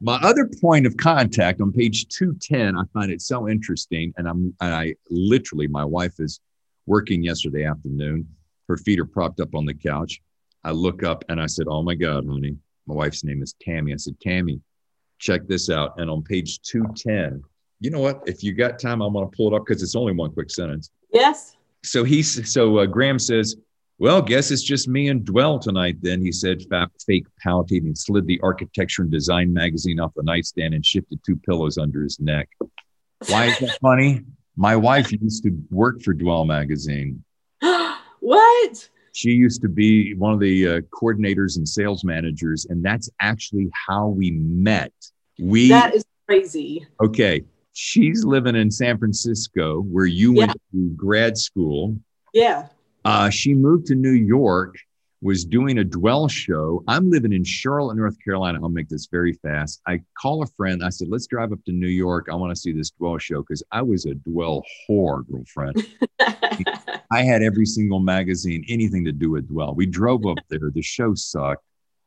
my 0.00 0.16
other 0.16 0.50
point 0.60 0.86
of 0.86 0.96
contact 0.96 1.60
on 1.60 1.70
page 1.70 2.08
210 2.08 2.76
i 2.76 2.82
find 2.92 3.12
it 3.12 3.22
so 3.22 3.48
interesting 3.48 4.12
and 4.16 4.28
i'm 4.28 4.52
and 4.60 4.74
i 4.74 4.92
literally 5.08 5.68
my 5.68 5.84
wife 5.84 6.14
is 6.18 6.40
working 6.86 7.22
yesterday 7.22 7.64
afternoon 7.64 8.26
her 8.70 8.76
feet 8.78 8.98
are 8.98 9.04
propped 9.04 9.40
up 9.40 9.54
on 9.54 9.66
the 9.66 9.74
couch 9.74 10.20
I 10.64 10.72
look 10.72 11.02
up 11.02 11.24
and 11.28 11.40
I 11.40 11.46
said, 11.46 11.66
Oh 11.68 11.82
my 11.82 11.94
God, 11.94 12.26
honey. 12.26 12.56
My 12.86 12.94
wife's 12.94 13.24
name 13.24 13.42
is 13.42 13.54
Tammy. 13.60 13.92
I 13.92 13.96
said, 13.96 14.18
Tammy, 14.20 14.60
check 15.18 15.46
this 15.46 15.70
out. 15.70 15.98
And 15.98 16.10
on 16.10 16.22
page 16.22 16.60
210, 16.62 17.42
you 17.80 17.90
know 17.90 18.00
what? 18.00 18.22
If 18.26 18.42
you 18.42 18.52
got 18.52 18.78
time, 18.78 19.00
I'm 19.00 19.12
going 19.12 19.30
to 19.30 19.36
pull 19.36 19.52
it 19.52 19.56
up 19.56 19.64
because 19.64 19.82
it's 19.82 19.94
only 19.94 20.12
one 20.12 20.32
quick 20.32 20.50
sentence. 20.50 20.90
Yes. 21.12 21.56
So 21.84 22.04
he, 22.04 22.22
so 22.22 22.78
uh, 22.78 22.86
Graham 22.86 23.18
says, 23.18 23.56
Well, 23.98 24.20
guess 24.20 24.50
it's 24.50 24.62
just 24.62 24.88
me 24.88 25.08
and 25.08 25.24
Dwell 25.24 25.58
tonight. 25.58 25.96
Then 26.02 26.20
he 26.20 26.32
said, 26.32 26.62
fake 27.06 27.26
pouting 27.42 27.86
and 27.86 27.96
slid 27.96 28.26
the 28.26 28.40
architecture 28.42 29.02
and 29.02 29.10
design 29.10 29.52
magazine 29.52 30.00
off 30.00 30.12
the 30.14 30.22
nightstand 30.22 30.74
and 30.74 30.84
shifted 30.84 31.20
two 31.24 31.36
pillows 31.36 31.78
under 31.78 32.02
his 32.02 32.18
neck. 32.20 32.48
Why 33.28 33.46
is 33.46 33.58
that 33.60 33.78
funny? 33.80 34.22
My 34.56 34.76
wife 34.76 35.12
used 35.12 35.44
to 35.44 35.56
work 35.70 36.02
for 36.02 36.12
Dwell 36.12 36.44
magazine. 36.44 37.24
What? 38.20 38.88
She 39.12 39.30
used 39.30 39.60
to 39.62 39.68
be 39.68 40.14
one 40.14 40.32
of 40.32 40.40
the 40.40 40.68
uh, 40.68 40.80
coordinators 40.92 41.56
and 41.56 41.68
sales 41.68 42.04
managers, 42.04 42.66
and 42.66 42.84
that's 42.84 43.10
actually 43.20 43.68
how 43.88 44.08
we 44.08 44.30
met. 44.30 44.92
We 45.38 45.68
that 45.68 45.94
is 45.94 46.04
crazy. 46.26 46.86
Okay, 47.02 47.42
she's 47.72 48.24
living 48.24 48.54
in 48.54 48.70
San 48.70 48.98
Francisco, 48.98 49.80
where 49.80 50.06
you 50.06 50.34
yeah. 50.34 50.46
went 50.46 50.52
to 50.72 50.90
grad 50.96 51.36
school. 51.36 51.96
Yeah. 52.32 52.68
Uh, 53.04 53.30
she 53.30 53.54
moved 53.54 53.86
to 53.86 53.94
New 53.94 54.12
York 54.12 54.76
was 55.22 55.44
doing 55.44 55.78
a 55.78 55.84
dwell 55.84 56.28
show. 56.28 56.82
I'm 56.88 57.10
living 57.10 57.32
in 57.32 57.44
Charlotte, 57.44 57.96
North 57.96 58.16
Carolina. 58.24 58.58
I'll 58.62 58.70
make 58.70 58.88
this 58.88 59.06
very 59.06 59.34
fast. 59.34 59.82
I 59.86 60.00
call 60.20 60.42
a 60.42 60.46
friend. 60.46 60.82
I 60.82 60.88
said, 60.88 61.08
let's 61.10 61.26
drive 61.26 61.52
up 61.52 61.62
to 61.66 61.72
New 61.72 61.88
York. 61.88 62.28
I 62.30 62.34
want 62.36 62.54
to 62.54 62.60
see 62.60 62.72
this 62.72 62.90
dwell 62.90 63.18
show 63.18 63.42
because 63.42 63.62
I 63.70 63.82
was 63.82 64.06
a 64.06 64.14
dwell 64.14 64.64
whore, 64.88 65.26
girlfriend. 65.30 65.86
I 67.12 67.22
had 67.22 67.42
every 67.42 67.66
single 67.66 68.00
magazine, 68.00 68.64
anything 68.68 69.04
to 69.04 69.12
do 69.12 69.30
with 69.30 69.48
dwell. 69.48 69.74
We 69.74 69.84
drove 69.84 70.24
up 70.26 70.38
there. 70.48 70.70
The 70.72 70.82
show 70.82 71.14
sucked. 71.14 71.64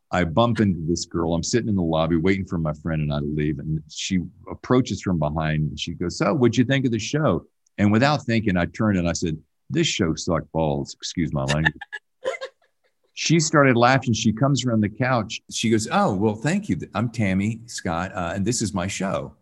I 0.10 0.24
bump 0.24 0.60
into 0.60 0.80
this 0.88 1.06
girl. 1.06 1.34
I'm 1.34 1.44
sitting 1.44 1.70
in 1.70 1.76
the 1.76 1.82
lobby 1.82 2.18
waiting 2.18 2.46
for 2.46 2.58
my 2.58 2.74
friend 2.74 3.02
and 3.02 3.14
I 3.14 3.20
to 3.20 3.26
leave. 3.26 3.60
And 3.60 3.82
she 3.90 4.20
approaches 4.50 5.02
from 5.02 5.20
behind 5.20 5.70
and 5.70 5.80
she 5.80 5.94
goes, 5.94 6.18
So, 6.18 6.34
what'd 6.34 6.58
you 6.58 6.66
think 6.66 6.86
of 6.86 6.92
the 6.92 7.00
show? 7.00 7.46
And 7.80 7.92
without 7.92 8.24
thinking, 8.24 8.56
I 8.56 8.66
turned 8.66 8.98
and 8.98 9.10
I 9.10 9.14
said, 9.14 9.38
This 9.70 9.88
show 9.88 10.14
sucked 10.16 10.52
balls. 10.52 10.94
Excuse 10.94 11.34
my 11.34 11.44
language 11.46 11.74
she 13.14 13.40
started 13.40 13.78
laughing. 13.78 14.14
She 14.14 14.34
comes 14.34 14.66
around 14.66 14.82
the 14.82 14.90
couch. 14.90 15.42
She 15.52 15.70
goes, 15.70 15.88
Oh, 15.92 16.14
well, 16.14 16.36
thank 16.36 16.70
you. 16.70 16.80
I'm 16.94 17.10
Tammy 17.10 17.62
Scott, 17.66 18.12
uh, 18.14 18.34
and 18.36 18.46
this 18.46 18.62
is 18.62 18.74
my 18.74 18.88
show. 18.88 19.36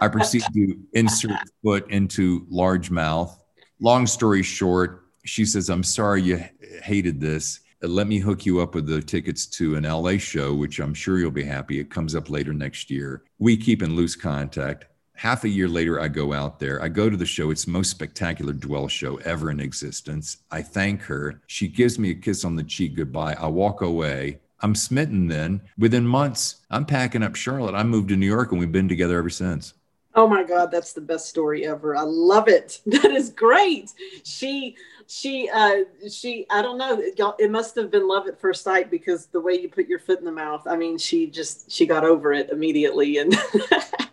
I 0.00 0.08
proceed 0.08 0.42
to 0.54 0.78
insert 0.94 1.32
foot 1.62 1.90
into 1.90 2.46
large 2.48 2.90
mouth. 2.90 3.38
Long 3.80 4.06
story 4.06 4.42
short, 4.42 5.04
she 5.24 5.44
says, 5.44 5.68
I'm 5.68 5.82
sorry 5.82 6.22
you 6.22 6.42
hated 6.82 7.20
this. 7.20 7.60
Let 7.82 8.06
me 8.06 8.18
hook 8.18 8.44
you 8.44 8.60
up 8.60 8.74
with 8.74 8.86
the 8.86 9.00
tickets 9.00 9.46
to 9.46 9.76
an 9.76 9.84
LA 9.84 10.18
show, 10.18 10.54
which 10.54 10.80
I'm 10.80 10.92
sure 10.92 11.18
you'll 11.18 11.30
be 11.30 11.44
happy. 11.44 11.80
It 11.80 11.90
comes 11.90 12.14
up 12.14 12.28
later 12.28 12.52
next 12.52 12.90
year. 12.90 13.24
We 13.38 13.56
keep 13.56 13.82
in 13.82 13.94
loose 13.94 14.16
contact. 14.16 14.86
Half 15.20 15.44
a 15.44 15.50
year 15.50 15.68
later, 15.68 16.00
I 16.00 16.08
go 16.08 16.32
out 16.32 16.58
there. 16.58 16.82
I 16.82 16.88
go 16.88 17.10
to 17.10 17.16
the 17.16 17.26
show. 17.26 17.50
It's 17.50 17.66
the 17.66 17.72
most 17.72 17.90
spectacular 17.90 18.54
dwell 18.54 18.88
show 18.88 19.16
ever 19.16 19.50
in 19.50 19.60
existence. 19.60 20.38
I 20.50 20.62
thank 20.62 21.02
her. 21.02 21.42
She 21.46 21.68
gives 21.68 21.98
me 21.98 22.08
a 22.08 22.14
kiss 22.14 22.42
on 22.42 22.56
the 22.56 22.62
cheek 22.62 22.96
goodbye. 22.96 23.34
I 23.34 23.46
walk 23.48 23.82
away. 23.82 24.40
I'm 24.60 24.74
smitten 24.74 25.28
then. 25.28 25.60
Within 25.76 26.06
months, 26.06 26.62
I'm 26.70 26.86
packing 26.86 27.22
up 27.22 27.36
Charlotte. 27.36 27.74
I 27.74 27.82
moved 27.82 28.08
to 28.08 28.16
New 28.16 28.24
York 28.24 28.50
and 28.50 28.58
we've 28.58 28.72
been 28.72 28.88
together 28.88 29.18
ever 29.18 29.28
since. 29.28 29.74
Oh 30.14 30.26
my 30.26 30.42
God, 30.42 30.70
that's 30.70 30.94
the 30.94 31.02
best 31.02 31.28
story 31.28 31.66
ever. 31.66 31.94
I 31.94 32.04
love 32.04 32.48
it. 32.48 32.80
That 32.86 33.10
is 33.10 33.28
great. 33.28 33.92
She, 34.24 34.74
she, 35.06 35.50
uh, 35.50 35.80
she, 36.10 36.46
I 36.48 36.62
don't 36.62 36.78
know. 36.78 36.98
It 37.38 37.50
must 37.50 37.74
have 37.74 37.90
been 37.90 38.08
love 38.08 38.26
at 38.26 38.40
first 38.40 38.64
sight 38.64 38.90
because 38.90 39.26
the 39.26 39.40
way 39.40 39.52
you 39.52 39.68
put 39.68 39.86
your 39.86 39.98
foot 39.98 40.18
in 40.18 40.24
the 40.24 40.32
mouth, 40.32 40.66
I 40.66 40.76
mean, 40.76 40.96
she 40.96 41.26
just, 41.26 41.70
she 41.70 41.84
got 41.84 42.04
over 42.04 42.32
it 42.32 42.48
immediately. 42.48 43.18
And 43.18 43.36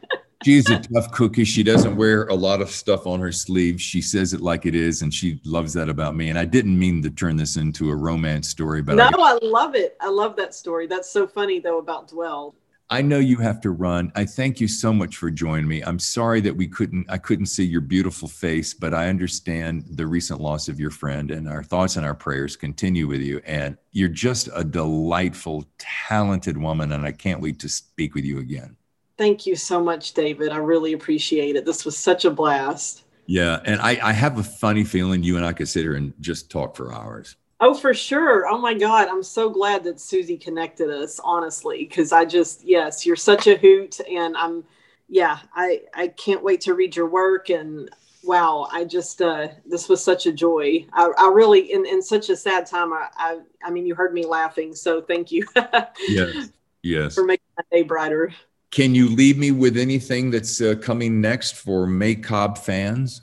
She's 0.47 0.69
a 0.69 0.79
tough 0.79 1.11
cookie. 1.11 1.43
She 1.43 1.61
doesn't 1.61 1.97
wear 1.97 2.23
a 2.27 2.33
lot 2.33 2.61
of 2.61 2.69
stuff 2.69 3.05
on 3.05 3.19
her 3.19 3.33
sleeve. 3.33 3.81
She 3.81 4.01
says 4.01 4.31
it 4.31 4.39
like 4.39 4.65
it 4.65 4.75
is, 4.75 5.01
and 5.01 5.13
she 5.13 5.41
loves 5.43 5.73
that 5.73 5.89
about 5.89 6.15
me. 6.15 6.29
And 6.29 6.39
I 6.39 6.45
didn't 6.45 6.79
mean 6.79 7.03
to 7.03 7.09
turn 7.09 7.35
this 7.35 7.57
into 7.57 7.89
a 7.89 7.95
romance 7.97 8.47
story, 8.47 8.81
but 8.81 8.95
no, 8.95 9.09
I, 9.09 9.33
I 9.33 9.39
love 9.41 9.75
it. 9.75 9.97
I 9.99 10.07
love 10.07 10.37
that 10.37 10.55
story. 10.55 10.87
That's 10.87 11.09
so 11.09 11.27
funny 11.27 11.59
though 11.59 11.79
about 11.79 12.07
Dwell. 12.07 12.55
I 12.89 13.01
know 13.01 13.19
you 13.19 13.35
have 13.39 13.59
to 13.59 13.71
run. 13.71 14.09
I 14.15 14.23
thank 14.23 14.61
you 14.61 14.69
so 14.69 14.93
much 14.93 15.17
for 15.17 15.29
joining 15.29 15.67
me. 15.67 15.81
I'm 15.81 15.99
sorry 15.99 16.39
that 16.39 16.55
we 16.55 16.65
couldn't 16.65 17.07
I 17.09 17.17
couldn't 17.17 17.47
see 17.47 17.65
your 17.65 17.81
beautiful 17.81 18.29
face, 18.29 18.73
but 18.73 18.93
I 18.93 19.09
understand 19.09 19.83
the 19.89 20.07
recent 20.07 20.39
loss 20.39 20.69
of 20.69 20.79
your 20.79 20.91
friend 20.91 21.29
and 21.29 21.49
our 21.49 21.61
thoughts 21.61 21.97
and 21.97 22.05
our 22.05 22.15
prayers 22.15 22.55
continue 22.55 23.05
with 23.05 23.19
you 23.19 23.41
and 23.45 23.75
you're 23.91 24.07
just 24.07 24.47
a 24.55 24.63
delightful 24.63 25.65
talented 25.77 26.57
woman 26.57 26.93
and 26.93 27.05
I 27.05 27.11
can't 27.11 27.41
wait 27.41 27.59
to 27.59 27.67
speak 27.67 28.15
with 28.15 28.23
you 28.23 28.39
again. 28.39 28.76
Thank 29.17 29.45
you 29.45 29.55
so 29.55 29.83
much, 29.83 30.13
David. 30.13 30.51
I 30.51 30.57
really 30.57 30.93
appreciate 30.93 31.55
it. 31.55 31.65
This 31.65 31.85
was 31.85 31.97
such 31.97 32.25
a 32.25 32.29
blast. 32.29 33.03
Yeah. 33.25 33.59
And 33.65 33.81
I, 33.81 33.99
I 34.01 34.13
have 34.13 34.37
a 34.37 34.43
funny 34.43 34.83
feeling 34.83 35.23
you 35.23 35.37
and 35.37 35.45
I 35.45 35.53
could 35.53 35.67
sit 35.67 35.81
here 35.81 35.95
and 35.95 36.13
just 36.19 36.49
talk 36.51 36.75
for 36.75 36.93
hours. 36.93 37.35
Oh, 37.59 37.73
for 37.73 37.93
sure. 37.93 38.47
Oh 38.47 38.59
my 38.59 38.75
God. 38.75 39.07
I'm 39.07 39.23
so 39.23 39.49
glad 39.49 39.83
that 39.85 39.99
Susie 39.99 40.37
connected 40.37 40.91
us, 40.91 41.19
honestly, 41.23 41.79
because 41.79 42.11
I 42.11 42.25
just, 42.25 42.63
yes, 42.63 43.05
you're 43.05 43.15
such 43.15 43.47
a 43.47 43.57
hoot. 43.57 43.99
And 44.01 44.37
I'm, 44.37 44.63
yeah, 45.09 45.39
I, 45.55 45.81
I 45.95 46.09
can't 46.09 46.43
wait 46.43 46.61
to 46.61 46.75
read 46.75 46.95
your 46.95 47.09
work. 47.09 47.49
And 47.49 47.89
wow, 48.23 48.67
I 48.71 48.85
just, 48.85 49.21
uh, 49.21 49.47
this 49.65 49.89
was 49.89 50.03
such 50.03 50.27
a 50.27 50.31
joy. 50.31 50.85
I, 50.93 51.09
I 51.17 51.31
really, 51.33 51.71
in, 51.73 51.87
in 51.87 52.03
such 52.03 52.29
a 52.29 52.35
sad 52.35 52.67
time, 52.67 52.93
I, 52.93 53.07
I, 53.17 53.39
I 53.63 53.71
mean, 53.71 53.87
you 53.87 53.95
heard 53.95 54.13
me 54.13 54.25
laughing. 54.25 54.75
So 54.75 55.01
thank 55.01 55.31
you. 55.31 55.43
yes. 56.07 56.49
Yes. 56.83 57.15
For 57.15 57.23
making 57.23 57.47
my 57.57 57.63
day 57.71 57.81
brighter. 57.81 58.31
Can 58.71 58.93
you 58.93 59.09
leave 59.09 59.37
me 59.37 59.51
with 59.51 59.77
anything 59.77 60.29
that's 60.29 60.61
uh, 60.61 60.75
coming 60.81 61.21
next 61.21 61.55
for 61.55 61.87
May 61.87 62.15
Cobb 62.15 62.57
fans? 62.57 63.21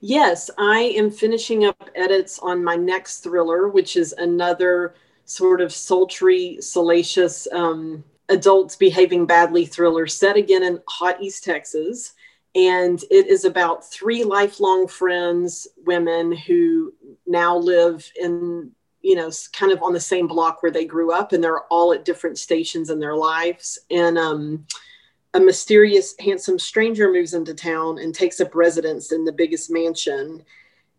Yes, 0.00 0.48
I 0.58 0.94
am 0.96 1.10
finishing 1.10 1.64
up 1.64 1.90
edits 1.96 2.38
on 2.38 2.62
my 2.62 2.76
next 2.76 3.20
thriller, 3.20 3.68
which 3.68 3.96
is 3.96 4.12
another 4.12 4.94
sort 5.24 5.60
of 5.60 5.72
sultry, 5.72 6.58
salacious, 6.60 7.48
um, 7.52 8.04
adults 8.28 8.76
behaving 8.76 9.26
badly 9.26 9.66
thriller 9.66 10.06
set 10.06 10.36
again 10.36 10.62
in 10.62 10.80
hot 10.88 11.20
East 11.20 11.44
Texas. 11.44 12.12
And 12.54 13.02
it 13.10 13.26
is 13.26 13.44
about 13.44 13.84
three 13.84 14.24
lifelong 14.24 14.86
friends, 14.88 15.66
women 15.84 16.32
who 16.32 16.94
now 17.26 17.56
live 17.56 18.10
in 18.20 18.70
you 19.02 19.14
know, 19.14 19.30
kind 19.52 19.72
of 19.72 19.82
on 19.82 19.92
the 19.92 20.00
same 20.00 20.26
block 20.26 20.62
where 20.62 20.72
they 20.72 20.84
grew 20.84 21.12
up, 21.12 21.32
and 21.32 21.42
they're 21.42 21.64
all 21.64 21.92
at 21.92 22.04
different 22.04 22.38
stations 22.38 22.90
in 22.90 22.98
their 22.98 23.14
lives. 23.14 23.78
And 23.90 24.18
um, 24.18 24.66
a 25.34 25.40
mysterious, 25.40 26.14
handsome 26.18 26.58
stranger 26.58 27.10
moves 27.10 27.34
into 27.34 27.54
town 27.54 27.98
and 27.98 28.14
takes 28.14 28.40
up 28.40 28.54
residence 28.54 29.12
in 29.12 29.24
the 29.24 29.32
biggest 29.32 29.70
mansion. 29.70 30.42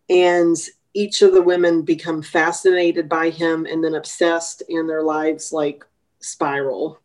And 0.09 0.55
each 0.93 1.21
of 1.21 1.33
the 1.33 1.41
women 1.41 1.83
become 1.83 2.21
fascinated 2.21 3.09
by 3.09 3.29
him 3.29 3.65
and 3.65 3.83
then 3.83 3.95
obsessed, 3.95 4.63
and 4.69 4.89
their 4.89 5.03
lives 5.03 5.51
like 5.51 5.85
spiral. 6.19 6.99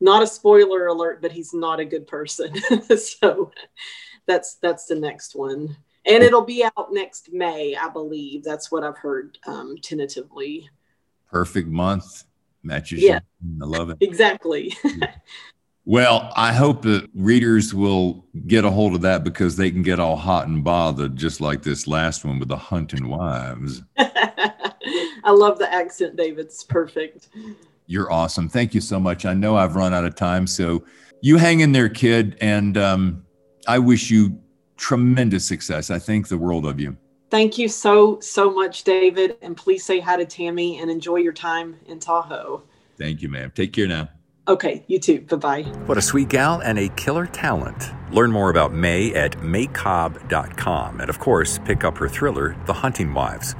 Not 0.00 0.22
a 0.22 0.26
spoiler 0.26 0.86
alert, 0.86 1.20
but 1.20 1.32
he's 1.32 1.52
not 1.52 1.80
a 1.80 1.84
good 1.84 2.06
person. 2.06 2.56
so 2.96 3.52
that's 4.26 4.54
that's 4.56 4.86
the 4.86 4.94
next 4.94 5.34
one 5.34 5.76
and 6.08 6.22
it'll 6.24 6.44
be 6.44 6.64
out 6.64 6.92
next 6.92 7.32
May, 7.32 7.76
I 7.76 7.88
believe. 7.88 8.42
That's 8.44 8.72
what 8.72 8.82
I've 8.84 8.98
heard 8.98 9.38
um, 9.46 9.76
tentatively. 9.82 10.68
Perfect 11.30 11.68
month. 11.68 12.24
Matches 12.62 13.02
Yeah. 13.02 13.20
you. 13.44 13.58
I 13.62 13.66
love 13.66 13.90
it. 13.90 13.98
Exactly. 14.00 14.76
Well, 15.90 16.30
I 16.36 16.52
hope 16.52 16.82
that 16.82 17.08
readers 17.14 17.72
will 17.72 18.26
get 18.46 18.66
a 18.66 18.70
hold 18.70 18.94
of 18.94 19.00
that 19.00 19.24
because 19.24 19.56
they 19.56 19.70
can 19.70 19.80
get 19.80 19.98
all 19.98 20.16
hot 20.16 20.46
and 20.46 20.62
bothered, 20.62 21.16
just 21.16 21.40
like 21.40 21.62
this 21.62 21.86
last 21.86 22.26
one 22.26 22.38
with 22.38 22.48
the 22.48 22.58
hunting 22.58 23.08
wives. 23.08 23.82
I 23.98 25.30
love 25.30 25.58
the 25.58 25.72
accent, 25.72 26.16
David. 26.16 26.44
It's 26.44 26.62
perfect. 26.62 27.30
You're 27.86 28.12
awesome. 28.12 28.50
Thank 28.50 28.74
you 28.74 28.82
so 28.82 29.00
much. 29.00 29.24
I 29.24 29.32
know 29.32 29.56
I've 29.56 29.76
run 29.76 29.94
out 29.94 30.04
of 30.04 30.14
time, 30.14 30.46
so 30.46 30.84
you 31.22 31.38
hang 31.38 31.60
in 31.60 31.72
there, 31.72 31.88
kid, 31.88 32.36
and 32.42 32.76
um, 32.76 33.24
I 33.66 33.78
wish 33.78 34.10
you 34.10 34.38
tremendous 34.78 35.44
success. 35.44 35.90
I 35.90 35.98
think 35.98 36.28
the 36.28 36.38
world 36.38 36.64
of 36.64 36.80
you. 36.80 36.96
Thank 37.30 37.58
you 37.58 37.68
so, 37.68 38.18
so 38.20 38.50
much, 38.50 38.84
David. 38.84 39.36
And 39.42 39.54
please 39.54 39.84
say 39.84 40.00
hi 40.00 40.16
to 40.16 40.24
Tammy 40.24 40.80
and 40.80 40.90
enjoy 40.90 41.16
your 41.16 41.34
time 41.34 41.76
in 41.86 42.00
Tahoe. 42.00 42.62
Thank 42.96 43.20
you, 43.20 43.28
ma'am. 43.28 43.52
Take 43.54 43.74
care 43.74 43.86
now. 43.86 44.08
Okay, 44.48 44.82
you 44.86 44.98
too. 44.98 45.20
Bye 45.20 45.36
bye. 45.36 45.62
What 45.84 45.98
a 45.98 46.02
sweet 46.02 46.30
gal 46.30 46.60
and 46.60 46.78
a 46.78 46.88
killer 46.90 47.26
talent. 47.26 47.92
Learn 48.10 48.32
more 48.32 48.48
about 48.48 48.72
May 48.72 49.12
at 49.14 49.32
maycobb.com. 49.32 51.00
And 51.00 51.10
of 51.10 51.18
course, 51.18 51.58
pick 51.58 51.84
up 51.84 51.98
her 51.98 52.08
thriller, 52.08 52.56
The 52.64 52.72
Hunting 52.72 53.12
Wives. 53.12 53.54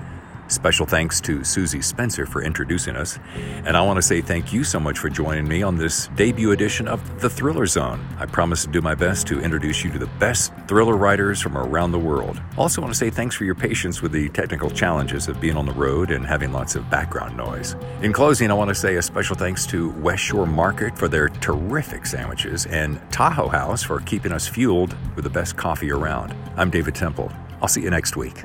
Special 0.48 0.86
thanks 0.86 1.20
to 1.20 1.44
Susie 1.44 1.82
Spencer 1.82 2.24
for 2.24 2.42
introducing 2.42 2.96
us. 2.96 3.18
And 3.64 3.76
I 3.76 3.82
want 3.82 3.98
to 3.98 4.02
say 4.02 4.22
thank 4.22 4.50
you 4.50 4.64
so 4.64 4.80
much 4.80 4.98
for 4.98 5.10
joining 5.10 5.46
me 5.46 5.62
on 5.62 5.76
this 5.76 6.08
debut 6.16 6.52
edition 6.52 6.88
of 6.88 7.20
The 7.20 7.28
Thriller 7.28 7.66
Zone. 7.66 8.04
I 8.18 8.24
promise 8.24 8.64
to 8.64 8.70
do 8.70 8.80
my 8.80 8.94
best 8.94 9.26
to 9.26 9.40
introduce 9.40 9.84
you 9.84 9.92
to 9.92 9.98
the 9.98 10.06
best 10.18 10.52
thriller 10.66 10.96
writers 10.96 11.42
from 11.42 11.58
around 11.58 11.92
the 11.92 11.98
world. 11.98 12.40
Also, 12.56 12.80
want 12.80 12.92
to 12.92 12.98
say 12.98 13.10
thanks 13.10 13.36
for 13.36 13.44
your 13.44 13.54
patience 13.54 14.00
with 14.00 14.10
the 14.10 14.30
technical 14.30 14.70
challenges 14.70 15.28
of 15.28 15.38
being 15.38 15.56
on 15.56 15.66
the 15.66 15.72
road 15.72 16.10
and 16.10 16.24
having 16.24 16.50
lots 16.50 16.76
of 16.76 16.88
background 16.88 17.36
noise. 17.36 17.76
In 18.00 18.14
closing, 18.14 18.50
I 18.50 18.54
want 18.54 18.68
to 18.68 18.74
say 18.74 18.96
a 18.96 19.02
special 19.02 19.36
thanks 19.36 19.66
to 19.66 19.90
West 20.00 20.22
Shore 20.22 20.46
Market 20.46 20.96
for 20.96 21.08
their 21.08 21.28
terrific 21.28 22.06
sandwiches 22.06 22.64
and 22.66 22.98
Tahoe 23.12 23.48
House 23.48 23.82
for 23.82 24.00
keeping 24.00 24.32
us 24.32 24.48
fueled 24.48 24.96
with 25.14 25.24
the 25.24 25.30
best 25.30 25.58
coffee 25.58 25.92
around. 25.92 26.34
I'm 26.56 26.70
David 26.70 26.94
Temple. 26.94 27.30
I'll 27.60 27.68
see 27.68 27.82
you 27.82 27.90
next 27.90 28.16
week. 28.16 28.44